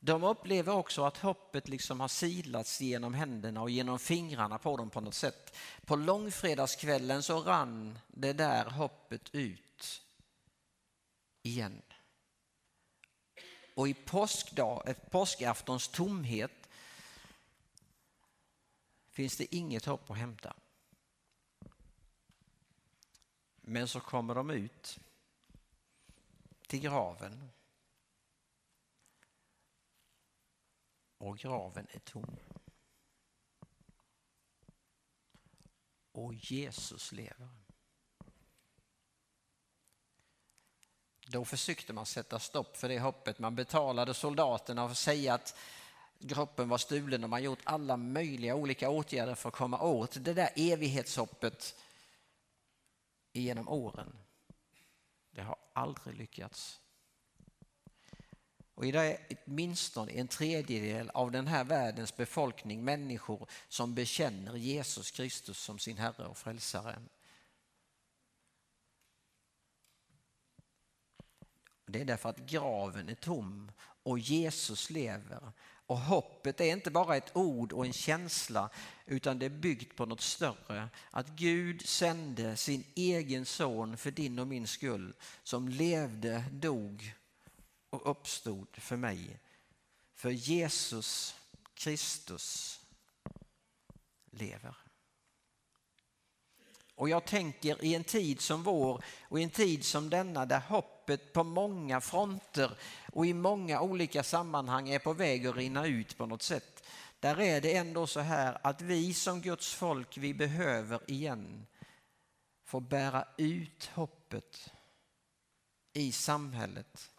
De 0.00 0.24
upplever 0.24 0.74
också 0.74 1.04
att 1.04 1.16
hoppet 1.16 1.68
liksom 1.68 2.00
har 2.00 2.08
silats 2.08 2.80
genom 2.80 3.14
händerna 3.14 3.62
och 3.62 3.70
genom 3.70 3.98
fingrarna 3.98 4.58
på 4.58 4.76
dem 4.76 4.90
på 4.90 5.00
något 5.00 5.14
sätt. 5.14 5.56
På 5.84 5.96
långfredagskvällen 5.96 7.22
så 7.22 7.40
rann 7.40 7.98
det 8.08 8.32
där 8.32 8.64
hoppet 8.64 9.34
ut 9.34 10.02
igen. 11.42 11.82
Och 13.74 13.88
i 13.88 13.94
påskdag, 13.94 14.82
eh, 14.86 14.96
påskaftons 15.10 15.88
tomhet 15.88 16.57
finns 19.18 19.36
det 19.36 19.54
inget 19.54 19.84
hopp 19.84 20.10
att 20.10 20.16
hämta. 20.18 20.56
Men 23.56 23.88
så 23.88 24.00
kommer 24.00 24.34
de 24.34 24.50
ut 24.50 24.98
till 26.66 26.80
graven. 26.80 27.50
Och 31.18 31.38
graven 31.38 31.86
är 31.90 31.98
tom. 31.98 32.36
Och 36.12 36.34
Jesus 36.34 37.12
lever. 37.12 37.48
Då 41.26 41.44
försökte 41.44 41.92
man 41.92 42.06
sätta 42.06 42.38
stopp 42.38 42.76
för 42.76 42.88
det 42.88 43.00
hoppet. 43.00 43.38
Man 43.38 43.54
betalade 43.54 44.14
soldaterna 44.14 44.84
och 44.84 44.96
säga 44.96 45.34
att 45.34 45.56
kroppen 46.28 46.68
var 46.68 46.78
stulen 46.78 47.24
och 47.24 47.30
man 47.30 47.42
gjort 47.42 47.58
alla 47.64 47.96
möjliga 47.96 48.54
olika 48.54 48.90
åtgärder 48.90 49.34
för 49.34 49.48
att 49.48 49.54
komma 49.54 49.80
åt 49.80 50.24
det 50.24 50.34
där 50.34 50.50
evighetshoppet 50.56 51.74
genom 53.32 53.68
åren. 53.68 54.16
Det 55.30 55.42
har 55.42 55.56
aldrig 55.72 56.16
lyckats. 56.16 56.80
Och 58.74 58.86
idag 58.86 59.06
är 59.06 59.18
åtminstone 59.46 60.12
en 60.12 60.28
tredjedel 60.28 61.10
av 61.10 61.30
den 61.30 61.46
här 61.46 61.64
världens 61.64 62.16
befolkning 62.16 62.84
människor 62.84 63.48
som 63.68 63.94
bekänner 63.94 64.56
Jesus 64.56 65.10
Kristus 65.10 65.58
som 65.58 65.78
sin 65.78 65.98
Herre 65.98 66.26
och 66.26 66.38
Frälsare. 66.38 67.02
Det 71.86 72.00
är 72.00 72.04
därför 72.04 72.28
att 72.28 72.38
graven 72.38 73.08
är 73.08 73.14
tom 73.14 73.72
och 74.02 74.18
Jesus 74.18 74.90
lever. 74.90 75.52
Och 75.88 75.98
hoppet 75.98 76.60
är 76.60 76.72
inte 76.72 76.90
bara 76.90 77.16
ett 77.16 77.36
ord 77.36 77.72
och 77.72 77.86
en 77.86 77.92
känsla 77.92 78.70
utan 79.06 79.38
det 79.38 79.46
är 79.46 79.50
byggt 79.50 79.96
på 79.96 80.06
något 80.06 80.20
större. 80.20 80.88
Att 81.10 81.28
Gud 81.28 81.86
sände 81.86 82.56
sin 82.56 82.84
egen 82.94 83.46
son 83.46 83.96
för 83.96 84.10
din 84.10 84.38
och 84.38 84.46
min 84.46 84.66
skull 84.66 85.14
som 85.42 85.68
levde, 85.68 86.44
dog 86.52 87.14
och 87.90 88.10
uppstod 88.10 88.68
för 88.72 88.96
mig. 88.96 89.40
För 90.14 90.30
Jesus 90.30 91.34
Kristus 91.74 92.80
lever. 94.30 94.87
Och 96.98 97.08
jag 97.08 97.24
tänker 97.24 97.84
i 97.84 97.94
en 97.94 98.04
tid 98.04 98.40
som 98.40 98.62
vår 98.62 99.04
och 99.22 99.40
i 99.40 99.42
en 99.42 99.50
tid 99.50 99.84
som 99.84 100.10
denna 100.10 100.46
där 100.46 100.60
hoppet 100.60 101.32
på 101.32 101.44
många 101.44 102.00
fronter 102.00 102.78
och 103.12 103.26
i 103.26 103.34
många 103.34 103.80
olika 103.80 104.22
sammanhang 104.22 104.88
är 104.88 104.98
på 104.98 105.12
väg 105.12 105.46
att 105.46 105.56
rinna 105.56 105.86
ut 105.86 106.18
på 106.18 106.26
något 106.26 106.42
sätt. 106.42 106.88
Där 107.20 107.40
är 107.40 107.60
det 107.60 107.76
ändå 107.76 108.06
så 108.06 108.20
här 108.20 108.58
att 108.62 108.80
vi 108.80 109.14
som 109.14 109.40
Guds 109.40 109.74
folk, 109.74 110.18
vi 110.18 110.34
behöver 110.34 111.10
igen 111.10 111.66
få 112.64 112.80
bära 112.80 113.24
ut 113.36 113.90
hoppet 113.94 114.70
i 115.92 116.12
samhället 116.12 117.10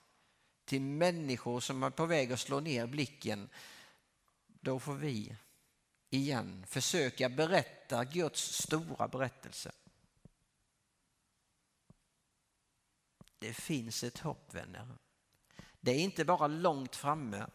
till 0.66 0.82
människor 0.82 1.60
som 1.60 1.84
är 1.84 1.90
på 1.90 2.06
väg 2.06 2.34
att 2.34 2.40
slå 2.40 2.60
ner 2.60 2.88
blicken. 2.88 3.50
Då 4.48 4.80
får 4.80 4.96
vi 4.96 5.36
igen 6.10 6.66
försöka 6.68 7.30
berätta 7.30 8.06
Guds 8.06 8.54
stora 8.54 9.08
berättelse. 9.08 9.72
Det 13.40 13.54
finns 13.54 14.04
ett 14.04 14.20
hopp 14.20 14.54
vänner. 14.54 14.88
Det 15.80 15.92
är 15.92 16.00
inte 16.00 16.26
bara 16.26 16.48
långt 16.48 16.96
framme. 16.96 17.46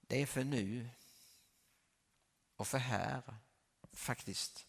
Det 0.00 0.22
är 0.22 0.26
för 0.26 0.44
nu 0.44 0.88
och 2.56 2.66
för 2.66 2.78
här 2.78 3.22
faktiskt. 3.92 4.66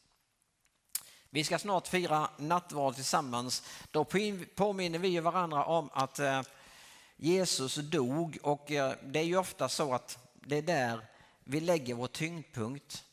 Vi 1.29 1.43
ska 1.43 1.59
snart 1.59 1.87
fira 1.87 2.29
nattvard 2.37 2.95
tillsammans. 2.95 3.63
Då 3.91 4.05
påminner 4.55 4.99
vi 4.99 5.19
varandra 5.19 5.65
om 5.65 5.89
att 5.93 6.19
eh, 6.19 6.41
Jesus 7.15 7.75
dog 7.75 8.37
och 8.41 8.71
eh, 8.71 8.95
det 9.03 9.19
är 9.19 9.23
ju 9.23 9.37
ofta 9.37 9.69
så 9.69 9.93
att 9.93 10.19
det 10.33 10.57
är 10.57 10.61
där 10.61 11.07
vi 11.45 11.59
lägger 11.59 11.93
vår 11.93 12.07
tyngdpunkt. 12.07 13.03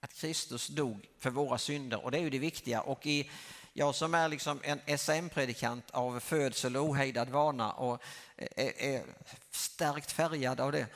Att 0.00 0.14
Kristus 0.14 0.68
dog 0.68 1.06
för 1.18 1.30
våra 1.30 1.58
synder 1.58 2.04
och 2.04 2.10
det 2.10 2.18
är 2.18 2.22
ju 2.22 2.30
det 2.30 2.38
viktiga. 2.38 2.80
Och 2.80 3.06
i, 3.06 3.30
jag 3.72 3.94
som 3.94 4.14
är 4.14 4.28
liksom 4.28 4.60
en 4.62 4.98
SM-predikant 4.98 5.90
av 5.90 6.20
födsel 6.20 6.76
och 6.76 6.84
ohejdad 6.84 7.28
vana 7.28 7.72
och 7.72 8.02
är, 8.36 8.82
är 8.82 9.04
starkt 9.50 10.12
färgad 10.12 10.60
av 10.60 10.72
det. 10.72 10.86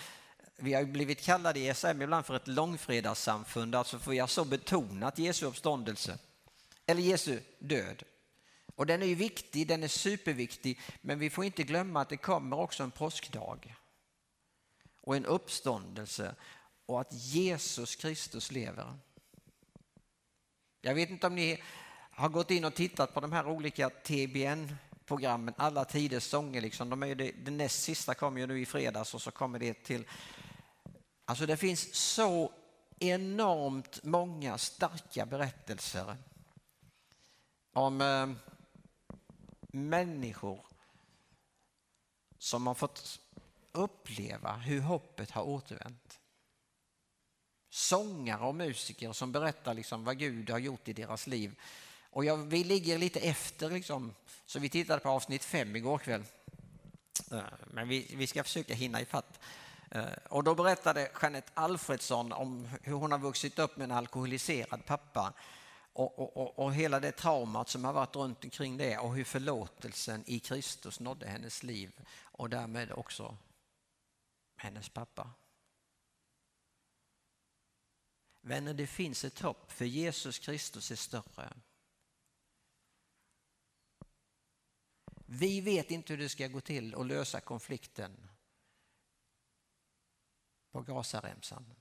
Vi 0.56 0.74
har 0.74 0.84
blivit 0.84 1.20
kallade 1.20 1.60
i 1.60 1.74
SM 1.74 2.02
ibland 2.02 2.26
för 2.26 2.36
ett 2.36 2.48
långfredagssamfund, 2.48 3.74
alltså 3.74 3.98
för 3.98 4.10
vi 4.10 4.18
har 4.18 4.26
så 4.26 4.44
betonat 4.44 5.18
Jesu 5.18 5.46
uppståndelse 5.46 6.18
eller 6.86 7.02
Jesu 7.02 7.40
död. 7.58 8.02
Och 8.74 8.86
den 8.86 9.02
är 9.02 9.06
ju 9.06 9.14
viktig, 9.14 9.68
den 9.68 9.82
är 9.82 9.88
superviktig, 9.88 10.80
men 11.00 11.18
vi 11.18 11.30
får 11.30 11.44
inte 11.44 11.62
glömma 11.62 12.00
att 12.00 12.08
det 12.08 12.16
kommer 12.16 12.58
också 12.58 12.82
en 12.82 12.90
påskdag 12.90 13.74
och 15.00 15.16
en 15.16 15.26
uppståndelse 15.26 16.34
och 16.88 17.00
att 17.00 17.12
Jesus 17.12 17.96
Kristus 17.96 18.50
lever. 18.50 18.94
Jag 20.80 20.94
vet 20.94 21.10
inte 21.10 21.26
om 21.26 21.34
ni 21.34 21.62
har 22.10 22.28
gått 22.28 22.50
in 22.50 22.64
och 22.64 22.74
tittat 22.74 23.14
på 23.14 23.20
de 23.20 23.32
här 23.32 23.46
olika 23.46 23.90
TBN-programmen, 23.90 25.54
Alla 25.56 25.84
tiders 25.84 26.22
sånger. 26.22 26.60
Liksom. 26.60 26.90
De 26.90 27.02
är 27.02 27.14
det, 27.14 27.32
det 27.32 27.50
näst 27.50 27.82
sista 27.82 28.14
kommer 28.14 28.40
ju 28.40 28.46
nu 28.46 28.60
i 28.60 28.66
fredags 28.66 29.14
och 29.14 29.22
så 29.22 29.30
kommer 29.30 29.58
det 29.58 29.84
till... 29.84 30.04
Alltså 31.24 31.46
det 31.46 31.56
finns 31.56 31.94
så 31.94 32.52
enormt 32.98 34.04
många 34.04 34.58
starka 34.58 35.26
berättelser 35.26 36.16
om 37.72 38.00
eh, 38.00 38.30
människor 39.72 40.66
som 42.38 42.66
har 42.66 42.74
fått 42.74 43.20
uppleva 43.72 44.52
hur 44.52 44.80
hoppet 44.80 45.30
har 45.30 45.42
återvänt. 45.42 46.07
Sångare 47.70 48.46
och 48.46 48.54
musiker 48.54 49.12
som 49.12 49.32
berättar 49.32 49.74
liksom 49.74 50.04
vad 50.04 50.18
Gud 50.18 50.50
har 50.50 50.58
gjort 50.58 50.88
i 50.88 50.92
deras 50.92 51.26
liv. 51.26 51.60
Och 52.10 52.24
jag, 52.24 52.36
vi 52.36 52.64
ligger 52.64 52.98
lite 52.98 53.20
efter, 53.20 53.70
liksom, 53.70 54.14
så 54.46 54.58
vi 54.58 54.68
tittade 54.68 55.00
på 55.00 55.08
avsnitt 55.08 55.44
fem 55.44 55.76
igår 55.76 55.98
kväll. 55.98 56.24
Eh, 57.32 57.40
men 57.66 57.88
vi, 57.88 58.14
vi 58.16 58.26
ska 58.26 58.42
försöka 58.44 58.74
hinna 58.74 59.00
ifatt. 59.00 59.40
Eh, 59.90 60.04
och 60.28 60.44
då 60.44 60.54
berättade 60.54 61.10
Jeanette 61.22 61.50
Alfredsson 61.54 62.32
om 62.32 62.68
hur 62.82 62.94
hon 62.94 63.12
har 63.12 63.18
vuxit 63.18 63.58
upp 63.58 63.76
med 63.76 63.84
en 63.84 63.96
alkoholiserad 63.96 64.86
pappa 64.86 65.32
och, 65.92 66.18
och, 66.18 66.36
och, 66.36 66.58
och, 66.58 66.74
hela 66.74 67.00
det 67.00 67.12
traumat 67.12 67.68
som 67.68 67.84
har 67.84 67.92
varit 67.92 68.16
runt 68.16 68.44
omkring 68.44 68.76
det 68.76 68.98
och 68.98 69.14
hur 69.14 69.24
förlåtelsen 69.24 70.24
i 70.26 70.38
Kristus 70.38 71.00
nådde 71.00 71.26
hennes 71.26 71.62
liv 71.62 71.92
och 72.22 72.50
därmed 72.50 72.92
också 72.92 73.36
hennes 74.56 74.88
pappa. 74.88 75.30
Vänner, 78.48 78.74
det 78.74 78.86
finns 78.86 79.24
ett 79.24 79.40
hopp 79.40 79.72
för 79.72 79.84
Jesus 79.84 80.38
Kristus 80.38 80.90
är 80.90 80.96
större. 80.96 81.52
Vi 85.26 85.60
vet 85.60 85.90
inte 85.90 86.12
hur 86.12 86.18
det 86.18 86.28
ska 86.28 86.48
gå 86.48 86.60
till 86.60 86.94
att 86.94 87.06
lösa 87.06 87.40
konflikten 87.40 88.28
på 90.70 90.82
Gazaremsan. 90.82 91.74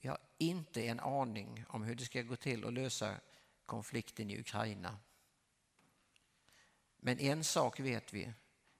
Vi 0.00 0.08
har 0.08 0.18
inte 0.38 0.86
en 0.86 1.00
aning 1.00 1.64
om 1.68 1.82
hur 1.82 1.94
det 1.94 2.04
ska 2.04 2.22
gå 2.22 2.36
till 2.36 2.64
att 2.64 2.72
lösa 2.72 3.20
konflikten 3.66 4.30
i 4.30 4.40
Ukraina. 4.40 4.98
Men 6.96 7.18
en 7.18 7.44
sak 7.44 7.80
vet 7.80 8.12
vi. 8.12 8.32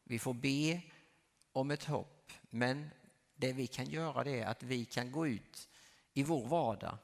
Vi 0.05 0.19
får 0.19 0.35
be 0.35 0.83
om 1.53 1.71
ett 1.71 1.85
hopp, 1.85 2.33
men 2.43 2.91
det 3.41 3.53
vi 3.53 3.67
kan 3.67 3.87
göra 3.87 4.25
det 4.25 4.41
är 4.41 4.47
att 4.47 4.63
vi 4.63 4.85
kan 4.85 5.13
gå 5.13 5.27
ut 5.27 5.69
i 6.13 6.23
vår 6.23 6.47
vardag 6.47 6.99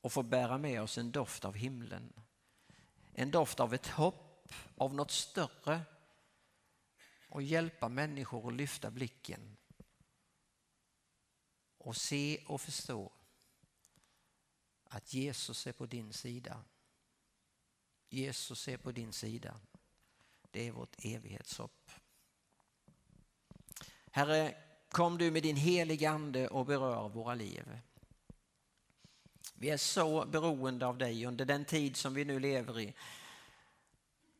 och 0.00 0.12
få 0.12 0.22
bära 0.22 0.58
med 0.58 0.82
oss 0.82 0.98
en 0.98 1.12
doft 1.12 1.44
av 1.44 1.54
himlen. 1.54 2.12
En 3.12 3.30
doft 3.30 3.60
av 3.60 3.74
ett 3.74 3.86
hopp, 3.86 4.52
av 4.76 4.94
något 4.94 5.10
större 5.10 5.80
och 7.28 7.42
hjälpa 7.42 7.88
människor 7.88 8.48
att 8.48 8.54
lyfta 8.54 8.90
blicken 8.90 9.56
och 11.78 11.96
se 11.96 12.44
och 12.46 12.60
förstå 12.60 13.12
att 14.84 15.14
Jesus 15.14 15.66
är 15.66 15.72
på 15.72 15.86
din 15.86 16.12
sida. 16.12 16.64
Jesus 18.08 18.68
är 18.68 18.76
på 18.76 18.92
din 18.92 19.12
sida. 19.12 19.60
Det 20.50 20.68
är 20.68 20.72
vårt 20.72 21.04
evighetshopp. 21.04 21.90
Herre, 24.10 24.69
kom 24.90 25.18
du 25.18 25.30
med 25.30 25.42
din 25.42 25.56
heliga 25.56 26.10
ande 26.10 26.48
och 26.48 26.66
berör 26.66 27.08
våra 27.08 27.34
liv. 27.34 27.80
Vi 29.54 29.70
är 29.70 29.76
så 29.76 30.26
beroende 30.26 30.86
av 30.86 30.98
dig 30.98 31.26
under 31.26 31.44
den 31.44 31.64
tid 31.64 31.96
som 31.96 32.14
vi 32.14 32.24
nu 32.24 32.40
lever 32.40 32.80
i. 32.80 32.94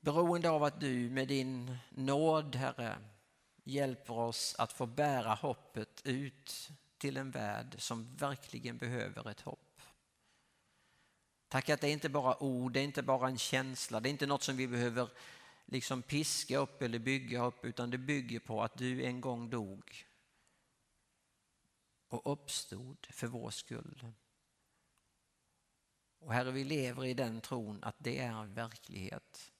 Beroende 0.00 0.50
av 0.50 0.64
att 0.64 0.80
du 0.80 1.10
med 1.10 1.28
din 1.28 1.76
nåd, 1.90 2.56
Herre, 2.56 2.98
hjälper 3.64 4.18
oss 4.18 4.54
att 4.58 4.72
få 4.72 4.86
bära 4.86 5.34
hoppet 5.34 6.02
ut 6.04 6.70
till 6.98 7.16
en 7.16 7.30
värld 7.30 7.74
som 7.78 8.16
verkligen 8.16 8.78
behöver 8.78 9.30
ett 9.30 9.40
hopp. 9.40 9.82
Tack 11.48 11.68
att 11.68 11.80
det 11.80 11.90
inte 11.90 12.08
bara 12.08 12.42
ord, 12.42 12.72
det 12.72 12.80
är 12.80 12.84
inte 12.84 13.02
bara 13.02 13.28
en 13.28 13.38
känsla, 13.38 14.00
det 14.00 14.08
är 14.08 14.10
inte 14.10 14.26
något 14.26 14.42
som 14.42 14.56
vi 14.56 14.68
behöver 14.68 15.08
liksom 15.66 16.02
piska 16.02 16.58
upp 16.58 16.82
eller 16.82 16.98
bygga 16.98 17.44
upp 17.44 17.64
utan 17.64 17.90
det 17.90 17.98
bygger 17.98 18.40
på 18.40 18.62
att 18.62 18.78
du 18.78 19.04
en 19.04 19.20
gång 19.20 19.50
dog 19.50 20.09
och 22.10 22.32
uppstod 22.32 23.06
för 23.10 23.26
vår 23.26 23.50
skull. 23.50 24.12
Och 26.18 26.32
Herre, 26.32 26.50
vi 26.50 26.64
lever 26.64 27.04
i 27.04 27.14
den 27.14 27.40
tron 27.40 27.84
att 27.84 27.96
det 27.98 28.18
är 28.18 28.32
en 28.32 28.54
verklighet. 28.54 29.52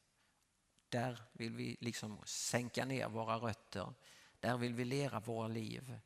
Där 0.88 1.22
vill 1.32 1.56
vi 1.56 1.76
liksom 1.80 2.18
sänka 2.24 2.84
ner 2.84 3.08
våra 3.08 3.36
rötter. 3.36 3.94
Där 4.40 4.56
vill 4.56 4.74
vi 4.74 4.84
leva 4.84 5.20
våra 5.20 5.48
liv. 5.48 6.00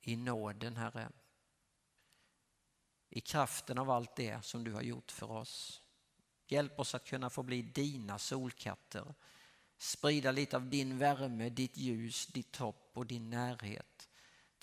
I 0.00 0.16
nåden, 0.16 0.76
Herre. 0.76 1.08
I 3.08 3.20
kraften 3.20 3.78
av 3.78 3.90
allt 3.90 4.16
det 4.16 4.44
som 4.44 4.64
du 4.64 4.72
har 4.72 4.82
gjort 4.82 5.10
för 5.10 5.30
oss. 5.30 5.82
Hjälp 6.46 6.78
oss 6.78 6.94
att 6.94 7.04
kunna 7.04 7.30
få 7.30 7.42
bli 7.42 7.62
dina 7.62 8.18
solkatter. 8.18 9.14
Sprida 9.78 10.32
lite 10.32 10.56
av 10.56 10.70
din 10.70 10.98
värme, 10.98 11.48
ditt 11.48 11.76
ljus, 11.76 12.26
ditt 12.26 12.56
hopp 12.56 12.90
och 12.92 13.06
din 13.06 13.30
närhet 13.30 14.08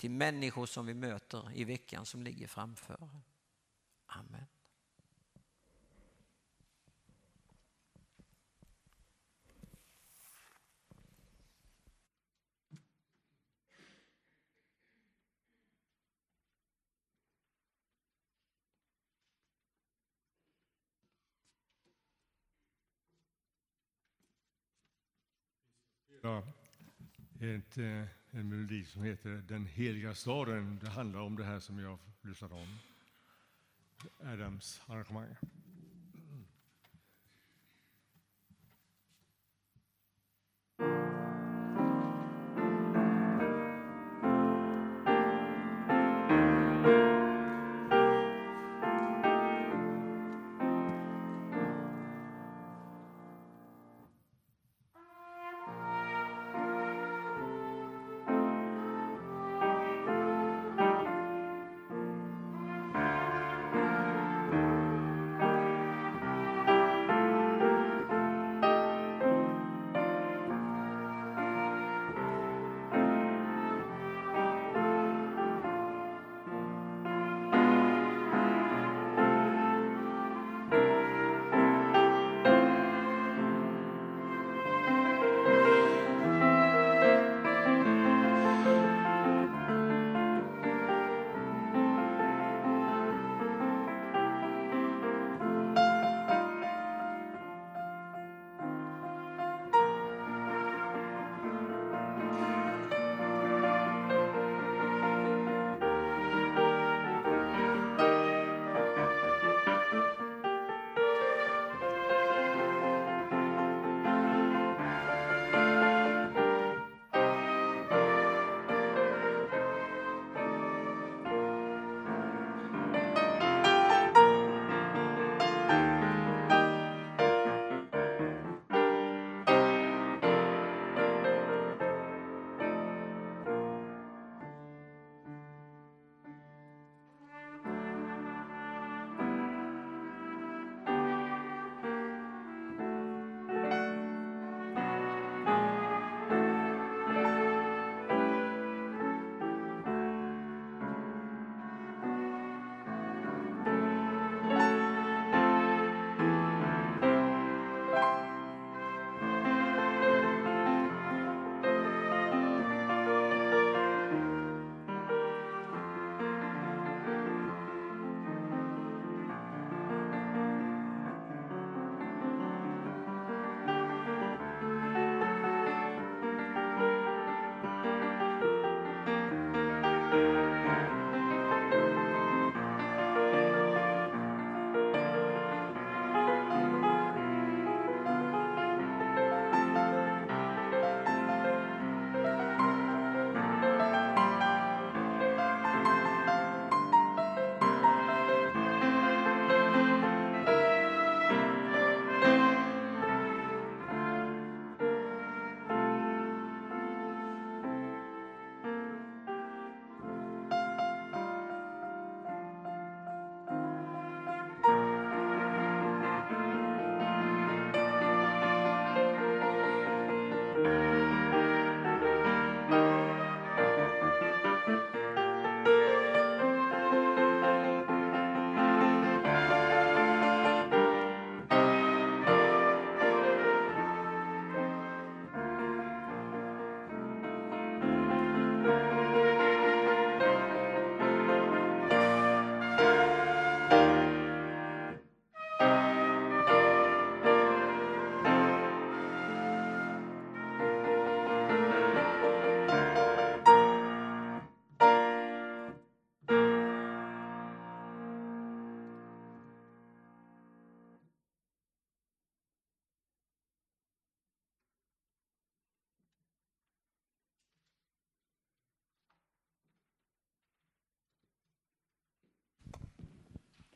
till 0.00 0.10
människor 0.10 0.66
som 0.66 0.86
vi 0.86 0.94
möter 0.94 1.52
i 1.54 1.64
veckan 1.64 2.06
som 2.06 2.22
ligger 2.22 2.46
framför. 2.46 3.08
Amen. 4.06 4.46
Ja, 26.22 26.42
ett, 27.40 27.78
en 28.32 28.48
melodi 28.48 28.84
som 28.84 29.02
heter 29.02 29.42
Den 29.48 29.66
heliga 29.66 30.14
staden. 30.14 30.78
Det 30.82 30.88
handlar 30.88 31.20
om 31.20 31.36
det 31.36 31.44
här 31.44 31.60
som 31.60 31.78
jag 31.78 31.98
lyssnade 32.22 32.54
om. 32.54 32.78
Adams 34.20 34.80
arrangemang. 34.86 35.36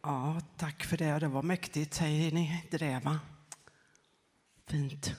Ja, 0.06 0.40
tack 0.56 0.84
för 0.84 0.96
det. 0.96 1.18
Det 1.18 1.28
var 1.28 1.42
mäktigt, 1.42 1.94
säger 1.94 2.32
ni 2.32 2.62
inte 2.64 2.78
det? 2.78 3.00
Va? 3.04 3.20
Fint. 4.66 5.14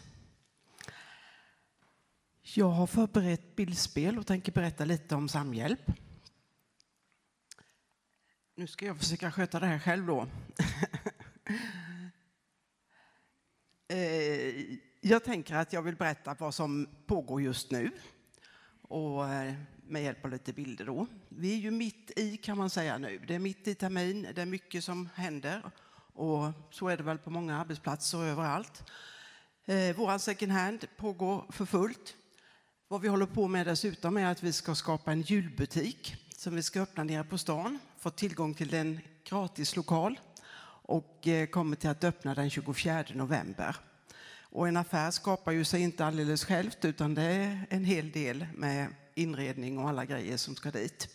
Jag 2.42 2.70
har 2.70 2.88
förberett 2.88 3.56
bildspel 3.56 4.18
och 4.18 4.28
tänker 4.28 4.52
berätta 4.52 4.86
lite 4.86 5.16
om 5.16 5.30
Samhjälp. 5.30 5.80
Nu 8.56 8.68
ska 8.68 8.86
jag 8.86 8.98
försöka 8.98 9.32
sköta 9.32 9.60
det 9.60 9.66
här 9.66 9.80
själv 9.80 10.06
då. 10.06 10.28
Eh, 13.88 14.78
jag 15.02 15.24
tänker 15.24 15.56
att 15.56 15.74
jag 15.74 15.82
vill 15.82 15.96
berätta 15.96 16.36
vad 16.40 16.56
som 16.56 16.90
pågår 17.06 17.42
just 17.42 17.72
nu 17.72 17.92
och 18.82 19.30
eh, 19.30 19.54
med 19.88 20.04
hjälp 20.04 20.26
av 20.26 20.32
lite 20.32 20.54
bilder 20.54 20.86
då. 20.86 21.08
Vi 21.30 21.54
är 21.54 21.58
ju 21.58 21.72
mitt 21.72 22.12
i 22.16 22.38
kan 22.38 22.58
man 22.58 22.70
säga 22.70 22.98
nu. 22.98 23.22
Det 23.28 23.36
är 23.36 23.40
mitt 23.40 23.68
i 23.68 23.76
termin, 23.76 24.28
det 24.36 24.42
är 24.42 24.46
mycket 24.46 24.84
som 24.84 25.10
händer 25.16 25.62
och 26.14 26.52
så 26.72 26.88
är 26.88 26.98
det 26.98 27.04
väl 27.04 27.18
på 27.18 27.30
många 27.30 27.58
arbetsplatser 27.58 28.18
och 28.18 28.26
överallt. 28.26 28.84
Eh, 29.66 29.96
våran 29.96 30.20
second 30.20 30.52
hand 30.52 30.86
pågår 30.98 31.46
för 31.50 31.66
fullt. 31.66 32.16
Vad 32.88 33.02
vi 33.02 33.08
håller 33.08 33.26
på 33.26 33.48
med 33.48 33.68
dessutom 33.68 34.18
är 34.18 34.26
att 34.26 34.44
vi 34.44 34.54
ska 34.54 34.76
skapa 34.76 35.12
en 35.12 35.22
julbutik 35.22 36.16
som 36.38 36.56
vi 36.56 36.64
ska 36.64 36.82
öppna 36.82 37.04
nere 37.04 37.24
på 37.24 37.38
stan. 37.38 37.80
Fått 38.00 38.18
tillgång 38.18 38.54
till 38.54 38.74
en 38.74 39.00
gratis 39.30 39.76
lokal 39.76 40.20
och 40.88 41.28
eh, 41.28 41.48
kommer 41.48 41.76
till 41.76 41.90
att 41.90 42.04
öppna 42.04 42.36
den 42.36 42.50
24 42.50 43.04
november. 43.14 43.76
Och 44.42 44.68
en 44.68 44.78
affär 44.78 45.12
skapar 45.12 45.52
ju 45.52 45.66
sig 45.66 45.82
inte 45.82 46.06
alldeles 46.06 46.46
självt 46.46 46.86
utan 46.86 47.16
det 47.16 47.24
är 47.24 47.68
en 47.70 47.86
hel 47.86 48.12
del 48.12 48.46
med 48.54 48.88
inredning 49.16 49.80
och 49.80 49.90
alla 49.90 50.06
grejer 50.06 50.38
som 50.38 50.56
ska 50.56 50.72
dit. 50.72 51.10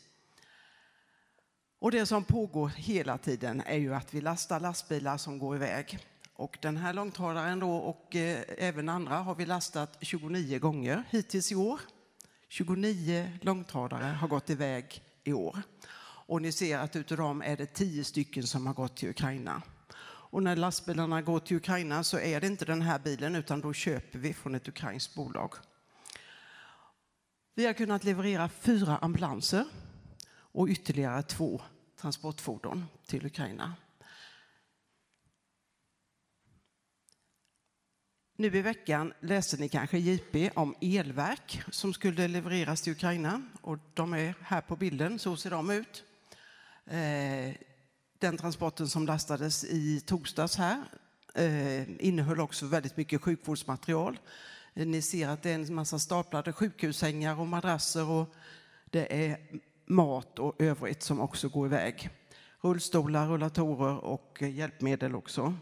Och 1.79 1.91
det 1.91 2.07
som 2.07 2.25
pågår 2.25 2.69
hela 2.69 3.19
tiden 3.19 3.63
är 3.67 3.79
ju 3.79 3.95
att 3.95 4.15
vi 4.15 4.21
lastar 4.21 4.61
lastbilar 4.61 5.17
som 5.17 5.39
går 5.39 5.57
iväg. 5.57 5.99
Och 6.35 6.59
den 6.63 6.77
här 6.77 6.93
långtradaren 6.93 7.61
då 7.61 7.77
och 7.77 8.17
eh, 8.17 8.43
även 8.59 8.89
andra 8.89 9.17
har 9.17 9.35
vi 9.35 9.47
lastat 9.47 9.99
29 10.01 10.59
gånger 10.59 11.05
hittills 11.11 11.53
i 11.53 11.55
år. 11.55 11.81
29 12.49 13.33
långtradare 13.43 14.05
har 14.05 14.29
gått 14.29 14.51
iväg 14.51 15.03
i 15.25 15.33
år. 15.33 15.63
Och 16.03 16.43
ni 16.43 16.53
ser 16.53 16.79
att 16.79 16.97
utav 16.97 17.19
dem 17.19 17.43
är 17.43 17.57
det 17.57 17.67
10 17.67 18.05
stycken 18.05 18.47
som 18.47 18.67
har 18.67 18.75
gått 18.75 18.97
till 18.97 19.11
Ukraina. 19.11 19.63
Och 20.03 20.43
när 20.43 20.57
lastbilarna 20.57 21.23
går 21.23 21.41
till 21.41 21.57
Ukraina 21.57 22.05
så 22.05 22.19
är 22.19 22.41
det 22.41 22.47
inte 22.47 22.65
den 22.65 22.83
här 22.83 22.99
bilen 22.99 23.35
utan 23.37 23.61
då 23.61 23.73
köper 23.73 24.19
vi 24.19 24.35
från 24.35 24.55
ett 24.55 24.69
ukrainskt 24.69 25.15
bolag. 25.15 25.55
Vi 27.61 27.67
har 27.67 27.73
kunnat 27.73 28.05
leverera 28.05 28.49
fyra 28.49 28.97
ambulanser 28.97 29.65
och 30.31 30.69
ytterligare 30.69 31.23
två 31.23 31.61
transportfordon 32.01 32.87
till 33.07 33.27
Ukraina. 33.27 33.75
Nu 38.37 38.47
i 38.47 38.63
veckan 38.63 39.13
läste 39.21 39.57
ni 39.57 39.69
kanske 39.69 39.99
JP 39.99 40.51
om 40.55 40.75
elverk 40.81 41.63
som 41.71 41.93
skulle 41.93 42.29
levereras 42.29 42.83
till 42.83 42.93
Ukraina 42.93 43.43
och 43.63 43.79
de 43.95 44.13
är 44.13 44.35
här 44.41 44.61
på 44.61 44.77
bilden, 44.77 45.19
så 45.19 45.37
ser 45.37 45.51
de 45.51 45.71
ut. 45.71 46.05
Eh, 46.87 47.55
den 48.19 48.37
transporten 48.37 48.89
som 48.89 49.07
lastades 49.07 49.65
i 49.65 50.01
torsdags 50.01 50.57
här 50.57 50.85
eh, 51.35 52.07
innehöll 52.07 52.41
också 52.41 52.67
väldigt 52.67 52.97
mycket 52.97 53.23
sjukvårdsmaterial. 53.23 54.19
Eh, 54.81 54.87
ni 54.87 55.03
ser 55.03 55.29
att 55.29 55.43
det 55.43 55.51
är 55.51 55.55
en 55.55 55.75
massa 55.75 55.99
staplade 55.99 56.53
sjukhussängar 56.53 57.41
och 57.41 57.47
madrasser 57.47 58.09
och 58.09 58.35
det 58.85 59.27
är 59.29 59.39
mat 59.87 60.39
och 60.39 60.63
övrigt 60.63 61.03
som 61.03 61.21
också 61.21 61.49
går 61.49 61.67
iväg. 61.67 62.11
Rullstolar, 62.61 63.29
rullatorer 63.29 63.97
och 64.05 64.39
eh, 64.43 64.51
hjälpmedel 64.51 65.15
också. 65.15 65.55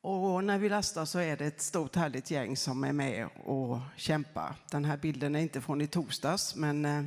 Och 0.00 0.44
när 0.44 0.58
vi 0.58 0.68
lastar 0.68 1.04
så 1.04 1.18
är 1.18 1.36
det 1.36 1.46
ett 1.46 1.60
stort 1.60 1.96
härligt 1.96 2.30
gäng 2.30 2.56
som 2.56 2.84
är 2.84 2.92
med 2.92 3.28
och 3.44 3.78
kämpar. 3.96 4.54
Den 4.70 4.84
här 4.84 4.96
bilden 4.96 5.34
är 5.34 5.40
inte 5.40 5.60
från 5.60 5.80
i 5.80 5.86
torsdags 5.86 6.54
men 6.54 6.84
eh, 6.84 6.98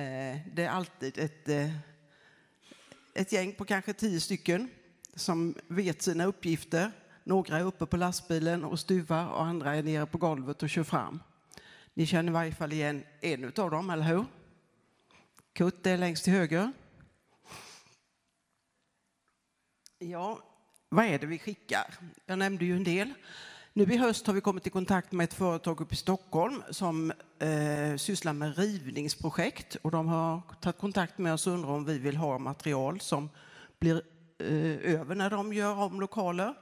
eh 0.00 0.38
det 0.54 0.64
är 0.64 0.68
alltid 0.68 1.18
ett 1.18 1.48
ett 3.14 3.32
gäng 3.32 3.52
på 3.52 3.64
kanske 3.64 3.92
tio 3.92 4.20
stycken 4.20 4.70
som 5.14 5.54
vet 5.68 6.02
sina 6.02 6.24
uppgifter. 6.24 6.92
Några 7.26 7.58
är 7.58 7.62
uppe 7.62 7.86
på 7.86 7.96
lastbilen 7.96 8.64
och 8.64 8.80
stuvar 8.80 9.26
och 9.26 9.44
andra 9.44 9.76
är 9.76 9.82
nere 9.82 10.06
på 10.06 10.18
golvet 10.18 10.62
och 10.62 10.70
kör 10.70 10.84
fram. 10.84 11.20
Ni 11.94 12.06
känner 12.06 12.30
i 12.30 12.32
varje 12.32 12.52
fall 12.52 12.72
igen 12.72 13.04
en 13.20 13.52
av 13.56 13.70
dem, 13.70 13.90
eller 13.90 14.02
hur? 14.02 14.24
Kurt 15.52 15.86
är 15.86 15.98
längst 15.98 16.24
till 16.24 16.32
höger. 16.32 16.72
Ja, 19.98 20.38
vad 20.88 21.04
är 21.04 21.18
det 21.18 21.26
vi 21.26 21.38
skickar? 21.38 21.94
Jag 22.26 22.38
nämnde 22.38 22.64
ju 22.64 22.76
en 22.76 22.84
del. 22.84 23.12
Nu 23.72 23.84
i 23.84 23.96
höst 23.96 24.26
har 24.26 24.34
vi 24.34 24.40
kommit 24.40 24.66
i 24.66 24.70
kontakt 24.70 25.12
med 25.12 25.24
ett 25.24 25.34
företag 25.34 25.80
uppe 25.80 25.94
i 25.94 25.96
Stockholm 25.96 26.62
som 26.70 27.12
eh, 27.38 27.96
sysslar 27.96 28.32
med 28.32 28.58
rivningsprojekt 28.58 29.74
och 29.74 29.90
de 29.90 30.08
har 30.08 30.40
tagit 30.60 30.78
kontakt 30.78 31.18
med 31.18 31.34
oss 31.34 31.46
och 31.46 31.52
undrar 31.52 31.70
om 31.70 31.84
vi 31.84 31.98
vill 31.98 32.16
ha 32.16 32.38
material 32.38 33.00
som 33.00 33.30
blir 33.78 34.02
eh, 34.38 34.94
över 34.94 35.14
när 35.14 35.30
de 35.30 35.52
gör 35.52 35.74
om 35.74 36.00
lokaler. 36.00 36.54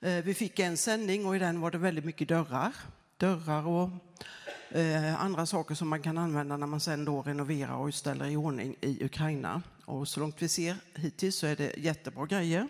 Eh, 0.00 0.24
vi 0.24 0.34
fick 0.34 0.58
en 0.58 0.76
sändning 0.76 1.26
och 1.26 1.36
i 1.36 1.38
den 1.38 1.60
var 1.60 1.70
det 1.70 1.78
väldigt 1.78 2.04
mycket 2.04 2.28
dörrar. 2.28 2.72
Dörrar 3.16 3.66
och 3.66 3.90
eh, 4.78 5.24
andra 5.24 5.46
saker 5.46 5.74
som 5.74 5.88
man 5.88 6.02
kan 6.02 6.18
använda 6.18 6.56
när 6.56 6.66
man 6.66 6.80
sen 6.80 7.04
då 7.04 7.22
renoverar 7.22 7.76
och 7.76 7.94
ställer 7.94 8.26
i 8.26 8.36
ordning 8.36 8.76
i 8.80 9.04
Ukraina. 9.04 9.62
Och 9.84 10.08
så 10.08 10.20
långt 10.20 10.42
vi 10.42 10.48
ser 10.48 10.76
hittills 10.94 11.36
så 11.36 11.46
är 11.46 11.56
det 11.56 11.76
jättebra 11.76 12.26
grejer. 12.26 12.68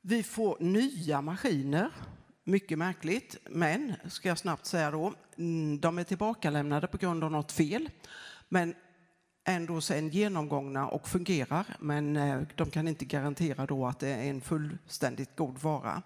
Vi 0.00 0.22
får 0.22 0.56
nya 0.60 1.20
maskiner, 1.20 1.90
mycket 2.44 2.78
märkligt, 2.78 3.36
men 3.50 3.94
ska 4.08 4.28
jag 4.28 4.38
snabbt 4.38 4.66
säga 4.66 4.90
då, 4.90 5.14
mm, 5.38 5.80
de 5.80 5.98
är 5.98 6.04
tillbakalämnade 6.04 6.86
på 6.86 6.96
grund 6.96 7.24
av 7.24 7.30
något 7.30 7.52
fel, 7.52 7.90
men 8.48 8.74
ändå 9.48 9.80
sen 9.80 10.08
genomgångna 10.08 10.88
och 10.88 11.08
fungerar, 11.08 11.66
men 11.80 12.16
eh, 12.16 12.42
de 12.54 12.70
kan 12.70 12.88
inte 12.88 13.04
garantera 13.04 13.66
då 13.66 13.86
att 13.86 13.98
det 13.98 14.08
är 14.08 14.30
en 14.30 14.40
fullständigt 14.40 15.36
god 15.36 15.58
vara. 15.58 16.02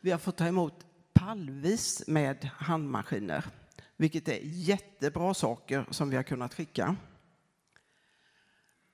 Vi 0.00 0.10
har 0.10 0.18
fått 0.18 0.36
ta 0.36 0.46
emot 0.46 0.86
pallvis 1.12 2.04
med 2.06 2.50
handmaskiner, 2.56 3.44
vilket 3.96 4.28
är 4.28 4.40
jättebra 4.42 5.34
saker 5.34 5.86
som 5.90 6.10
vi 6.10 6.16
har 6.16 6.22
kunnat 6.22 6.54
skicka. 6.54 6.96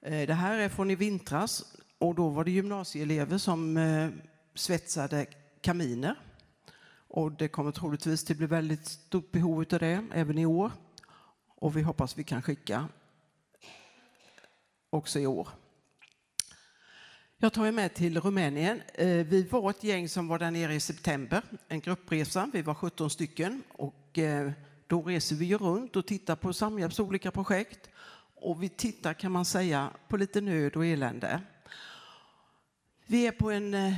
Eh, 0.03 0.27
det 0.27 0.35
här 0.35 0.59
är 0.59 0.69
från 0.69 0.91
i 0.91 0.95
vintras. 0.95 1.77
Och 1.99 2.15
då 2.15 2.29
var 2.29 2.45
det 2.45 2.51
gymnasieelever 2.51 3.39
som 3.39 3.77
eh, 3.77 4.11
svetsade 4.55 5.27
kaminer. 5.61 6.15
Och 7.09 7.33
det 7.33 7.49
kommer 7.49 7.73
troligtvis 7.73 8.31
att 8.31 8.37
bli 8.37 8.47
väldigt 8.47 8.87
stort 8.87 9.33
behov 9.33 9.59
av 9.59 9.79
det 9.79 10.05
även 10.13 10.39
i 10.39 10.47
år. 10.47 10.71
Och 11.47 11.77
vi 11.77 11.83
hoppas 11.83 12.19
vi 12.19 12.25
kan 12.25 12.43
skicka 12.43 12.89
också 14.93 15.19
i 15.19 15.27
år. 15.27 15.49
Jag 17.39 17.53
tar 17.53 17.67
er 17.67 17.73
med 17.73 17.95
till 17.95 18.21
Rumänien. 18.21 18.83
Eh, 18.95 19.07
vi 19.09 19.43
var 19.51 19.71
ett 19.71 19.85
gäng 19.85 20.09
som 20.09 20.29
var 20.29 20.39
där 20.39 20.51
nere 20.51 20.75
i 20.75 20.81
september, 20.81 21.43
en 21.69 21.81
gruppresa. 21.81 22.51
Vi 22.53 22.63
var 22.63 22.75
17 22.75 23.11
stycken 23.11 23.63
och 23.69 24.19
eh, 24.19 24.51
då 24.87 25.03
reser 25.03 25.37
vi 25.37 25.55
runt 25.55 25.97
och 25.97 26.07
tittar 26.07 26.37
på 26.37 26.53
Samhjälps 26.53 27.01
olika 27.01 27.31
projekt. 27.31 27.91
Och 28.35 28.63
vi 28.63 28.69
tittar 28.69 29.15
kan 29.15 29.33
man 29.33 29.45
säga 29.45 29.91
på 30.09 30.17
lite 30.17 30.41
nöd 30.41 30.77
och 30.77 30.87
elände. 30.87 31.41
Vi 33.07 33.27
är 33.27 33.33
på 33.33 33.51
en 33.51 33.75
eh, 33.75 33.95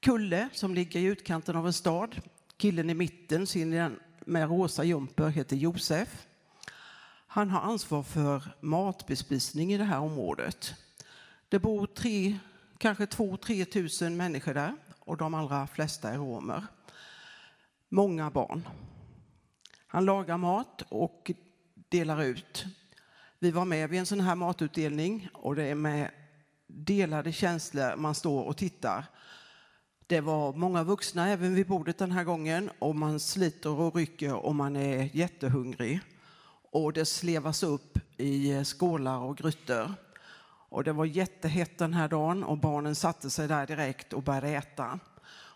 kulle 0.00 0.48
som 0.52 0.74
ligger 0.74 1.00
i 1.00 1.04
utkanten 1.04 1.56
av 1.56 1.66
en 1.66 1.72
stad. 1.72 2.20
Killen 2.56 2.90
i 2.90 2.94
mitten, 2.94 3.46
med 4.26 4.48
rosa 4.48 4.84
jumper, 4.84 5.28
heter 5.28 5.56
Josef. 5.56 6.26
Han 7.32 7.50
har 7.50 7.60
ansvar 7.60 8.02
för 8.02 8.42
matbespisning 8.60 9.72
i 9.72 9.78
det 9.78 9.84
här 9.84 10.00
området. 10.00 10.74
Det 11.48 11.58
bor 11.58 11.86
tre, 11.86 12.38
kanske 12.78 13.06
två, 13.06 13.36
tre 13.36 13.64
tusen 13.64 14.16
människor 14.16 14.54
där 14.54 14.76
och 14.98 15.16
de 15.16 15.34
allra 15.34 15.66
flesta 15.66 16.10
är 16.10 16.18
romer. 16.18 16.66
Många 17.88 18.30
barn. 18.30 18.68
Han 19.86 20.04
lagar 20.04 20.36
mat 20.36 20.82
och 20.88 21.30
delar 21.88 22.22
ut. 22.22 22.64
Vi 23.38 23.50
var 23.50 23.64
med 23.64 23.90
vid 23.90 24.00
en 24.00 24.06
sån 24.06 24.20
här 24.20 24.34
matutdelning 24.34 25.28
och 25.34 25.54
det 25.54 25.64
är 25.64 25.74
med 25.74 26.10
delade 26.66 27.32
känslor. 27.32 27.96
Man 27.96 28.14
står 28.14 28.44
och 28.44 28.56
tittar. 28.56 29.04
Det 30.06 30.20
var 30.20 30.52
många 30.52 30.84
vuxna 30.84 31.28
även 31.28 31.54
vid 31.54 31.66
bordet 31.66 31.98
den 31.98 32.12
här 32.12 32.24
gången 32.24 32.70
och 32.78 32.96
man 32.96 33.20
sliter 33.20 33.70
och 33.70 33.96
rycker 33.96 34.34
och 34.34 34.54
man 34.54 34.76
är 34.76 35.16
jättehungrig. 35.16 36.00
Och 36.70 36.92
det 36.92 37.04
slevas 37.04 37.62
upp 37.62 37.98
i 38.16 38.50
eh, 38.52 38.62
skålar 38.62 39.18
och 39.18 39.36
grytor. 39.36 39.94
Och 40.70 40.84
det 40.84 40.92
var 40.92 41.04
jättehett 41.04 41.78
den 41.78 41.94
här 41.94 42.08
dagen 42.08 42.44
och 42.44 42.58
barnen 42.58 42.94
satte 42.94 43.30
sig 43.30 43.48
där 43.48 43.66
direkt 43.66 44.12
och 44.12 44.22
började 44.22 44.48
äta. 44.48 44.98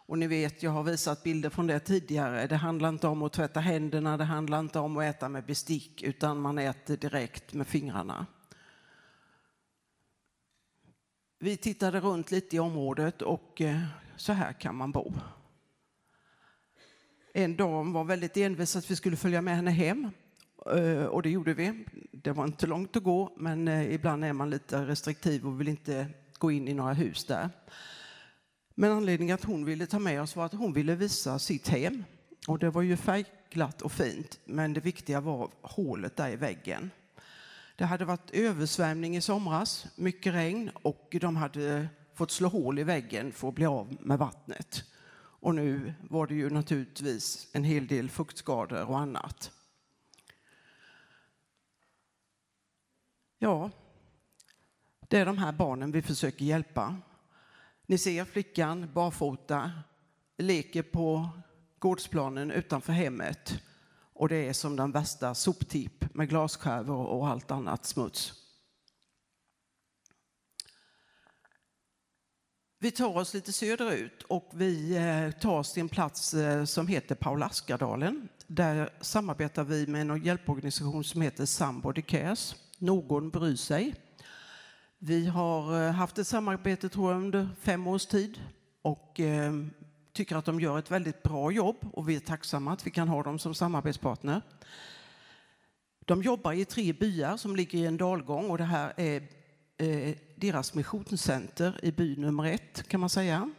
Och 0.07 0.19
ni 0.19 0.27
vet, 0.27 0.63
jag 0.63 0.71
har 0.71 0.83
visat 0.83 1.23
bilder 1.23 1.51
från 1.51 1.67
det 1.67 1.81
tidigare. 1.81 2.47
Det 2.47 2.57
handlar 2.57 2.89
inte 2.89 3.07
om 3.07 3.23
att 3.23 3.33
tvätta 3.33 3.61
händerna, 3.61 4.17
det 4.17 4.25
handlar 4.25 4.61
inte 4.61 4.79
om 4.79 4.97
att 4.97 5.05
äta 5.05 5.29
med 5.29 5.45
bestick, 5.45 6.03
utan 6.03 6.41
man 6.41 6.59
äter 6.59 6.97
direkt 6.97 7.53
med 7.53 7.67
fingrarna. 7.67 8.27
Vi 11.39 11.57
tittade 11.57 12.01
runt 12.01 12.31
lite 12.31 12.57
i 12.57 12.59
området 12.59 13.23
och 13.23 13.61
eh, 13.61 13.81
så 14.17 14.33
här 14.33 14.53
kan 14.53 14.77
man 14.77 14.93
bo. 14.93 15.13
En 17.35 17.57
dam 17.57 17.93
var 17.93 18.05
väldigt 18.05 18.37
envis 18.37 18.77
att 18.77 18.91
vi 18.91 18.97
skulle 18.97 19.17
följa 19.17 19.43
med 19.43 19.57
henne 19.57 19.71
hem 19.71 20.11
Eh, 20.73 21.05
och 21.05 21.23
det 21.23 21.31
gjorde 21.31 21.55
vi. 21.55 21.85
Det 22.13 22.33
var 22.33 22.45
inte 22.45 22.67
långt 22.67 22.97
att 22.97 23.03
gå, 23.03 23.33
men 23.37 23.69
eh, 23.69 23.95
ibland 23.95 24.25
är 24.25 24.33
man 24.33 24.51
lite 24.51 24.87
restriktiv 24.87 25.47
och 25.47 25.61
vill 25.61 25.69
inte 25.69 26.07
gå 26.39 26.51
in 26.51 26.69
i 26.69 26.75
några 26.75 26.93
hus 26.93 27.25
där. 27.25 27.51
Men 28.75 28.93
anledningen 28.93 29.35
att 29.35 29.45
hon 29.45 29.65
ville 29.65 29.87
ta 29.87 29.99
med 29.99 30.23
oss 30.23 30.37
var 30.37 30.47
att 30.47 30.53
hon 30.53 30.73
ville 30.73 30.95
visa 30.95 31.39
sitt 31.39 31.69
hem. 31.69 32.05
Och 32.49 32.59
det 32.59 32.71
var 32.71 32.83
ju 32.83 32.97
färgglatt 32.97 33.83
och 33.83 33.93
fint, 33.93 34.39
men 34.45 34.73
det 34.73 34.81
viktiga 34.81 35.21
var 35.21 35.51
hålet 35.63 36.17
där 36.17 36.31
i 36.31 36.37
väggen. 36.37 36.91
Det 37.77 37.85
hade 37.85 38.05
varit 38.05 38.31
översvämning 38.31 39.17
i 39.17 39.21
somras, 39.21 39.87
mycket 39.97 40.35
regn 40.35 40.71
och 40.83 41.17
de 41.21 41.37
hade 41.37 41.89
fått 42.15 42.31
slå 42.31 42.49
hål 42.49 42.79
i 42.79 42.85
väggen 42.85 43.33
för 43.33 43.49
att 43.49 43.55
bli 43.55 43.67
av 43.67 43.97
med 44.01 44.19
vattnet. 44.19 44.85
Och 45.17 45.55
nu 45.55 45.95
var 46.01 46.27
det 46.27 46.35
ju 46.35 46.51
naturligtvis 46.51 47.49
en 47.53 47.65
hel 47.65 47.87
del 47.87 48.11
fuktskador 48.11 48.85
och 48.85 48.99
annat. 48.99 49.51
Ja, 53.45 53.71
det 55.09 55.19
är 55.19 55.27
de 55.27 55.39
här 55.39 55.53
barnen 55.53 55.93
vi 55.93 56.03
försöker 56.03 56.45
hjälpa. 56.45 56.97
Ni 57.87 57.99
ser 57.99 58.25
flickan 58.25 58.91
barfota, 58.95 59.73
leker 60.39 60.83
på 60.83 61.29
gårdsplanen 61.79 62.51
utanför 62.51 62.93
hemmet 62.93 63.63
och 64.13 64.29
det 64.29 64.49
är 64.49 64.53
som 64.53 64.77
den 64.77 64.93
värsta 64.93 65.35
soptipp 65.35 66.15
med 66.15 66.29
glasskärvor 66.29 67.07
och 67.07 67.29
allt 67.29 67.51
annat 67.51 67.85
smuts. 67.85 68.33
Vi 72.79 72.91
tar 72.91 73.17
oss 73.17 73.35
lite 73.35 73.53
söderut 73.53 74.23
och 74.23 74.51
vi 74.55 74.97
eh, 74.97 75.41
tar 75.41 75.59
oss 75.59 75.73
till 75.73 75.81
en 75.81 75.89
plats 75.89 76.35
eh, 76.35 76.65
som 76.65 76.87
heter 76.87 77.15
Paulaskadalen. 77.15 78.29
Där 78.47 78.91
samarbetar 79.01 79.65
vi 79.65 79.87
med 79.87 80.01
en 80.11 80.23
hjälporganisation 80.23 81.05
som 81.05 81.21
heter 81.21 81.47
Somebody 81.47 82.03
Cares. 82.03 82.57
Någon 82.79 83.31
bryr 83.31 83.57
sig. 83.57 83.95
Vi 84.99 85.27
har 85.27 85.87
eh, 85.87 85.93
haft 85.93 86.19
ett 86.19 86.27
samarbete 86.27 86.89
tror 86.89 87.13
jag, 87.13 87.21
under 87.23 87.49
fem 87.61 87.87
års 87.87 88.07
tid 88.07 88.41
och 88.83 89.21
eh, 89.21 89.53
tycker 90.13 90.37
att 90.37 90.45
de 90.45 90.61
gör 90.61 90.79
ett 90.79 90.91
väldigt 90.91 91.23
bra 91.23 91.53
jobb 91.53 91.77
och 91.93 92.09
vi 92.09 92.17
är 92.17 92.21
tacksamma 92.21 92.73
att 92.73 92.87
vi 92.87 92.91
kan 92.91 93.09
ha 93.09 93.23
dem 93.23 93.39
som 93.39 93.55
samarbetspartner. 93.55 94.43
De 96.05 96.23
jobbar 96.23 96.53
i 96.53 96.65
tre 96.65 96.93
byar 96.93 97.37
som 97.37 97.57
ligger 97.57 97.79
i 97.79 97.87
en 97.87 97.97
dalgång 97.97 98.51
och 98.51 98.59
det 98.59 98.65
här 98.65 98.93
är 98.97 99.23
eh, 99.77 100.15
deras 100.37 100.75
missionscenter 100.75 101.81
i 101.83 101.93
by 101.93 102.17
nummer 102.17 102.45
ett 102.45 102.89
kan 102.89 103.01
man 103.01 103.11
säga. 103.11 103.51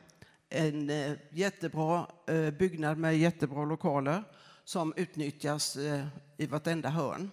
En 0.50 0.90
eh, 0.90 1.12
jättebra 1.32 2.08
eh, 2.28 2.52
byggnad 2.52 2.98
med 2.98 3.18
jättebra 3.18 3.66
lokaler 3.66 4.24
som 4.64 4.94
utnyttjas 4.96 5.76
eh, 5.76 6.06
i 6.38 6.46
vartenda 6.46 6.90
hörn. 6.90 7.32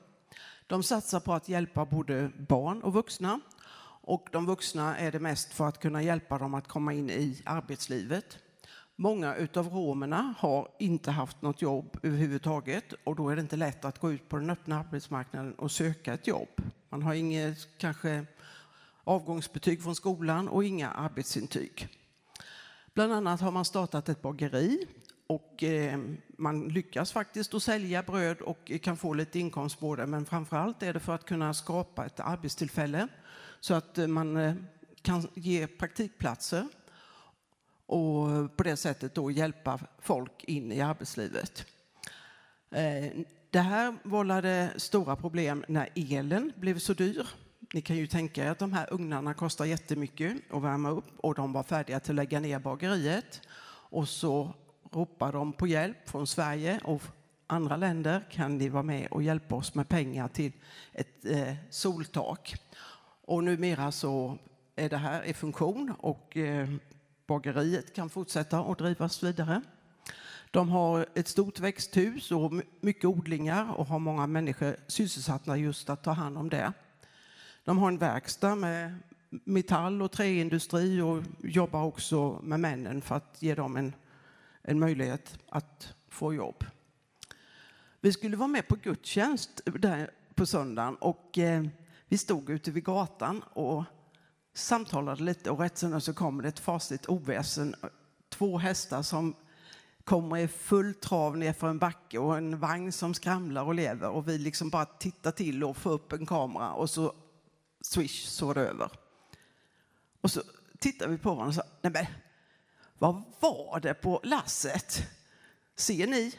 De 0.72 0.82
satsar 0.82 1.20
på 1.20 1.32
att 1.32 1.48
hjälpa 1.48 1.84
både 1.84 2.30
barn 2.48 2.82
och 2.82 2.92
vuxna 2.92 3.40
och 4.02 4.28
de 4.32 4.46
vuxna 4.46 4.96
är 4.96 5.12
det 5.12 5.18
mest 5.18 5.52
för 5.52 5.68
att 5.68 5.80
kunna 5.80 6.02
hjälpa 6.02 6.38
dem 6.38 6.54
att 6.54 6.68
komma 6.68 6.92
in 6.92 7.10
i 7.10 7.42
arbetslivet. 7.44 8.38
Många 8.96 9.48
av 9.54 9.68
romerna 9.68 10.34
har 10.38 10.68
inte 10.78 11.10
haft 11.10 11.42
något 11.42 11.62
jobb 11.62 11.98
överhuvudtaget 12.02 12.92
och 13.04 13.16
då 13.16 13.28
är 13.28 13.36
det 13.36 13.42
inte 13.42 13.56
lätt 13.56 13.84
att 13.84 13.98
gå 13.98 14.12
ut 14.12 14.28
på 14.28 14.36
den 14.36 14.50
öppna 14.50 14.80
arbetsmarknaden 14.80 15.54
och 15.54 15.70
söka 15.70 16.14
ett 16.14 16.26
jobb. 16.26 16.62
Man 16.88 17.02
har 17.02 17.14
inget 17.14 17.78
kanske 17.78 18.26
avgångsbetyg 19.04 19.82
från 19.82 19.94
skolan 19.94 20.48
och 20.48 20.64
inga 20.64 20.90
arbetsintyg. 20.90 21.88
Bland 22.94 23.12
annat 23.12 23.40
har 23.40 23.50
man 23.50 23.64
startat 23.64 24.08
ett 24.08 24.22
bageri 24.22 24.86
och 25.34 25.62
eh, 25.62 26.00
man 26.38 26.68
lyckas 26.68 27.12
faktiskt 27.12 27.54
att 27.54 27.62
sälja 27.62 28.02
bröd 28.02 28.40
och 28.40 28.72
kan 28.82 28.96
få 28.96 29.14
lite 29.14 29.38
inkomst 29.38 29.80
på 29.80 29.96
det. 29.96 30.06
Men 30.06 30.24
framför 30.24 30.56
allt 30.56 30.82
är 30.82 30.92
det 30.92 31.00
för 31.00 31.14
att 31.14 31.24
kunna 31.24 31.54
skapa 31.54 32.06
ett 32.06 32.20
arbetstillfälle 32.20 33.08
så 33.60 33.74
att 33.74 33.98
eh, 33.98 34.06
man 34.06 34.36
eh, 34.36 34.54
kan 35.02 35.28
ge 35.34 35.66
praktikplatser 35.66 36.68
och 37.86 38.56
på 38.56 38.62
det 38.62 38.76
sättet 38.76 39.14
då 39.14 39.30
hjälpa 39.30 39.80
folk 39.98 40.44
in 40.44 40.72
i 40.72 40.80
arbetslivet. 40.80 41.66
Eh, 42.70 43.12
det 43.50 43.60
här 43.60 43.96
vållade 44.02 44.72
stora 44.76 45.16
problem 45.16 45.64
när 45.68 45.88
elen 45.94 46.52
blev 46.56 46.78
så 46.78 46.92
dyr. 46.94 47.28
Ni 47.74 47.82
kan 47.82 47.96
ju 47.96 48.06
tänka 48.06 48.44
er 48.44 48.50
att 48.50 48.58
de 48.58 48.72
här 48.72 48.92
ugnarna 48.92 49.34
kostar 49.34 49.64
jättemycket 49.64 50.36
att 50.50 50.62
värma 50.62 50.90
upp 50.90 51.18
och 51.18 51.34
de 51.34 51.52
var 51.52 51.62
färdiga 51.62 52.00
till 52.00 52.10
att 52.10 52.16
lägga 52.16 52.40
ner 52.40 52.58
bageriet. 52.58 53.40
Och 53.90 54.08
så 54.08 54.54
Ropar 54.92 55.32
de 55.32 55.52
på 55.52 55.66
hjälp 55.66 56.08
från 56.08 56.26
Sverige 56.26 56.80
och 56.84 57.02
andra 57.46 57.76
länder. 57.76 58.24
Kan 58.30 58.58
ni 58.58 58.68
vara 58.68 58.82
med 58.82 59.06
och 59.10 59.22
hjälpa 59.22 59.54
oss 59.54 59.74
med 59.74 59.88
pengar 59.88 60.28
till 60.28 60.52
ett 60.92 61.24
eh, 61.24 61.54
soltak? 61.70 62.54
Och 63.24 63.44
numera 63.44 63.92
så 63.92 64.38
är 64.76 64.88
det 64.88 64.96
här 64.96 65.22
i 65.22 65.34
funktion 65.34 65.94
och 65.98 66.36
eh, 66.36 66.68
bageriet 67.26 67.94
kan 67.94 68.10
fortsätta 68.10 68.58
att 68.58 68.78
drivas 68.78 69.22
vidare. 69.22 69.62
De 70.50 70.68
har 70.68 71.06
ett 71.14 71.28
stort 71.28 71.60
växthus 71.60 72.32
och 72.32 72.52
mycket 72.80 73.04
odlingar 73.04 73.72
och 73.72 73.86
har 73.86 73.98
många 73.98 74.26
människor 74.26 74.76
sysselsatta 74.86 75.56
just 75.56 75.90
att 75.90 76.04
ta 76.04 76.12
hand 76.12 76.38
om 76.38 76.48
det. 76.48 76.72
De 77.64 77.78
har 77.78 77.88
en 77.88 77.98
verkstad 77.98 78.54
med 78.54 78.94
metall 79.30 80.02
och 80.02 80.12
träindustri 80.12 81.00
och 81.00 81.22
jobbar 81.42 81.84
också 81.84 82.40
med 82.42 82.60
männen 82.60 83.02
för 83.02 83.14
att 83.14 83.36
ge 83.38 83.54
dem 83.54 83.76
en, 83.76 83.92
en 84.62 84.78
möjlighet 84.78 85.38
att 85.48 85.94
få 86.08 86.34
jobb. 86.34 86.64
Vi 88.00 88.12
skulle 88.12 88.36
vara 88.36 88.48
med 88.48 88.68
på 88.68 88.76
gudstjänst 88.76 89.60
där 89.64 90.10
på 90.34 90.46
söndagen 90.46 90.94
och 90.94 91.38
eh, 91.38 91.64
vi 92.08 92.18
stod 92.18 92.50
ute 92.50 92.70
vid 92.70 92.84
gatan 92.84 93.42
och 93.42 93.84
samtalade 94.54 95.22
lite 95.22 95.50
och 95.50 95.60
rätt 95.60 95.84
så 96.00 96.14
kommer 96.14 96.42
det 96.42 96.48
ett 96.48 96.60
fasligt 96.60 97.08
oväsen. 97.08 97.74
Två 98.28 98.58
hästar 98.58 99.02
som 99.02 99.34
kommer 100.04 100.36
i 100.36 100.48
full 100.48 100.94
trav 100.94 101.36
ner 101.36 101.52
för 101.52 101.68
en 101.68 101.78
backe 101.78 102.18
och 102.18 102.36
en 102.36 102.58
vagn 102.58 102.92
som 102.92 103.14
skramlar 103.14 103.64
och 103.64 103.74
lever 103.74 104.08
och 104.08 104.28
vi 104.28 104.38
liksom 104.38 104.70
bara 104.70 104.84
tittar 104.84 105.30
till 105.30 105.64
och 105.64 105.76
får 105.76 105.90
upp 105.90 106.12
en 106.12 106.26
kamera 106.26 106.72
och 106.72 106.90
så 106.90 107.14
swish 107.80 108.26
så 108.26 108.50
är 108.50 108.54
det 108.54 108.60
över. 108.60 108.90
Och 110.20 110.30
så 110.30 110.42
tittar 110.78 111.08
vi 111.08 111.18
på 111.18 111.34
varandra 111.34 111.48
och 111.48 111.54
sa, 111.54 111.62
nej 111.82 111.92
men 111.92 112.06
vad 113.02 113.22
var 113.40 113.80
det 113.80 113.94
på 113.94 114.20
lasset? 114.22 115.02
Ser 115.76 116.06
ni? 116.06 116.34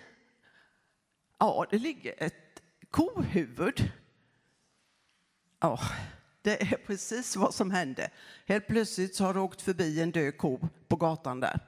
Ja, 1.39 1.65
det 1.69 1.77
ligger 1.77 2.13
ett 2.17 2.61
kohuvud. 2.91 3.91
Ja, 5.59 5.79
det 6.41 6.61
är 6.61 6.77
precis 6.77 7.35
vad 7.35 7.53
som 7.53 7.71
hände. 7.71 8.09
Helt 8.45 8.67
plötsligt 8.67 9.15
så 9.15 9.25
har 9.25 9.33
det 9.33 9.39
åkt 9.39 9.61
förbi 9.61 10.01
en 10.01 10.11
död 10.11 10.37
ko 10.37 10.59
på 10.87 10.95
gatan 10.95 11.39
där. 11.39 11.59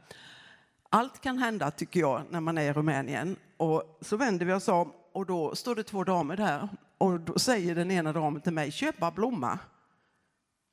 Allt 0.89 1.21
kan 1.21 1.37
hända 1.37 1.71
tycker 1.71 1.99
jag 1.99 2.23
när 2.29 2.41
man 2.41 2.57
är 2.57 2.63
i 2.63 2.73
Rumänien. 2.73 3.37
Och 3.57 3.99
så 4.01 4.17
vänder 4.17 4.45
vi 4.45 4.53
oss 4.53 4.67
om 4.67 4.93
och 5.13 5.25
då 5.25 5.55
står 5.55 5.75
det 5.75 5.83
två 5.83 6.03
damer 6.03 6.37
där 6.37 6.69
och 6.97 7.19
då 7.19 7.39
säger 7.39 7.75
den 7.75 7.91
ena 7.91 8.13
damen 8.13 8.41
till 8.41 8.53
mig, 8.53 8.71
köpa 8.71 9.11
blomma. 9.11 9.59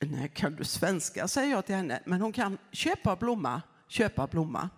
Nej, 0.01 0.29
kan 0.35 0.57
du 0.57 0.65
svenska, 0.65 1.29
säger 1.29 1.51
jag 1.51 1.67
till 1.67 1.75
henne. 1.75 2.03
Men 2.07 2.21
hon 2.21 2.33
kan 2.33 2.59
köpa 2.73 3.17
blomma, 3.17 3.63
köpa 3.93 4.27
blomma. 4.27 4.69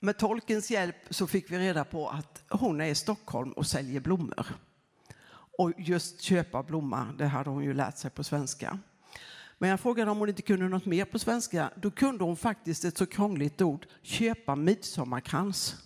Med 0.00 0.18
tolkens 0.18 0.70
hjälp 0.70 0.96
så 1.10 1.26
fick 1.26 1.50
vi 1.50 1.58
reda 1.58 1.84
på 1.84 2.08
att 2.08 2.42
hon 2.50 2.80
är 2.80 2.86
i 2.86 2.94
Stockholm 2.94 3.52
och 3.52 3.66
säljer 3.66 4.00
blommor. 4.00 4.46
Och 5.58 5.72
just 5.78 6.20
köpa 6.20 6.62
blomma, 6.62 7.06
det 7.18 7.26
hade 7.26 7.50
hon 7.50 7.64
ju 7.64 7.74
lärt 7.74 7.96
sig 7.96 8.10
på 8.10 8.24
svenska. 8.24 8.78
Men 9.58 9.70
jag 9.70 9.80
frågade 9.80 10.10
om 10.10 10.18
hon 10.18 10.28
inte 10.28 10.42
kunde 10.42 10.68
något 10.68 10.86
mer 10.86 11.04
på 11.04 11.18
svenska. 11.18 11.70
Då 11.76 11.90
kunde 11.90 12.24
hon 12.24 12.36
faktiskt 12.36 12.84
ett 12.84 12.98
så 12.98 13.06
krångligt 13.06 13.60
ord, 13.60 13.86
köpa 14.02 14.56
midsommarkrans. 14.56 15.76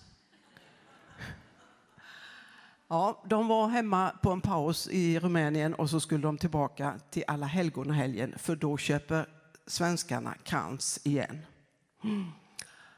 Ja, 2.89 3.23
de 3.27 3.49
var 3.49 3.69
hemma 3.69 4.11
på 4.23 4.31
en 4.31 4.41
paus 4.41 4.89
i 4.89 5.19
Rumänien 5.19 5.75
och 5.75 5.91
så 5.91 6.01
skulle 6.01 6.23
de 6.23 6.39
tillbaka 6.39 6.95
till 7.11 7.25
alla 7.27 7.47
helgon 7.47 8.33
för 8.37 8.57
då 8.57 8.77
köper 8.77 9.27
svenskarna 9.67 10.35
krans 10.45 11.01
igen. 11.05 11.39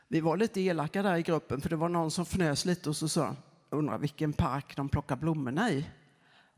Vi 0.08 0.20
var 0.20 0.36
lite 0.36 0.60
elaka 0.60 1.02
där 1.02 1.16
i 1.16 1.22
gruppen 1.22 1.60
för 1.60 1.70
det 1.70 1.76
var 1.76 1.88
någon 1.88 2.10
som 2.10 2.22
fnös 2.22 2.64
lite 2.64 2.88
och 2.88 2.96
så 2.96 3.08
sa 3.08 3.36
undrar 3.70 3.98
vilken 3.98 4.32
park 4.32 4.76
de 4.76 4.88
plockar 4.88 5.16
blommorna 5.16 5.70
i. 5.70 5.86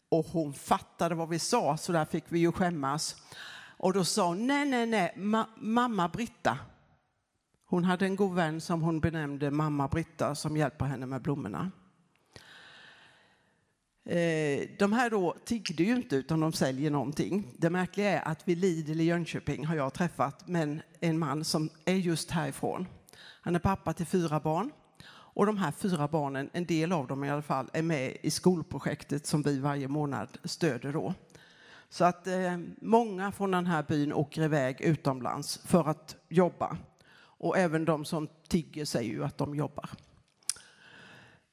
Och 0.09 0.27
hon 0.27 0.55
fattade 0.55 1.15
vad 1.15 1.29
vi 1.29 1.39
sa 1.39 1.77
så 1.77 1.93
där 1.93 2.05
fick 2.05 2.25
vi 2.29 2.39
ju 2.39 2.53
skämmas. 2.53 3.17
Och 3.79 3.93
då 3.93 4.05
sa 4.05 4.27
hon 4.27 4.47
nej, 4.47 4.67
nej, 4.67 4.87
nej, 4.87 5.13
ma 5.17 5.47
mamma 5.57 6.09
Britta. 6.09 6.59
Hon 7.67 7.85
hade 7.85 8.05
en 8.05 8.17
god 8.17 8.35
vän 8.35 8.61
som 8.61 8.83
hon 8.83 9.01
benämnde 9.01 9.51
mamma 9.51 9.89
Britta 9.89 10.35
som 10.35 10.57
hjälper 10.57 10.85
henne 10.85 11.07
med 11.07 11.23
blommorna. 11.23 11.71
Eh, 14.07 14.69
de 14.79 14.93
här 14.93 15.11
då 15.11 15.37
tiggde 15.45 15.83
ju 15.83 15.97
inte 15.97 16.17
utan 16.17 16.41
de 16.41 16.53
säljer 16.53 16.91
någonting. 16.91 17.49
Det 17.59 17.71
märkliga 17.71 18.11
är 18.11 18.29
att 18.29 18.49
vid 18.49 18.59
Lidl 18.59 19.01
i 19.01 19.05
Jönköping 19.05 19.67
har 19.67 19.77
jag 19.77 19.95
träffat 19.95 20.49
men 20.49 20.83
en 21.01 21.19
man 21.19 21.45
som 21.45 21.71
är 21.85 21.95
just 21.95 22.31
härifrån. 22.31 22.87
Han 23.41 23.55
är 23.55 23.59
pappa 23.59 23.93
till 23.93 24.07
fyra 24.07 24.41
barn 24.41 24.73
och 25.09 25.47
de 25.47 25.57
här 25.57 25.73
fyra 25.73 26.09
barnen, 26.09 26.51
en 26.53 26.67
del 26.67 26.93
av 26.93 27.07
dem 27.07 27.25
i 27.25 27.31
alla 27.31 27.43
fall, 27.43 27.71
är 27.73 27.83
med 27.83 28.17
i 28.23 28.31
skolprojektet 28.31 29.27
som 29.27 29.43
vi 29.43 29.59
varje 29.59 29.89
månad 29.89 30.29
stöder 30.45 30.93
då. 30.93 31.15
Så 31.89 32.05
att 32.05 32.27
eh, 32.27 32.59
många 32.81 33.33
från 33.33 33.51
den 33.51 33.67
här 33.67 33.83
byn 33.83 34.13
åker 34.13 34.43
iväg 34.43 34.81
utomlands 34.81 35.61
för 35.65 35.89
att 35.89 36.17
jobba. 36.29 36.77
Och 37.19 37.59
även 37.59 37.85
de 37.85 38.05
som 38.05 38.29
tigger 38.49 38.85
säger 38.85 39.11
ju 39.11 39.25
att 39.25 39.39
de 39.39 39.55
jobbar. 39.55 39.91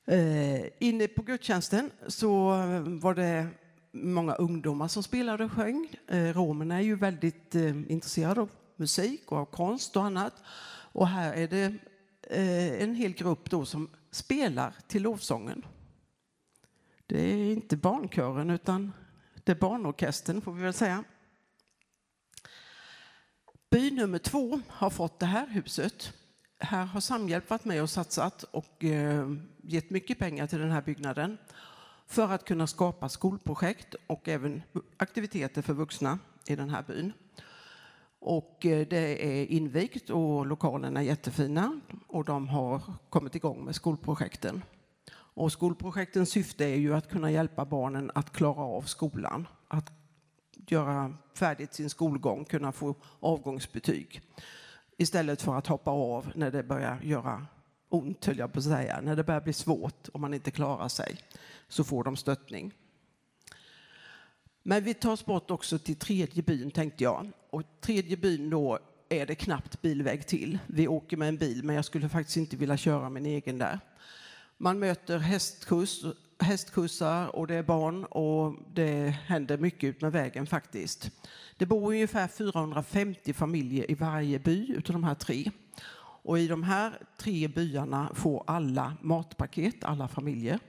Eh, 0.06 0.66
inne 0.80 1.08
på 1.08 1.22
gudstjänsten 1.22 1.92
så 2.08 2.50
var 2.86 3.16
det 3.16 3.48
många 3.92 4.34
ungdomar 4.34 4.88
som 4.88 5.04
spelade 5.04 5.46
och 5.46 5.52
sjöng. 5.52 5.96
Eh, 6.08 6.34
romerna 6.34 6.76
är 6.76 6.82
ju 6.82 6.96
väldigt 6.96 7.56
eh, 7.56 7.92
intresserade 7.92 8.42
av 8.42 8.50
musik 8.76 9.32
och 9.32 9.38
av 9.38 9.46
konst 9.46 9.98
och 9.98 10.04
annat. 10.04 10.34
Och 10.94 11.08
här 11.08 11.34
är 11.34 11.48
det 11.48 11.66
eh, 12.30 12.84
en 12.84 12.96
hel 12.96 13.14
grupp 13.14 13.50
då 13.50 13.66
som 13.66 13.90
spelar 14.12 14.76
till 14.88 15.02
lovsången. 15.02 15.66
Det 17.08 17.22
är 17.22 17.52
inte 17.52 17.78
barnkören 17.78 18.50
utan 18.50 18.92
det 19.44 19.52
är 19.52 19.56
barnorkestern 19.56 20.42
får 20.42 20.54
vi 20.54 20.64
väl 20.64 20.74
säga. 20.74 21.04
By 23.70 23.92
nummer 23.92 24.20
två 24.20 24.62
har 24.68 24.90
fått 24.90 25.20
det 25.20 25.26
här 25.26 25.48
huset. 25.48 26.14
Här 26.60 26.86
har 26.86 27.00
Samhjälp 27.00 27.50
varit 27.50 27.66
med 27.66 27.82
och 27.82 27.90
satsat 27.90 28.44
och 28.44 28.84
eh, 28.84 29.28
gett 29.64 29.90
mycket 29.90 30.20
pengar 30.20 30.48
till 30.48 30.60
den 30.60 30.72
här 30.72 30.82
byggnaden 30.82 31.38
för 32.08 32.32
att 32.32 32.46
kunna 32.46 32.68
skapa 32.68 33.10
skolprojekt 33.10 33.96
och 34.08 34.28
även 34.28 34.62
aktiviteter 34.98 35.62
för 35.62 35.74
vuxna 35.74 36.20
i 36.48 36.56
den 36.56 36.70
här 36.70 36.84
byn. 36.84 37.14
Och 38.20 38.66
eh, 38.66 38.88
det 38.88 39.26
är 39.26 39.46
invigt 39.46 40.10
och 40.10 40.46
lokalerna 40.46 41.00
är 41.00 41.04
jättefina 41.04 41.80
och 42.08 42.26
de 42.26 42.48
har 42.48 42.82
kommit 43.10 43.36
igång 43.36 43.66
med 43.66 43.76
skolprojekten. 43.76 44.64
Och 45.14 45.52
skolprojektens 45.52 46.30
syfte 46.30 46.66
är 46.66 46.76
ju 46.76 46.96
att 46.96 47.10
kunna 47.10 47.32
hjälpa 47.32 47.66
barnen 47.66 48.12
att 48.16 48.32
klara 48.32 48.62
av 48.62 48.82
skolan, 48.82 49.48
att 49.68 49.92
göra 50.68 51.14
färdigt 51.34 51.74
sin 51.74 51.90
skolgång, 51.90 52.46
kunna 52.46 52.72
få 52.72 52.96
avgångsbetyg 53.20 54.22
istället 54.98 55.42
för 55.42 55.56
att 55.56 55.68
hoppa 55.68 55.92
av 55.92 56.32
när 56.36 56.52
det 56.52 56.64
börjar 56.64 57.00
göra 57.04 57.46
ont, 57.94 58.26
höll 58.26 58.38
jag 58.38 58.54
på 58.54 58.60
att 58.60 58.66
säga. 58.66 59.02
När 59.02 59.16
det 59.16 59.24
börjar 59.24 59.42
bli 59.42 59.54
svårt 59.54 60.08
och 60.08 60.20
man 60.20 60.34
inte 60.34 60.52
klarar 60.52 60.88
sig 60.88 61.18
så 61.68 61.84
får 61.84 62.04
de 62.04 62.16
stöttning. 62.16 62.74
Men 64.64 64.84
vi 64.84 64.94
tar 64.94 65.12
oss 65.12 65.26
bort 65.26 65.52
också 65.52 65.80
till 65.80 65.96
tredje 65.96 66.44
byn 66.44 66.72
tänkte 66.72 67.04
jag. 67.04 67.32
Och 67.50 67.64
tredje 67.82 68.18
byn 68.18 68.50
då 68.50 68.80
är 69.10 69.26
det 69.26 69.36
knappt 69.36 69.82
bilväg 69.82 70.28
till. 70.28 70.60
Vi 70.68 70.88
åker 70.88 71.18
med 71.18 71.28
en 71.28 71.38
bil 71.38 71.64
men 71.64 71.76
jag 71.76 71.86
skulle 71.86 72.10
faktiskt 72.10 72.38
inte 72.38 72.58
vilja 72.58 72.78
köra 72.78 73.10
min 73.10 73.26
egen 73.26 73.58
där. 73.58 73.80
Man 74.58 74.80
möter 74.80 75.18
hästskjuts, 75.18 76.06
hästskjutsar 76.40 77.36
och 77.36 77.48
det 77.48 77.56
är 77.56 77.64
barn 77.64 78.06
och 78.06 78.56
det 78.74 79.10
händer 79.10 79.58
mycket 79.58 79.84
ut 79.84 80.02
med 80.02 80.12
vägen 80.12 80.48
faktiskt. 80.48 81.12
Det 81.58 81.66
bor 81.66 81.92
ungefär 81.92 82.28
450 82.28 83.34
familjer 83.34 83.92
i 83.92 83.96
varje 83.96 84.40
by 84.40 84.74
utav 84.78 84.94
de 84.94 85.04
här 85.04 85.16
tre. 85.16 85.52
Och 86.24 86.40
i 86.40 86.48
de 86.48 86.64
här 86.64 86.94
tre 87.18 87.48
byarna 87.48 88.12
får 88.14 88.44
alla 88.48 88.94
matpaket, 89.02 89.84
alla 89.84 90.08
familjer. 90.08 90.60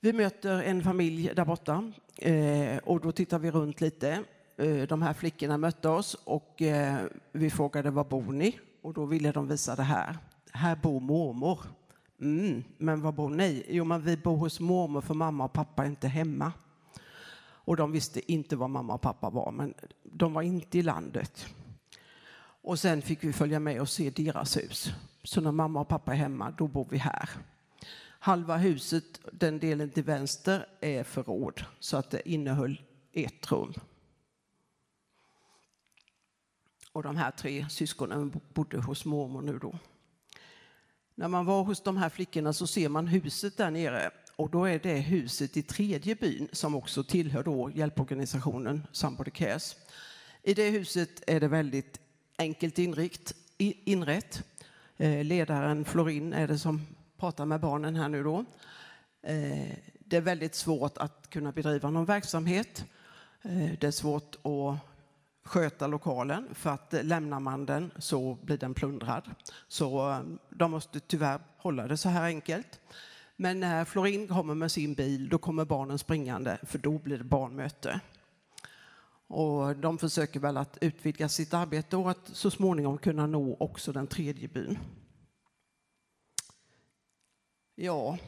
Vi 0.00 0.12
möter 0.12 0.62
en 0.62 0.82
familj 0.82 1.30
där 1.36 1.44
borta 1.44 1.92
eh, 2.16 2.78
och 2.78 3.00
då 3.00 3.12
tittar 3.12 3.38
vi 3.38 3.50
runt 3.50 3.80
lite. 3.80 4.24
Eh, 4.56 4.82
de 4.82 5.02
här 5.02 5.12
flickorna 5.12 5.58
mötte 5.58 5.88
oss 5.88 6.14
och 6.14 6.62
eh, 6.62 7.04
vi 7.32 7.50
frågade 7.50 7.90
var 7.90 8.04
bor 8.04 8.32
ni? 8.32 8.58
Och 8.82 8.94
då 8.94 9.04
ville 9.04 9.32
de 9.32 9.48
visa 9.48 9.76
det 9.76 9.82
här. 9.82 10.18
Här 10.52 10.76
bor 10.76 11.00
mormor. 11.00 11.60
Mm, 12.20 12.64
men 12.78 13.00
var 13.00 13.12
bor 13.12 13.28
ni? 13.28 13.64
Jo, 13.68 13.84
men 13.84 14.02
vi 14.02 14.16
bor 14.16 14.36
hos 14.36 14.60
mormor 14.60 15.00
för 15.00 15.14
mamma 15.14 15.44
och 15.44 15.52
pappa 15.52 15.82
är 15.82 15.86
inte 15.86 16.08
hemma. 16.08 16.52
Och 17.40 17.76
de 17.76 17.92
visste 17.92 18.32
inte 18.32 18.56
var 18.56 18.68
mamma 18.68 18.94
och 18.94 19.00
pappa 19.00 19.30
var, 19.30 19.52
men 19.52 19.74
de 20.02 20.32
var 20.32 20.42
inte 20.42 20.78
i 20.78 20.82
landet. 20.82 21.46
Och 22.62 22.78
sen 22.78 23.02
fick 23.02 23.24
vi 23.24 23.32
följa 23.32 23.60
med 23.60 23.80
och 23.80 23.88
se 23.88 24.10
deras 24.10 24.56
hus. 24.56 24.92
Så 25.22 25.40
när 25.40 25.52
mamma 25.52 25.80
och 25.80 25.88
pappa 25.88 26.12
är 26.12 26.16
hemma, 26.16 26.50
då 26.50 26.68
bor 26.68 26.86
vi 26.90 26.98
här. 26.98 27.30
Halva 28.20 28.56
huset, 28.56 29.20
den 29.32 29.58
delen 29.58 29.90
till 29.90 30.04
vänster, 30.04 30.66
är 30.80 31.04
förråd 31.04 31.64
så 31.80 31.96
att 31.96 32.10
det 32.10 32.28
innehöll 32.28 32.82
ett 33.12 33.52
rum. 33.52 33.74
Och 36.92 37.02
de 37.02 37.16
här 37.16 37.30
tre 37.30 37.66
syskonen 37.68 38.40
bodde 38.54 38.78
hos 38.78 39.04
mormor 39.04 39.42
nu 39.42 39.58
då. 39.58 39.78
När 41.14 41.28
man 41.28 41.46
var 41.46 41.62
hos 41.62 41.82
de 41.82 41.96
här 41.96 42.08
flickorna 42.08 42.52
så 42.52 42.66
ser 42.66 42.88
man 42.88 43.06
huset 43.06 43.56
där 43.56 43.70
nere 43.70 44.10
och 44.36 44.50
då 44.50 44.64
är 44.64 44.78
det 44.78 44.98
huset 44.98 45.56
i 45.56 45.62
tredje 45.62 46.14
byn 46.14 46.48
som 46.52 46.74
också 46.74 47.04
tillhör 47.04 47.42
då 47.42 47.70
hjälporganisationen 47.74 48.86
Somebody 48.92 49.30
Cares. 49.30 49.76
I 50.42 50.54
det 50.54 50.70
huset 50.70 51.22
är 51.26 51.40
det 51.40 51.48
väldigt 51.48 52.00
enkelt 52.38 52.78
inrikt, 52.78 53.34
inrätt. 53.58 54.42
Eh, 54.96 55.24
ledaren 55.24 55.84
Florin 55.84 56.32
är 56.32 56.48
det 56.48 56.58
som 56.58 56.86
pratar 57.16 57.46
med 57.46 57.60
barnen 57.60 57.96
här 57.96 58.08
nu 58.08 58.22
då. 58.22 58.44
Eh, 59.22 59.76
det 59.98 60.16
är 60.16 60.20
väldigt 60.20 60.54
svårt 60.54 60.98
att 60.98 61.30
kunna 61.30 61.52
bedriva 61.52 61.90
någon 61.90 62.04
verksamhet. 62.04 62.84
Eh, 63.42 63.72
det 63.80 63.84
är 63.84 63.90
svårt 63.90 64.36
att 64.42 64.78
sköta 65.44 65.86
lokalen 65.86 66.48
för 66.54 66.70
att 66.70 66.94
lämnar 67.02 67.40
man 67.40 67.66
den 67.66 67.90
så 67.98 68.38
blir 68.42 68.56
den 68.56 68.74
plundrad. 68.74 69.30
Så 69.68 70.18
de 70.50 70.70
måste 70.70 71.00
tyvärr 71.00 71.40
hålla 71.56 71.86
det 71.86 71.96
så 71.96 72.08
här 72.08 72.24
enkelt. 72.24 72.80
Men 73.36 73.60
när 73.60 73.84
Florin 73.84 74.28
kommer 74.28 74.54
med 74.54 74.72
sin 74.72 74.94
bil 74.94 75.28
då 75.28 75.38
kommer 75.38 75.64
barnen 75.64 75.98
springande 75.98 76.58
för 76.62 76.78
då 76.78 76.98
blir 76.98 77.18
det 77.18 77.24
barnmöte. 77.24 78.00
Och 79.28 79.76
de 79.76 79.98
försöker 79.98 80.40
väl 80.40 80.56
att 80.56 80.78
utvidga 80.80 81.28
sitt 81.28 81.54
arbete 81.54 81.96
och 81.96 82.10
att 82.10 82.28
så 82.32 82.50
småningom 82.50 82.98
kunna 82.98 83.26
nå 83.26 83.56
också 83.60 83.92
den 83.92 84.06
tredje 84.06 84.48
byn. 84.48 84.78
Ja, 87.74 88.18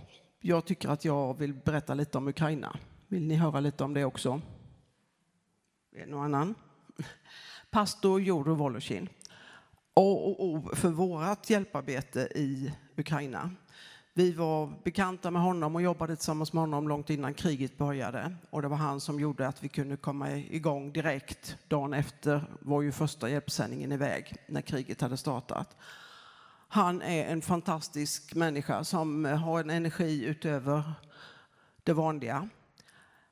jag 0.40 0.64
tycker 0.64 0.88
att 0.88 1.05
jag 1.05 1.38
vill 1.38 1.55
berätta 1.55 1.94
lite 1.94 2.18
om 2.18 2.28
Ukraina. 2.28 2.78
Vill 3.09 3.26
ni 3.26 3.34
höra 3.34 3.61
lite 3.61 3.84
om 3.84 3.94
det 3.94 4.05
också? 4.05 4.40
Är 5.92 6.01
det 6.01 6.07
någon 6.07 6.24
annan? 6.24 6.55
Pastor 7.70 8.20
Jodor 8.20 8.55
Voloshin. 8.55 9.09
A 9.94 10.12
och 10.12 10.44
O 10.44 10.70
för 10.74 10.88
vårt 10.88 11.51
hjälparbete 11.51 12.20
i 12.20 12.72
Ukraina. 12.96 13.51
Vi 14.20 14.32
var 14.32 14.72
bekanta 14.84 15.30
med 15.30 15.42
honom 15.42 15.74
och 15.74 15.82
jobbade 15.82 16.16
tillsammans 16.16 16.52
med 16.52 16.60
honom 16.60 16.88
långt 16.88 17.10
innan 17.10 17.34
kriget 17.34 17.78
började. 17.78 18.36
Och 18.50 18.62
det 18.62 18.68
var 18.68 18.76
han 18.76 19.00
som 19.00 19.20
gjorde 19.20 19.48
att 19.48 19.64
vi 19.64 19.68
kunde 19.68 19.96
komma 19.96 20.30
igång 20.30 20.92
direkt. 20.92 21.56
Dagen 21.68 21.94
efter 21.94 22.44
var 22.60 22.82
ju 22.82 22.92
första 22.92 23.28
hjälpsändningen 23.28 23.92
iväg 23.92 24.36
när 24.46 24.60
kriget 24.60 25.00
hade 25.00 25.16
startat. 25.16 25.76
Han 26.68 27.02
är 27.02 27.24
en 27.24 27.42
fantastisk 27.42 28.34
människa 28.34 28.84
som 28.84 29.24
har 29.24 29.60
en 29.60 29.70
energi 29.70 30.24
utöver 30.24 30.92
det 31.82 31.92
vanliga. 31.92 32.48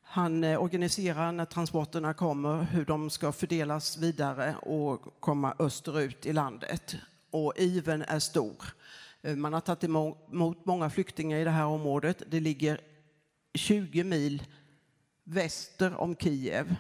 Han 0.03 0.45
eh, 0.45 0.63
organiserar 0.63 1.33
när 1.33 1.45
transporterna 1.45 2.15
kommer 2.15 2.63
hur 2.63 2.85
de 2.85 3.11
ska 3.11 3.33
fördelas 3.33 3.97
vidare 3.99 4.55
och 4.57 5.21
komma 5.21 5.55
österut 5.59 6.27
i 6.27 6.33
landet. 6.33 6.97
Och 7.31 7.53
iven 7.57 8.03
är 8.03 8.19
stor. 8.19 8.65
Eh, 9.23 9.37
man 9.37 9.53
har 9.53 9.61
tagit 9.61 9.85
emot 9.85 10.65
många 10.65 10.91
flyktingar 10.91 11.39
i 11.39 11.45
det 11.45 11.51
här 11.51 11.67
området. 11.67 12.23
Det 12.27 12.41
ligger 12.41 12.81
20 13.55 14.05
mil 14.05 14.43
väster 15.25 16.01
om 16.01 16.17
Kiev. 16.17 16.77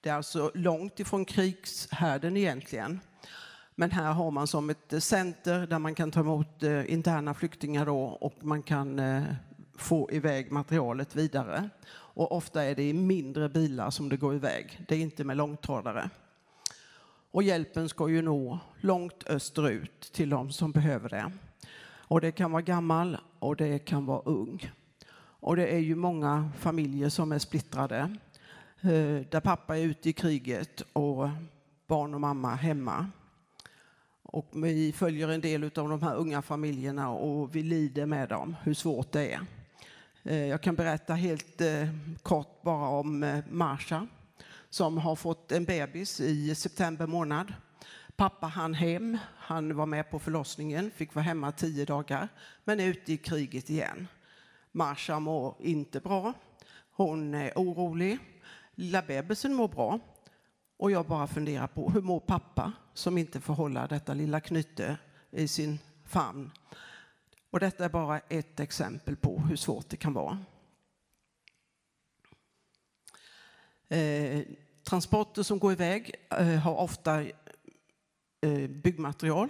Det 0.00 0.08
är 0.08 0.14
alltså 0.14 0.50
långt 0.54 1.00
ifrån 1.00 1.24
krigshärden 1.24 2.36
egentligen. 2.36 3.00
Men 3.74 3.90
här 3.90 4.12
har 4.12 4.30
man 4.30 4.46
som 4.46 4.70
ett 4.70 4.92
eh, 4.92 4.98
center 4.98 5.66
där 5.66 5.78
man 5.78 5.94
kan 5.94 6.10
ta 6.10 6.20
emot 6.20 6.62
eh, 6.62 6.92
interna 6.92 7.34
flyktingar 7.34 7.86
då 7.86 7.98
och 8.00 8.44
man 8.44 8.62
kan 8.62 9.00
få 9.76 10.10
iväg 10.12 10.52
materialet 10.52 11.16
vidare. 11.16 11.70
Och 11.92 12.32
ofta 12.32 12.64
är 12.64 12.74
det 12.74 12.88
i 12.88 12.92
mindre 12.92 13.48
bilar 13.48 13.90
som 13.90 14.08
det 14.08 14.16
går 14.16 14.34
iväg. 14.34 14.84
Det 14.88 14.94
är 14.94 14.98
inte 14.98 15.24
med 15.24 15.36
långtradare. 15.36 16.10
Och 17.32 17.42
hjälpen 17.42 17.88
ska 17.88 18.08
ju 18.08 18.22
nå 18.22 18.58
långt 18.80 19.24
österut 19.26 20.00
till 20.12 20.30
de 20.30 20.52
som 20.52 20.72
behöver 20.72 21.08
det. 21.08 21.32
Och 21.92 22.20
det 22.20 22.32
kan 22.32 22.52
vara 22.52 22.62
gammal 22.62 23.18
och 23.38 23.56
det 23.56 23.78
kan 23.78 24.06
vara 24.06 24.20
ung. 24.20 24.70
Och 25.16 25.56
det 25.56 25.66
är 25.66 25.78
ju 25.78 25.94
många 25.94 26.50
familjer 26.58 27.08
som 27.08 27.32
är 27.32 27.38
splittrade. 27.38 28.16
Eh, 28.80 29.26
där 29.30 29.40
pappa 29.40 29.78
är 29.78 29.82
ute 29.82 30.08
i 30.08 30.12
kriget 30.12 30.82
och 30.92 31.28
barn 31.86 32.14
och 32.14 32.20
mamma 32.20 32.54
hemma. 32.54 33.06
Och 34.22 34.50
vi 34.52 34.92
följer 34.92 35.28
en 35.28 35.40
del 35.40 35.64
av 35.64 35.70
de 35.88 36.02
här 36.02 36.16
unga 36.16 36.42
familjerna 36.42 37.10
och 37.10 37.56
vi 37.56 37.62
lider 37.62 38.06
med 38.06 38.28
dem, 38.28 38.56
hur 38.62 38.74
svårt 38.74 39.12
det 39.12 39.32
är. 39.32 39.40
Eh, 40.22 40.46
jag 40.46 40.62
kan 40.62 40.74
berätta 40.74 41.14
helt 41.14 41.60
eh, 41.60 41.88
kort 42.22 42.62
bara 42.62 42.88
om 42.88 43.42
Marsha 43.50 44.06
som 44.70 44.98
har 44.98 45.16
fått 45.16 45.52
en 45.52 45.64
bebis 45.64 46.20
i 46.20 46.54
september 46.54 47.06
månad. 47.06 47.54
Pappa 48.16 48.46
han 48.46 48.74
hem, 48.74 49.18
han 49.36 49.76
var 49.76 49.86
med 49.86 50.10
på 50.10 50.18
förlossningen, 50.18 50.90
fick 50.90 51.14
vara 51.14 51.22
hemma 51.22 51.52
tio 51.52 51.84
dagar, 51.84 52.28
men 52.64 52.80
är 52.80 52.86
ute 52.86 53.12
i 53.12 53.16
kriget 53.16 53.70
igen. 53.70 54.08
Marsha 54.72 55.20
mår 55.20 55.56
inte 55.60 56.00
bra, 56.00 56.32
hon 56.92 57.34
är 57.34 57.52
orolig, 57.56 58.18
lilla 58.74 59.02
bebisen 59.02 59.54
mår 59.54 59.68
bra. 59.68 60.00
Och 60.76 60.90
jag 60.90 61.06
bara 61.06 61.26
funderar 61.26 61.66
på 61.66 61.90
hur 61.90 62.00
mår 62.00 62.20
pappa 62.20 62.72
som 62.94 63.18
inte 63.18 63.40
får 63.40 63.54
hålla 63.54 63.86
detta 63.86 64.14
lilla 64.14 64.40
knytte 64.40 64.96
i 65.30 65.48
sin 65.48 65.78
famn. 66.04 66.50
Och 67.50 67.60
detta 67.60 67.84
är 67.84 67.88
bara 67.88 68.18
ett 68.18 68.60
exempel 68.60 69.16
på 69.16 69.40
hur 69.40 69.56
svårt 69.56 69.88
det 69.88 69.96
kan 69.96 70.12
vara. 70.12 70.38
Eh, 73.90 74.42
transporter 74.84 75.42
som 75.42 75.58
går 75.58 75.72
iväg 75.72 76.14
eh, 76.30 76.46
har 76.46 76.74
ofta 76.74 77.22
eh, 77.22 78.68
byggmaterial. 78.68 79.48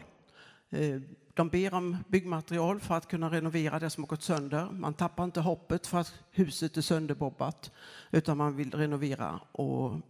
Eh, 0.71 1.01
de 1.35 1.49
ber 1.49 1.75
om 1.75 1.97
byggmaterial 2.09 2.81
för 2.81 2.95
att 2.95 3.09
kunna 3.09 3.31
renovera 3.31 3.79
det 3.79 3.91
som 3.91 4.05
har 4.05 4.09
gått 4.09 4.23
sönder. 4.23 4.69
Man 4.71 4.95
tappar 4.95 5.25
inte 5.25 5.41
hoppet 5.41 5.87
för 5.87 5.99
att 5.99 6.15
huset 6.31 6.77
är 6.77 6.81
sönderbobbat 6.81 7.71
utan 8.11 8.37
man 8.37 8.57
vill 8.57 8.71
renovera 8.71 9.41
och 9.53 10.01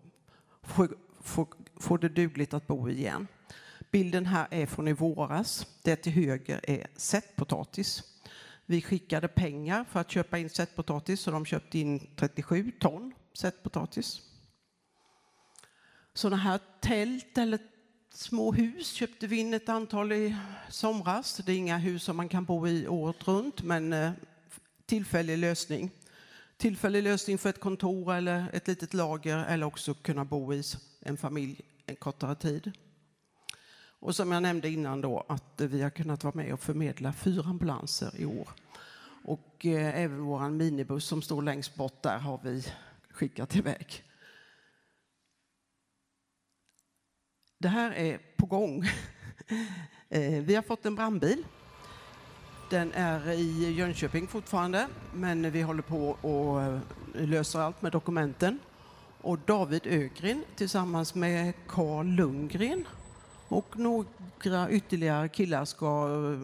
få, 0.62 0.89
få, 1.20 1.47
få 1.81 1.97
det 1.97 2.09
dugligt 2.09 2.55
att 2.55 2.66
bo 2.66 2.89
igen. 2.89 3.26
Bilden 3.91 4.26
här 4.26 4.47
är 4.51 4.66
från 4.66 4.89
i 4.89 4.93
våras. 4.93 5.66
Det 5.83 5.97
till 5.97 6.12
höger 6.12 6.61
är 6.62 6.87
sättpotatis. 6.97 8.03
Vi 8.66 8.83
skickade 8.83 9.28
pengar 9.28 9.85
för 9.85 10.01
att 10.01 10.11
köpa 10.11 10.39
in 10.39 10.51
sättpotatis 10.51 11.20
så 11.20 11.31
de 11.31 11.47
köpte 11.47 11.78
in 11.78 12.07
37 12.16 12.72
ton 12.81 13.12
sättpotatis. 13.33 14.20
Sådana 16.14 16.43
här 16.43 16.61
tält 16.81 17.39
eller 17.39 17.59
små 18.14 18.53
hus 18.53 18.93
köpte 18.93 19.26
vi 19.26 19.37
in 19.37 19.55
ett 19.55 19.68
antal 19.68 20.12
i 20.12 20.37
somras. 20.68 21.37
Det 21.37 21.53
är 21.53 21.57
inga 21.57 21.78
hus 21.78 22.03
som 22.03 22.16
man 22.16 22.28
kan 22.28 22.45
bo 22.45 22.68
i 22.68 22.89
året 22.89 23.28
runt, 23.28 23.62
men 23.62 23.93
eh, 23.93 24.12
tillfällig 24.87 25.39
lösning. 25.39 25.91
Tillfällig 26.57 27.03
lösning 27.03 27.39
för 27.39 27.51
ett 27.51 27.61
kontor 27.61 28.14
eller 28.14 28.51
ett 28.53 28.68
litet 28.68 28.95
lager 28.95 29.45
eller 29.45 29.66
också 29.66 29.95
kunna 29.95 30.24
bo 30.24 30.55
i 30.55 30.62
en 31.01 31.16
familj 31.16 31.61
en 31.87 31.97
kortare 31.97 32.35
tid. 32.35 32.72
Och 34.01 34.16
som 34.16 34.33
jag 34.33 34.43
nämnde 34.43 34.68
innan 34.68 35.01
då 35.01 35.24
att 35.28 35.61
vi 35.61 35.83
har 35.83 35.91
kunnat 35.91 36.24
vara 36.24 36.35
med 36.35 36.53
och 36.53 36.61
förmedla 36.61 37.12
fyra 37.12 37.45
ambulanser 37.51 38.12
i 38.16 38.24
år. 38.24 38.49
Och 39.24 39.66
eh, 39.66 40.01
även 40.01 40.22
vår 40.22 40.49
minibuss 40.49 41.05
som 41.05 41.22
står 41.22 41.43
längst 41.43 41.74
bort 41.74 42.03
där 42.03 42.18
har 42.18 42.41
vi 42.43 42.64
skickat 43.20 43.56
iväg. 43.56 44.02
Det 47.58 47.68
här 47.68 47.92
är 47.92 48.18
på 48.36 48.46
gång. 48.46 48.84
Eh, 50.12 50.42
vi 50.42 50.54
har 50.54 50.62
fått 50.62 50.86
en 50.86 50.94
brandbil. 50.94 51.44
Den 52.70 52.92
är 52.92 53.30
i 53.30 53.72
Jönköping 53.72 54.28
fortfarande, 54.28 54.88
men 55.14 55.50
vi 55.50 55.62
håller 55.62 55.82
på 55.82 56.08
och 56.10 56.62
eh, 56.62 56.80
löser 57.14 57.58
allt 57.58 57.82
med 57.82 57.92
dokumenten. 57.92 58.58
Och 59.20 59.38
David 59.38 59.86
Ögren 59.86 60.44
tillsammans 60.56 61.14
med 61.14 61.52
Carl 61.68 62.06
Lundgren 62.06 62.88
och 63.48 63.78
några 63.78 64.70
ytterligare 64.70 65.28
killar 65.28 65.64
ska, 65.64 66.08
eh, 66.08 66.40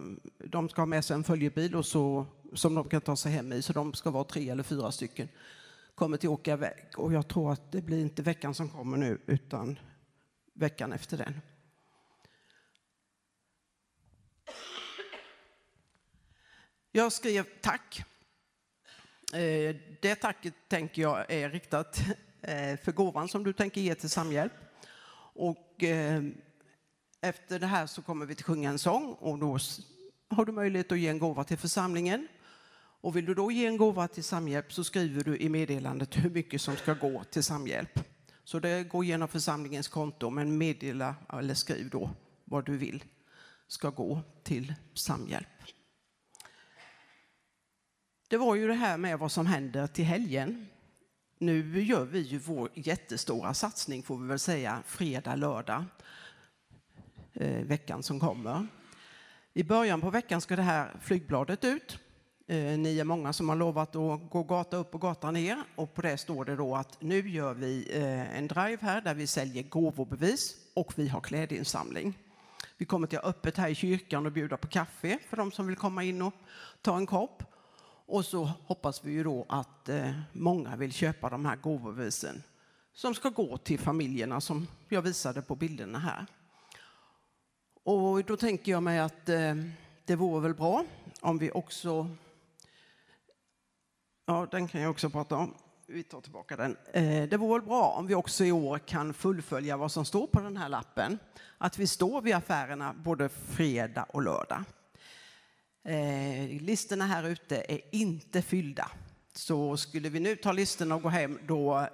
de 0.49 0.69
ska 0.69 0.81
ha 0.81 0.87
med 0.87 1.05
sig 1.05 1.15
en 1.15 1.25
följebil 1.25 1.77
och 1.77 1.87
så, 1.87 2.27
som 2.55 2.75
de 2.75 2.89
kan 2.89 3.01
ta 3.01 3.17
sig 3.17 3.33
hem 3.33 3.53
i, 3.53 3.63
så 3.63 3.73
de 3.73 3.95
ska 3.95 4.11
vara 4.11 4.25
tre 4.25 4.51
eller 4.51 4.63
fyra 4.63 4.93
stycken. 4.93 5.29
Kommer 5.97 6.17
till 6.17 6.29
att 6.29 6.33
åka 6.33 6.53
iväg 6.53 6.85
och 6.97 7.13
jag 7.13 7.29
tror 7.29 7.53
att 7.53 7.73
det 7.73 7.83
blir 7.83 8.01
inte 8.01 8.23
veckan 8.23 8.55
som 8.55 8.69
kommer 8.69 8.97
nu 8.97 9.19
utan 9.27 9.79
veckan 10.55 10.93
efter 10.93 11.17
den. 11.17 11.41
Jag 16.93 17.13
skrev 17.13 17.47
tack. 17.61 18.05
Eh, 19.33 19.77
det 20.03 20.15
tacket 20.15 20.55
tänker 20.69 21.03
jag 21.03 21.31
är 21.31 21.51
riktat 21.51 22.01
eh, 22.43 22.77
för 22.77 22.93
gåvan 22.93 23.29
som 23.29 23.45
du 23.45 23.53
tänker 23.53 23.81
ge 23.81 23.95
till 23.95 24.11
Samhjälp. 24.11 24.53
Och 25.35 25.83
eh, 25.83 26.23
efter 27.21 27.59
det 27.59 27.67
här 27.67 27.87
så 27.87 28.03
kommer 28.03 28.27
vi 28.27 28.33
att 28.33 28.43
sjunga 28.43 28.71
en 28.71 28.79
sång 28.79 29.13
och 29.13 29.39
då 29.39 29.59
har 30.29 30.45
du 30.45 30.53
möjlighet 30.53 30.93
att 30.93 30.99
ge 30.99 31.09
en 31.09 31.19
gåva 31.19 31.45
till 31.45 31.59
församlingen. 31.59 32.29
Och 33.07 33.17
vill 33.17 33.27
du 33.27 33.35
då 33.35 33.51
ge 33.51 33.67
en 33.67 33.77
gåva 33.77 34.09
till 34.09 34.25
Samhjälp 34.25 34.73
så 34.73 34.85
skriver 34.85 35.25
du 35.25 35.37
i 35.37 35.49
meddelandet 35.49 36.17
hur 36.17 36.31
mycket 36.31 36.61
som 36.61 36.77
ska 36.77 36.95
gå 36.95 37.25
till 37.25 37.43
Samhjälp. 37.43 38.01
Så 38.45 38.59
det 38.59 38.85
går 38.85 39.05
genom 39.05 39.29
församlingens 39.29 39.89
konto, 39.89 40.31
men 40.31 40.59
meddela 40.59 41.15
eller 41.33 41.55
skriv 41.55 41.91
då 41.91 42.11
vad 42.45 42.65
du 42.65 42.77
vill 42.77 43.05
ska 43.69 43.91
gå 43.91 44.21
till 44.43 44.75
Samhjälp. 44.95 45.47
Det 48.29 48.37
var 48.37 48.55
ju 48.55 48.67
det 48.67 48.75
här 48.75 48.97
med 48.99 49.19
vad 49.19 49.33
som 49.33 49.47
händer 49.47 49.87
till 49.87 50.05
helgen. 50.05 50.67
Nu 51.39 51.83
gör 51.83 52.05
vi 52.05 52.21
ju 52.21 52.39
vår 52.39 52.71
jättestora 52.75 53.55
satsning, 53.55 54.03
får 54.03 54.19
vi 54.19 54.27
väl 54.27 54.39
säga, 54.39 54.83
fredag, 54.87 55.37
lördag, 55.37 55.85
eh, 57.33 57.65
veckan 57.65 58.03
som 58.03 58.21
kommer. 58.21 58.67
I 59.53 59.63
början 59.63 60.01
på 60.01 60.11
veckan 60.11 60.41
ska 60.41 60.57
det 60.57 60.63
här 60.63 60.97
flygbladet 61.01 61.65
ut. 61.65 61.99
Eh, 62.49 62.79
ni 62.79 62.99
är 62.99 63.05
många 63.05 63.33
som 63.33 63.49
har 63.49 63.57
lovat 63.57 63.97
att 63.97 64.31
gå 64.31 64.43
gata 64.43 64.77
upp 64.77 64.95
och 64.95 65.01
gata 65.01 65.31
ner 65.31 65.63
och 65.75 65.95
på 65.95 66.03
det 66.03 66.19
står 66.19 66.45
det 66.45 66.57
då 66.57 66.77
att 66.77 67.03
nu 67.03 67.29
gör 67.29 67.55
vi 67.55 67.89
eh, 67.93 68.39
en 68.39 68.49
drive 68.49 68.79
här 68.81 69.01
där 69.01 69.15
vi 69.15 69.27
säljer 69.27 69.63
gåvobevis 69.63 70.57
och 70.75 70.93
vi 70.97 71.09
har 71.09 71.21
klädinsamling. 71.21 72.19
Vi 72.77 72.85
kommer 72.85 73.07
till 73.07 73.19
att 73.19 73.25
ha 73.25 73.31
öppet 73.31 73.57
här 73.57 73.69
i 73.69 73.75
kyrkan 73.75 74.27
och 74.27 74.33
bjuda 74.33 74.57
på 74.57 74.69
kaffe 74.69 75.19
för 75.29 75.37
de 75.37 75.53
som 75.53 75.67
vill 75.67 75.77
komma 75.77 76.05
in 76.05 76.23
och 76.23 76.33
ta 76.83 76.97
en 76.97 77.07
kopp. 77.07 77.43
Och 78.07 78.25
så 78.25 78.45
hoppas 78.45 79.05
vi 79.05 79.13
ju 79.13 79.25
då 79.25 79.47
att 79.49 79.89
eh, 79.89 80.11
många 80.33 80.77
vill 80.77 80.93
köpa 80.93 81.31
de 81.31 81.45
här 81.45 81.57
gåvobevisen 81.57 82.43
som 82.93 83.15
ska 83.15 83.29
gå 83.29 83.57
till 83.57 83.79
familjerna 83.79 84.41
som 84.41 84.67
jag 84.89 85.03
visade 85.03 85.43
på 85.43 85.55
bilderna 85.55 85.99
här. 85.99 86.27
Och 87.85 88.25
då 88.25 88.37
tänker 88.37 88.73
jag 88.73 88.83
mig 88.83 88.99
att 88.99 89.27
det 90.05 90.17
vore 90.17 90.41
väl 90.41 90.55
bra 90.55 90.85
om 91.21 91.39
vi 91.39 91.51
också 91.51 92.11
Ja, 94.29 94.47
den 94.51 94.69
kan 94.69 94.81
jag 94.81 94.91
också 94.91 95.11
prata 95.11 95.37
om. 95.37 95.55
Vi 95.87 96.03
tar 96.03 96.21
tillbaka 96.21 96.57
den. 96.57 96.77
Eh, 96.93 97.29
det 97.29 97.37
vore 97.37 97.63
bra 97.63 97.95
om 97.99 98.07
vi 98.07 98.15
också 98.15 98.45
i 98.45 98.53
år 98.53 98.79
kan 98.79 99.15
fullfölja 99.15 99.77
vad 99.77 99.93
som 99.93 100.05
står 100.05 100.27
på 100.27 100.41
den 100.41 100.57
här 100.57 100.69
lappen. 100.69 101.19
Att 101.59 101.79
vi 101.79 101.87
står 101.87 102.23
vid 102.23 102.35
affärerna 102.35 102.95
både 102.95 103.29
fredag 103.29 104.07
och 104.09 104.23
lördag. 104.23 104.65
Eh, 105.85 106.63
listorna 106.63 107.07
här 107.07 107.25
ute 107.25 107.65
är 107.69 107.81
inte 107.93 108.43
fyllda. 108.43 108.91
Så 109.33 109.77
skulle 109.77 110.09
vi 110.09 110.21
nu 110.21 110.37
ta 110.37 110.53
listorna 110.53 110.95
och 110.95 111.03
gå 111.03 111.09
hem, 111.09 111.39
då, 111.47 111.89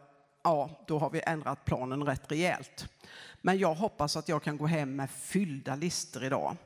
ja, 0.44 0.84
då 0.86 0.98
har 0.98 1.10
vi 1.10 1.22
ändrat 1.26 1.64
planen 1.64 2.02
rätt 2.02 2.32
rejält. 2.32 2.88
Men 3.40 3.58
jag 3.58 3.74
hoppas 3.74 4.16
att 4.16 4.28
jag 4.28 4.42
kan 4.42 4.56
gå 4.56 4.66
hem 4.66 4.96
med 4.96 5.10
fyllda 5.10 5.74
listor 5.74 6.24
idag. 6.24 6.56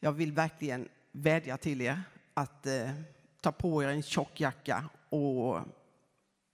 Jag 0.00 0.12
vill 0.12 0.32
verkligen 0.32 0.88
vädja 1.12 1.56
till 1.56 1.80
er 1.80 2.02
att 2.34 2.66
eh, 2.66 2.90
ta 3.46 3.52
på 3.52 3.82
er 3.82 3.88
en 3.88 4.02
tjock 4.02 4.40
jacka 4.40 4.84
och 5.08 5.60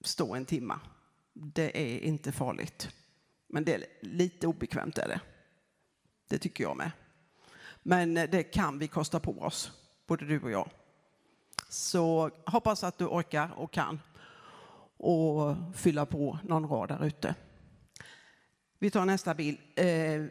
stå 0.01 0.35
en 0.35 0.45
timma. 0.45 0.81
Det 1.33 1.81
är 1.81 2.01
inte 2.01 2.33
farligt. 2.33 2.91
Men 3.47 3.65
det 3.65 3.75
är 3.75 3.85
lite 4.01 4.47
obekvämt 4.47 4.99
är 4.99 5.09
det. 5.09 5.21
Det 6.29 6.39
tycker 6.39 6.65
jag 6.65 6.77
med. 6.77 6.91
Men 7.83 8.15
det 8.15 8.43
kan 8.43 8.79
vi 8.79 8.89
kosta 8.89 9.21
på 9.21 9.41
oss, 9.41 9.73
både 10.07 10.25
du 10.25 10.41
och 10.41 10.51
jag. 10.51 10.71
Så 11.69 12.31
hoppas 12.47 12.85
att 12.85 12.99
du 12.99 13.07
orkar 13.07 13.51
och 13.57 13.71
kan 13.71 14.01
och 14.97 15.57
fylla 15.75 16.07
på 16.07 16.39
någon 16.45 16.69
rad 16.69 16.89
där 16.89 17.05
ute. 17.05 17.35
Vi 18.79 18.91
tar 18.91 19.05
nästa 19.05 19.35
bild. 19.35 19.59
Eh, 19.77 20.25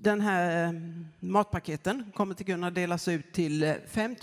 den 0.00 0.20
här 0.20 0.66
eh, 0.66 0.80
matpaketen 1.20 2.12
kommer 2.14 2.34
att 2.34 2.46
kunna 2.46 2.70
delas 2.70 3.08
ut 3.08 3.32
till 3.32 3.62
eh, 3.62 3.74
5 3.86 4.16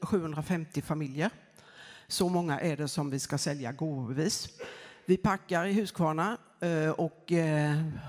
750 0.00 0.82
familjer. 0.82 1.30
Så 2.08 2.28
många 2.28 2.60
är 2.60 2.76
det 2.76 2.88
som 2.88 3.10
vi 3.10 3.18
ska 3.18 3.38
sälja 3.38 3.72
gåvobevis. 3.72 4.48
Vi 5.06 5.16
packar 5.16 5.64
i 5.64 5.72
Huskvarna 5.72 6.36
eh, 6.60 6.90
och 6.90 7.32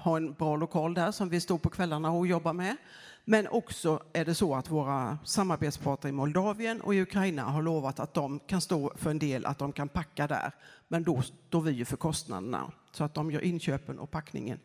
har 0.02 0.18
en 0.18 0.34
bra 0.34 0.56
lokal 0.56 0.94
där 0.94 1.12
som 1.12 1.30
vi 1.30 1.40
står 1.40 1.58
på 1.58 1.70
kvällarna 1.70 2.12
och 2.12 2.28
jobbar 2.28 2.54
med. 2.54 2.78
Men 3.26 3.48
också 3.48 4.04
är 4.14 4.26
det 4.26 4.36
så 4.36 4.56
att 4.56 4.72
våra 4.72 5.18
samarbetspartner 5.26 6.10
i 6.10 6.14
Moldavien 6.14 6.82
och 6.82 6.96
i 6.96 7.02
Ukraina 7.02 7.44
har 7.44 7.62
lovat 7.62 8.00
att 8.00 8.14
de 8.14 8.40
kan 8.40 8.62
stå 8.62 8.94
för 8.96 9.10
en 9.10 9.20
del, 9.20 9.46
att 9.46 9.58
de 9.58 9.72
kan 9.72 9.90
packa 9.90 10.28
där. 10.28 10.52
Men 10.88 11.04
då 11.04 11.22
står 11.22 11.62
vi 11.62 11.72
ju 11.72 11.86
för 11.86 11.98
kostnaderna, 11.98 12.72
så 12.92 13.04
att 13.04 13.14
de 13.14 13.32
gör 13.32 13.44
inköpen 13.44 14.00
och 14.00 14.12
packningen. 14.12 14.60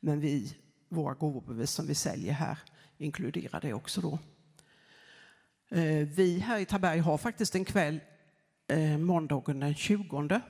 Men 0.00 0.20
vi 0.20 0.56
våra 0.88 1.14
gåvobevis 1.14 1.70
som 1.70 1.86
vi 1.86 1.94
säljer 1.94 2.32
här 2.32 2.58
inkluderar 2.98 3.60
det 3.60 3.74
också 3.74 4.00
då. 4.00 4.18
Eh, 5.78 6.08
vi 6.08 6.38
här 6.38 6.58
i 6.58 6.64
Taberg 6.64 6.98
har 6.98 7.18
faktiskt 7.18 7.54
en 7.54 7.64
kväll 7.64 8.00
eh, 8.68 8.98
måndagen 8.98 9.60
den 9.60 9.74
20 9.74 10.40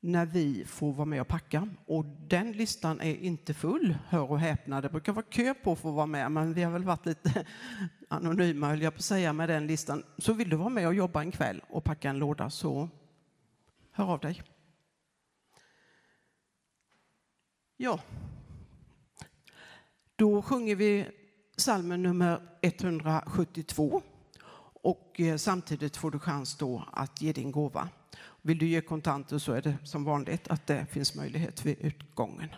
när 0.00 0.26
vi 0.26 0.64
får 0.64 0.92
vara 0.92 1.04
med 1.04 1.20
och 1.20 1.28
packa. 1.28 1.68
Och 1.86 2.04
den 2.04 2.52
listan 2.52 3.00
är 3.00 3.14
inte 3.14 3.54
full, 3.54 3.96
hör 4.08 4.30
och 4.30 4.40
häpna. 4.40 4.80
Det 4.80 4.88
brukar 4.88 5.12
vara 5.12 5.24
kö 5.24 5.54
på 5.54 5.76
för 5.76 5.88
att 5.88 5.94
vara 5.94 6.06
med, 6.06 6.32
men 6.32 6.54
vi 6.54 6.62
har 6.62 6.72
väl 6.72 6.84
varit 6.84 7.06
lite 7.06 7.46
anonyma, 8.08 8.68
höll 8.68 8.82
jag 8.82 8.92
på 8.92 8.98
att 8.98 9.04
säga, 9.04 9.32
med 9.32 9.48
den 9.48 9.66
listan. 9.66 10.04
Så 10.18 10.32
vill 10.32 10.50
du 10.50 10.56
vara 10.56 10.68
med 10.68 10.86
och 10.86 10.94
jobba 10.94 11.20
en 11.20 11.32
kväll 11.32 11.62
och 11.68 11.84
packa 11.84 12.10
en 12.10 12.18
låda, 12.18 12.50
så 12.50 12.88
hör 13.90 14.12
av 14.12 14.20
dig. 14.20 14.42
Ja, 17.76 18.00
då 20.20 20.42
sjunger 20.42 20.76
vi 20.76 21.06
salmen 21.56 22.02
nummer 22.02 22.40
172 22.60 24.02
och 24.82 25.20
eh, 25.20 25.36
samtidigt 25.36 25.96
får 25.96 26.10
du 26.10 26.18
chans 26.18 26.56
då 26.56 26.84
att 26.92 27.22
ge 27.22 27.32
din 27.32 27.52
gåva. 27.52 27.88
Vill 28.42 28.58
du 28.58 28.66
ge 28.66 28.80
kontanter 28.80 29.38
så 29.38 29.52
är 29.52 29.62
det 29.62 29.76
som 29.84 30.04
vanligt 30.04 30.48
att 30.48 30.66
det 30.66 30.86
finns 30.90 31.14
möjlighet 31.14 31.66
vid 31.66 31.76
utgången. 31.80 32.48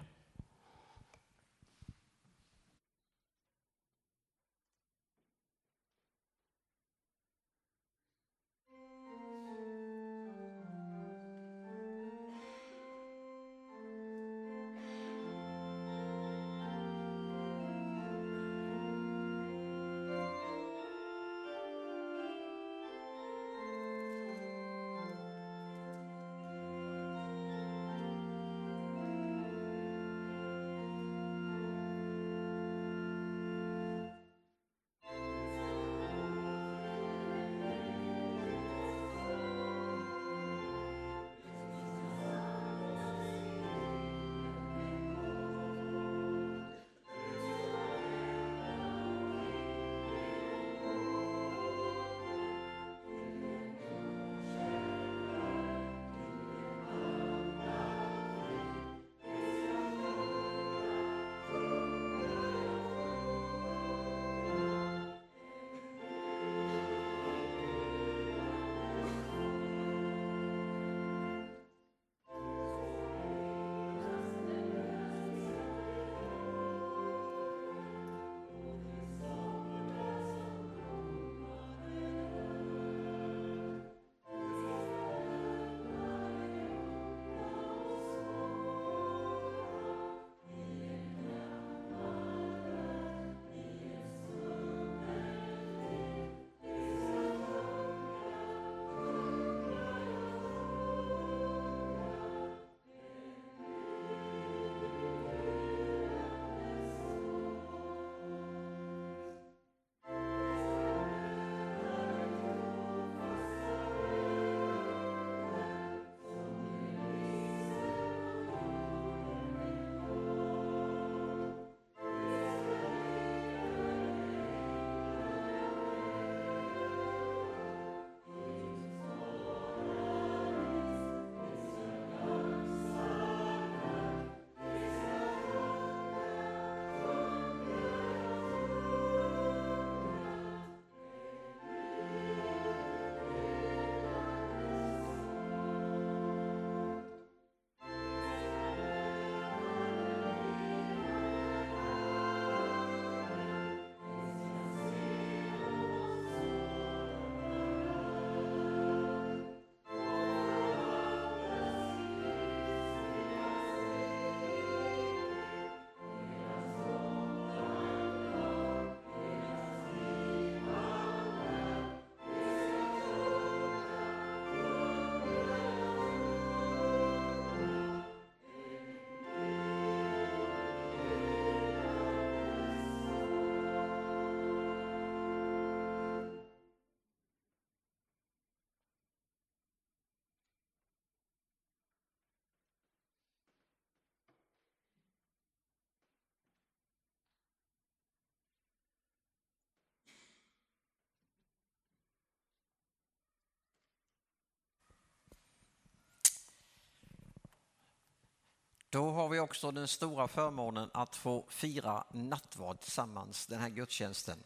Då 208.92 209.10
har 209.10 209.28
vi 209.28 209.38
också 209.38 209.70
den 209.70 209.88
stora 209.88 210.28
förmånen 210.28 210.90
att 210.94 211.16
få 211.16 211.44
fira 211.48 212.04
nattvard 212.10 212.80
tillsammans, 212.80 213.46
den 213.46 213.60
här 213.60 213.68
gudstjänsten. 213.68 214.38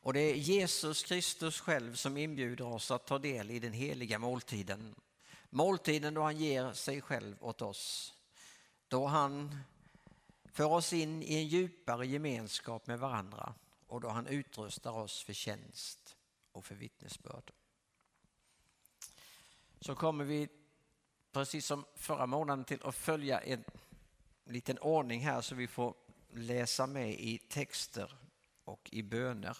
Och 0.00 0.12
det 0.12 0.20
är 0.20 0.34
Jesus 0.34 1.02
Kristus 1.02 1.60
själv 1.60 1.94
som 1.94 2.16
inbjuder 2.16 2.64
oss 2.64 2.90
att 2.90 3.06
ta 3.06 3.18
del 3.18 3.50
i 3.50 3.58
den 3.58 3.72
heliga 3.72 4.18
måltiden. 4.18 4.94
Måltiden 5.50 6.14
då 6.14 6.22
han 6.22 6.36
ger 6.36 6.72
sig 6.72 7.00
själv 7.00 7.36
åt 7.40 7.62
oss. 7.62 8.14
Då 8.88 9.06
han 9.06 9.56
för 10.52 10.64
oss 10.64 10.92
in 10.92 11.22
i 11.22 11.34
en 11.34 11.48
djupare 11.48 12.06
gemenskap 12.06 12.86
med 12.86 12.98
varandra 12.98 13.54
och 13.86 14.00
då 14.00 14.08
han 14.08 14.26
utrustar 14.26 14.92
oss 14.92 15.22
för 15.22 15.32
tjänst 15.32 16.16
och 16.52 16.64
för 16.64 16.74
vittnesbörd. 16.74 17.52
Så 19.80 19.94
kommer 19.94 20.24
vi 20.24 20.48
precis 21.36 21.66
som 21.66 21.84
förra 21.94 22.26
månaden 22.26 22.64
till 22.64 22.82
att 22.82 22.94
följa 22.94 23.40
en 23.40 23.64
liten 24.44 24.78
ordning 24.78 25.20
här 25.20 25.40
så 25.40 25.54
vi 25.54 25.66
får 25.66 25.94
läsa 26.32 26.86
med 26.86 27.10
i 27.10 27.38
texter 27.38 28.12
och 28.64 28.88
i 28.92 29.02
böner. 29.02 29.56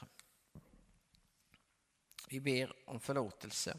Vi 2.29 2.41
ber 2.41 2.73
om 2.87 3.01
förlåtelse. 3.01 3.79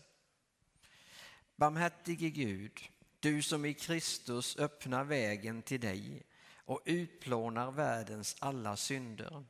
Barmhärtige 1.55 2.29
Gud, 2.29 2.79
du 3.19 3.41
som 3.41 3.65
i 3.65 3.73
Kristus 3.73 4.57
öppnar 4.57 5.03
vägen 5.03 5.61
till 5.61 5.81
dig 5.81 6.23
och 6.55 6.81
utplånar 6.85 7.71
världens 7.71 8.35
alla 8.39 8.75
synder. 8.77 9.45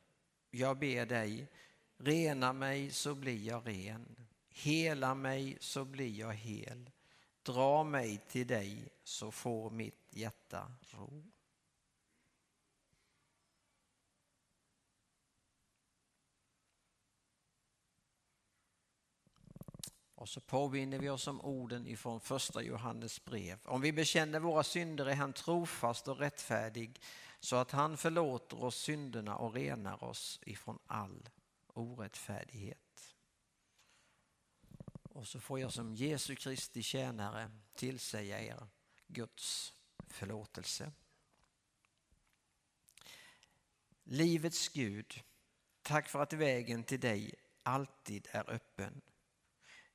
Jag 0.50 0.78
ber 0.78 1.06
dig, 1.06 1.46
rena 1.98 2.52
mig 2.52 2.90
så 2.90 3.14
blir 3.14 3.46
jag 3.46 3.66
ren. 3.66 4.16
Hela 4.48 5.14
mig 5.14 5.56
så 5.60 5.84
blir 5.84 6.18
jag 6.18 6.34
hel. 6.34 6.90
Dra 7.48 7.84
mig 7.84 8.18
till 8.28 8.46
dig 8.46 8.88
så 9.04 9.30
får 9.30 9.70
mitt 9.70 10.08
hjärta 10.10 10.72
ro. 10.80 11.24
Och 20.14 20.28
så 20.28 20.40
påminner 20.40 20.98
vi 20.98 21.08
oss 21.08 21.26
om 21.26 21.40
orden 21.40 21.86
ifrån 21.86 22.20
första 22.20 22.62
Johannes 22.62 23.24
brev. 23.24 23.58
Om 23.64 23.80
vi 23.80 23.92
bekänner 23.92 24.40
våra 24.40 24.62
synder 24.62 25.06
är 25.06 25.14
han 25.14 25.32
trofast 25.32 26.08
och 26.08 26.18
rättfärdig 26.18 27.00
så 27.40 27.56
att 27.56 27.70
han 27.70 27.96
förlåter 27.96 28.64
oss 28.64 28.76
synderna 28.76 29.36
och 29.36 29.54
renar 29.54 30.04
oss 30.04 30.40
ifrån 30.42 30.78
all 30.86 31.28
orättfärdighet. 31.66 32.87
Och 35.18 35.26
så 35.26 35.40
får 35.40 35.60
jag 35.60 35.72
som 35.72 35.94
Jesu 35.94 36.34
Kristi 36.34 36.82
tjänare 36.82 37.50
tillsäga 37.74 38.40
er 38.40 38.68
Guds 39.06 39.72
förlåtelse. 40.08 40.92
Livets 44.04 44.68
Gud, 44.68 45.22
tack 45.82 46.08
för 46.08 46.22
att 46.22 46.32
vägen 46.32 46.84
till 46.84 47.00
dig 47.00 47.34
alltid 47.62 48.28
är 48.30 48.50
öppen. 48.50 49.00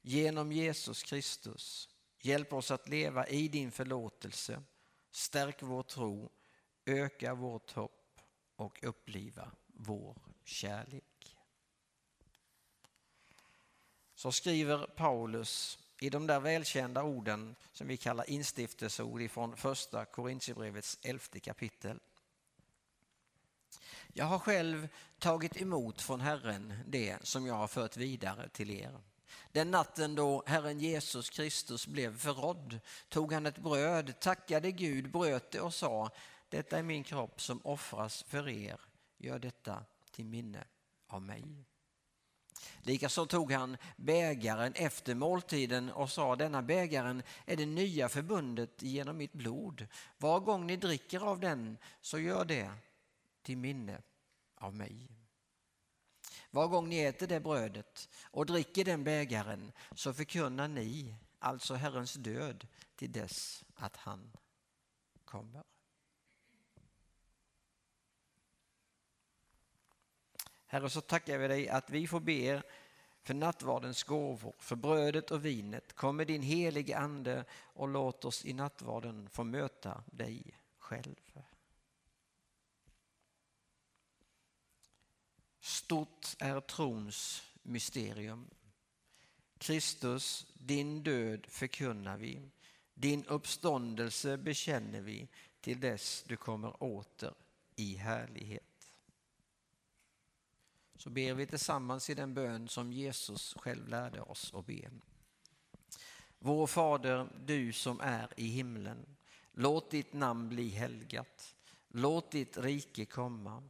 Genom 0.01 0.51
Jesus 0.51 1.03
Kristus, 1.03 1.89
hjälp 2.21 2.53
oss 2.53 2.71
att 2.71 2.89
leva 2.89 3.27
i 3.27 3.47
din 3.47 3.71
förlåtelse, 3.71 4.63
stärk 5.11 5.61
vår 5.61 5.83
tro, 5.83 6.31
öka 6.85 7.33
vårt 7.33 7.71
hopp 7.71 8.19
och 8.55 8.83
uppliva 8.83 9.51
vår 9.67 10.17
kärlek. 10.43 11.12
Så 14.23 14.31
skriver 14.31 14.87
Paulus 14.87 15.79
i 15.99 16.09
de 16.09 16.27
där 16.27 16.39
välkända 16.39 17.03
orden 17.03 17.55
som 17.71 17.87
vi 17.87 17.97
kallar 17.97 18.29
instiftelseord 18.29 19.31
från 19.31 19.57
första 19.57 20.05
Korintierbrevets 20.05 20.99
elfte 21.01 21.39
kapitel. 21.39 21.99
Jag 24.13 24.25
har 24.25 24.39
själv 24.39 24.87
tagit 25.19 25.61
emot 25.61 26.01
från 26.01 26.21
Herren 26.21 26.73
det 26.87 27.17
som 27.23 27.45
jag 27.45 27.53
har 27.53 27.67
fört 27.67 27.97
vidare 27.97 28.49
till 28.49 28.71
er. 28.71 29.01
Den 29.51 29.71
natten 29.71 30.15
då 30.15 30.43
Herren 30.45 30.79
Jesus 30.79 31.29
Kristus 31.29 31.87
blev 31.87 32.17
förrådd 32.17 32.79
tog 33.09 33.33
han 33.33 33.45
ett 33.45 33.57
bröd, 33.57 34.19
tackade 34.19 34.71
Gud, 34.71 35.11
bröt 35.11 35.51
det 35.51 35.61
och 35.61 35.73
sa 35.73 36.09
Detta 36.49 36.77
är 36.77 36.83
min 36.83 37.03
kropp 37.03 37.41
som 37.41 37.61
offras 37.63 38.23
för 38.23 38.49
er. 38.49 38.79
Gör 39.17 39.39
detta 39.39 39.85
till 40.11 40.25
minne 40.25 40.63
av 41.07 41.21
mig. 41.21 41.65
Likaså 42.81 43.25
tog 43.25 43.51
han 43.51 43.77
bägaren 43.95 44.73
efter 44.75 45.15
måltiden 45.15 45.91
och 45.91 46.09
sa 46.09 46.35
denna 46.35 46.61
bägaren 46.61 47.23
är 47.45 47.55
det 47.55 47.65
nya 47.65 48.09
förbundet 48.09 48.81
genom 48.81 49.17
mitt 49.17 49.33
blod. 49.33 49.87
Var 50.17 50.39
gång 50.39 50.67
ni 50.67 50.77
dricker 50.77 51.19
av 51.19 51.39
den 51.39 51.77
så 52.01 52.19
gör 52.19 52.45
det 52.45 52.71
till 53.41 53.57
minne 53.57 54.01
av 54.55 54.75
mig. 54.75 55.09
Var 56.51 56.67
gång 56.67 56.89
ni 56.89 56.99
äter 56.99 57.27
det 57.27 57.39
brödet 57.39 58.09
och 58.23 58.45
dricker 58.45 58.85
den 58.85 59.03
bägaren 59.03 59.71
så 59.95 60.13
förkunnar 60.13 60.67
ni 60.67 61.15
alltså 61.39 61.73
Herrens 61.73 62.13
död 62.13 62.67
till 62.95 63.11
dess 63.11 63.65
att 63.75 63.97
han 63.97 64.31
kommer. 65.25 65.63
Herre, 70.73 70.89
så 70.89 71.01
tackar 71.01 71.37
vi 71.37 71.47
dig 71.47 71.69
att 71.69 71.89
vi 71.89 72.07
får 72.07 72.19
be 72.19 72.63
för 73.23 73.33
nattvardens 73.33 74.03
gåvor, 74.03 74.55
för 74.59 74.75
brödet 74.75 75.31
och 75.31 75.45
vinet. 75.45 75.93
Kom 75.93 76.17
med 76.17 76.27
din 76.27 76.41
helige 76.41 76.97
Ande 76.97 77.45
och 77.53 77.87
låt 77.87 78.25
oss 78.25 78.45
i 78.45 78.53
nattvarden 78.53 79.29
få 79.29 79.43
möta 79.43 80.03
dig 80.11 80.59
själv. 80.77 81.15
Stort 85.59 86.35
är 86.39 86.59
trons 86.59 87.43
mysterium. 87.63 88.49
Kristus, 89.57 90.47
din 90.53 91.03
död 91.03 91.45
förkunnar 91.49 92.17
vi. 92.17 92.41
Din 92.93 93.25
uppståndelse 93.25 94.37
bekänner 94.37 95.01
vi 95.01 95.27
till 95.61 95.79
dess 95.79 96.23
du 96.27 96.37
kommer 96.37 96.83
åter 96.83 97.33
i 97.75 97.95
härlighet. 97.95 98.72
Så 101.03 101.09
ber 101.09 101.33
vi 101.33 101.45
tillsammans 101.45 102.09
i 102.09 102.13
den 102.13 102.33
bön 102.33 102.67
som 102.67 102.93
Jesus 102.93 103.55
själv 103.57 103.87
lärde 103.87 104.21
oss 104.21 104.53
att 104.53 104.65
be. 104.65 104.91
Vår 106.39 106.67
Fader, 106.67 107.29
du 107.45 107.73
som 107.73 107.99
är 107.99 108.29
i 108.37 108.47
himlen. 108.47 109.05
Låt 109.51 109.91
ditt 109.91 110.13
namn 110.13 110.49
bli 110.49 110.69
helgat. 110.69 111.55
Låt 111.87 112.31
ditt 112.31 112.57
rike 112.57 113.05
komma. 113.05 113.63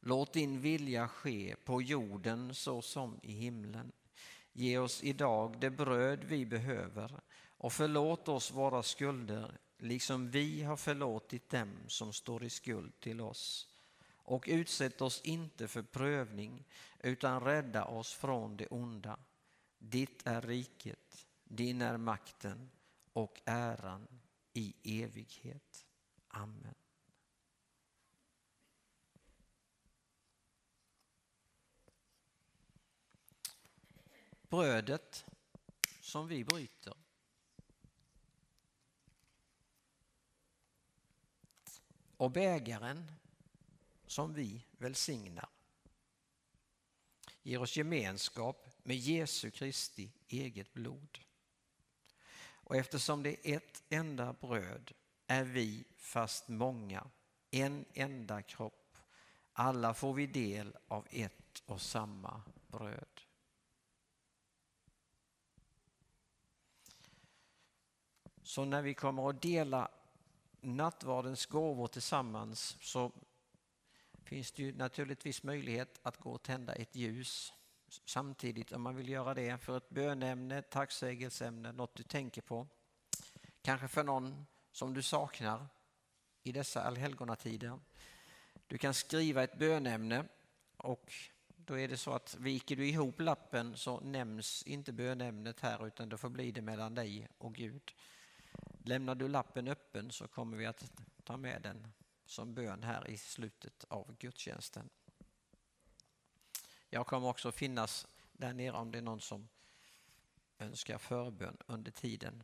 Låt 0.00 0.32
din 0.32 0.60
vilja 0.60 1.08
ske 1.08 1.56
på 1.64 1.82
jorden 1.82 2.54
så 2.54 2.82
som 2.82 3.20
i 3.22 3.32
himlen. 3.32 3.92
Ge 4.52 4.78
oss 4.78 5.02
idag 5.02 5.60
det 5.60 5.70
bröd 5.70 6.24
vi 6.24 6.46
behöver 6.46 7.20
och 7.56 7.72
förlåt 7.72 8.28
oss 8.28 8.50
våra 8.50 8.82
skulder 8.82 9.58
liksom 9.78 10.30
vi 10.30 10.62
har 10.62 10.76
förlåtit 10.76 11.50
dem 11.50 11.70
som 11.86 12.12
står 12.12 12.44
i 12.44 12.50
skuld 12.50 13.00
till 13.00 13.20
oss. 13.20 13.69
Och 14.30 14.44
utsätt 14.48 15.00
oss 15.00 15.20
inte 15.20 15.68
för 15.68 15.82
prövning 15.82 16.64
utan 16.98 17.40
rädda 17.40 17.84
oss 17.84 18.12
från 18.12 18.56
det 18.56 18.66
onda. 18.66 19.18
Ditt 19.78 20.26
är 20.26 20.42
riket, 20.42 21.26
din 21.44 21.82
är 21.82 21.96
makten 21.96 22.70
och 23.12 23.40
äran 23.44 24.08
i 24.52 24.74
evighet. 25.02 25.86
Amen. 26.28 26.74
brödet 34.50 35.26
som 36.00 36.28
vi 36.28 36.44
bryter. 36.44 36.94
Och 42.16 42.30
bägaren 42.30 43.12
som 44.10 44.32
vi 44.32 44.64
välsignar 44.78 45.48
ger 47.42 47.62
oss 47.62 47.76
gemenskap 47.76 48.66
med 48.82 48.96
Jesu 48.96 49.50
Kristi 49.50 50.12
eget 50.28 50.72
blod. 50.72 51.18
Och 52.40 52.76
eftersom 52.76 53.22
det 53.22 53.48
är 53.48 53.56
ett 53.56 53.82
enda 53.88 54.32
bröd 54.32 54.92
är 55.26 55.44
vi, 55.44 55.84
fast 55.96 56.48
många, 56.48 57.06
en 57.50 57.84
enda 57.94 58.42
kropp. 58.42 58.98
Alla 59.52 59.94
får 59.94 60.14
vi 60.14 60.26
del 60.26 60.76
av 60.88 61.06
ett 61.10 61.62
och 61.66 61.80
samma 61.80 62.42
bröd. 62.66 63.20
Så 68.42 68.64
när 68.64 68.82
vi 68.82 68.94
kommer 68.94 69.30
att 69.30 69.42
dela 69.42 69.90
nattvardens 70.60 71.46
gåvor 71.46 71.86
tillsammans 71.86 72.76
så 72.80 73.12
finns 74.30 74.52
det 74.52 74.62
ju 74.62 74.72
naturligtvis 74.72 75.42
möjlighet 75.42 76.00
att 76.02 76.16
gå 76.16 76.32
och 76.32 76.42
tända 76.42 76.72
ett 76.72 76.96
ljus 76.96 77.52
samtidigt 78.04 78.72
om 78.72 78.82
man 78.82 78.96
vill 78.96 79.08
göra 79.08 79.34
det 79.34 79.58
för 79.58 79.76
ett 79.76 79.90
bönämne, 79.90 80.62
tacksägelseämne, 80.62 81.72
något 81.72 81.94
du 81.94 82.02
tänker 82.02 82.42
på. 82.42 82.66
Kanske 83.62 83.88
för 83.88 84.04
någon 84.04 84.46
som 84.72 84.94
du 84.94 85.02
saknar 85.02 85.66
i 86.42 86.52
dessa 86.52 86.82
allhelgonatider. 86.82 87.80
Du 88.66 88.78
kan 88.78 88.94
skriva 88.94 89.42
ett 89.42 89.58
bönämne 89.58 90.24
och 90.76 91.12
då 91.56 91.78
är 91.78 91.88
det 91.88 91.96
så 91.96 92.12
att 92.12 92.36
viker 92.38 92.76
du 92.76 92.88
ihop 92.88 93.20
lappen 93.20 93.76
så 93.76 94.00
nämns 94.00 94.62
inte 94.62 94.92
bönämnet 94.92 95.60
här 95.60 95.86
utan 95.86 96.08
då 96.08 96.16
får 96.16 96.28
bli 96.28 96.52
det 96.52 96.62
mellan 96.62 96.94
dig 96.94 97.28
och 97.38 97.54
Gud. 97.54 97.92
Lämnar 98.84 99.14
du 99.14 99.28
lappen 99.28 99.68
öppen 99.68 100.10
så 100.10 100.28
kommer 100.28 100.56
vi 100.56 100.66
att 100.66 100.92
ta 101.24 101.36
med 101.36 101.62
den 101.62 101.92
som 102.30 102.54
bön 102.54 102.82
här 102.82 103.10
i 103.10 103.18
slutet 103.18 103.84
av 103.88 104.16
gudstjänsten. 104.18 104.90
Jag 106.90 107.06
kommer 107.06 107.28
också 107.28 107.52
finnas 107.52 108.06
där 108.32 108.52
nere 108.52 108.76
om 108.76 108.90
det 108.90 108.98
är 108.98 109.02
någon 109.02 109.20
som 109.20 109.48
önskar 110.58 110.98
förbön 110.98 111.56
under 111.66 111.90
tiden. 111.90 112.42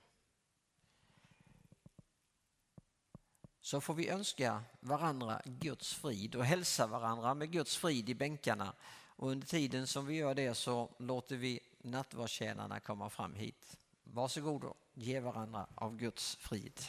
Så 3.60 3.80
får 3.80 3.94
vi 3.94 4.08
önska 4.08 4.64
varandra 4.80 5.42
Guds 5.44 5.94
frid 5.94 6.34
och 6.34 6.44
hälsa 6.44 6.86
varandra 6.86 7.34
med 7.34 7.52
Guds 7.52 7.76
frid 7.76 8.08
i 8.08 8.14
bänkarna. 8.14 8.74
Och 9.16 9.30
under 9.30 9.46
tiden 9.46 9.86
som 9.86 10.06
vi 10.06 10.14
gör 10.14 10.34
det 10.34 10.54
så 10.54 10.94
låter 10.98 11.36
vi 11.36 11.60
nattvardstjänarna 11.78 12.80
komma 12.80 13.10
fram 13.10 13.34
hit. 13.34 13.78
Varsågod 14.04 14.64
och 14.64 14.76
ge 14.94 15.20
varandra 15.20 15.66
av 15.74 15.96
Guds 15.96 16.36
frid. 16.36 16.80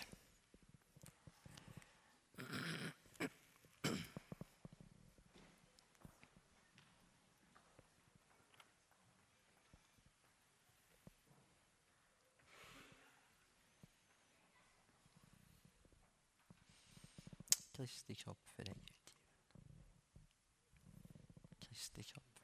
Kristi 17.77 18.15
kropp 18.15 18.49
för 18.51 18.63
dig 18.63 18.73
utgiven. 18.73 19.13
Kristi 21.59 22.03
kropp. 22.03 22.36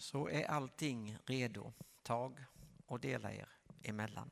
så 0.00 0.28
är 0.28 0.44
allting 0.44 1.16
redo. 1.26 1.72
Tag 2.02 2.44
och 2.86 3.00
dela 3.00 3.32
er 3.32 3.48
emellan. 3.82 4.30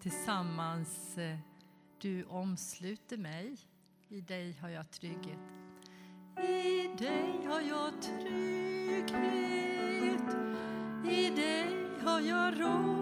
Tillsammans, 0.00 1.18
eh, 1.18 1.38
du 1.98 2.24
omsluter 2.24 3.16
mig, 3.16 3.56
i 4.08 4.20
dig 4.20 4.58
har 4.60 4.68
jag 4.68 4.90
trygghet. 4.90 5.38
I 6.36 6.90
dig 6.98 7.46
har 7.46 7.60
jag 7.60 8.02
trygghet, 8.02 9.20
i 11.10 11.30
dig 11.30 11.76
har 12.04 12.20
jag 12.20 12.60
ro 12.60 12.99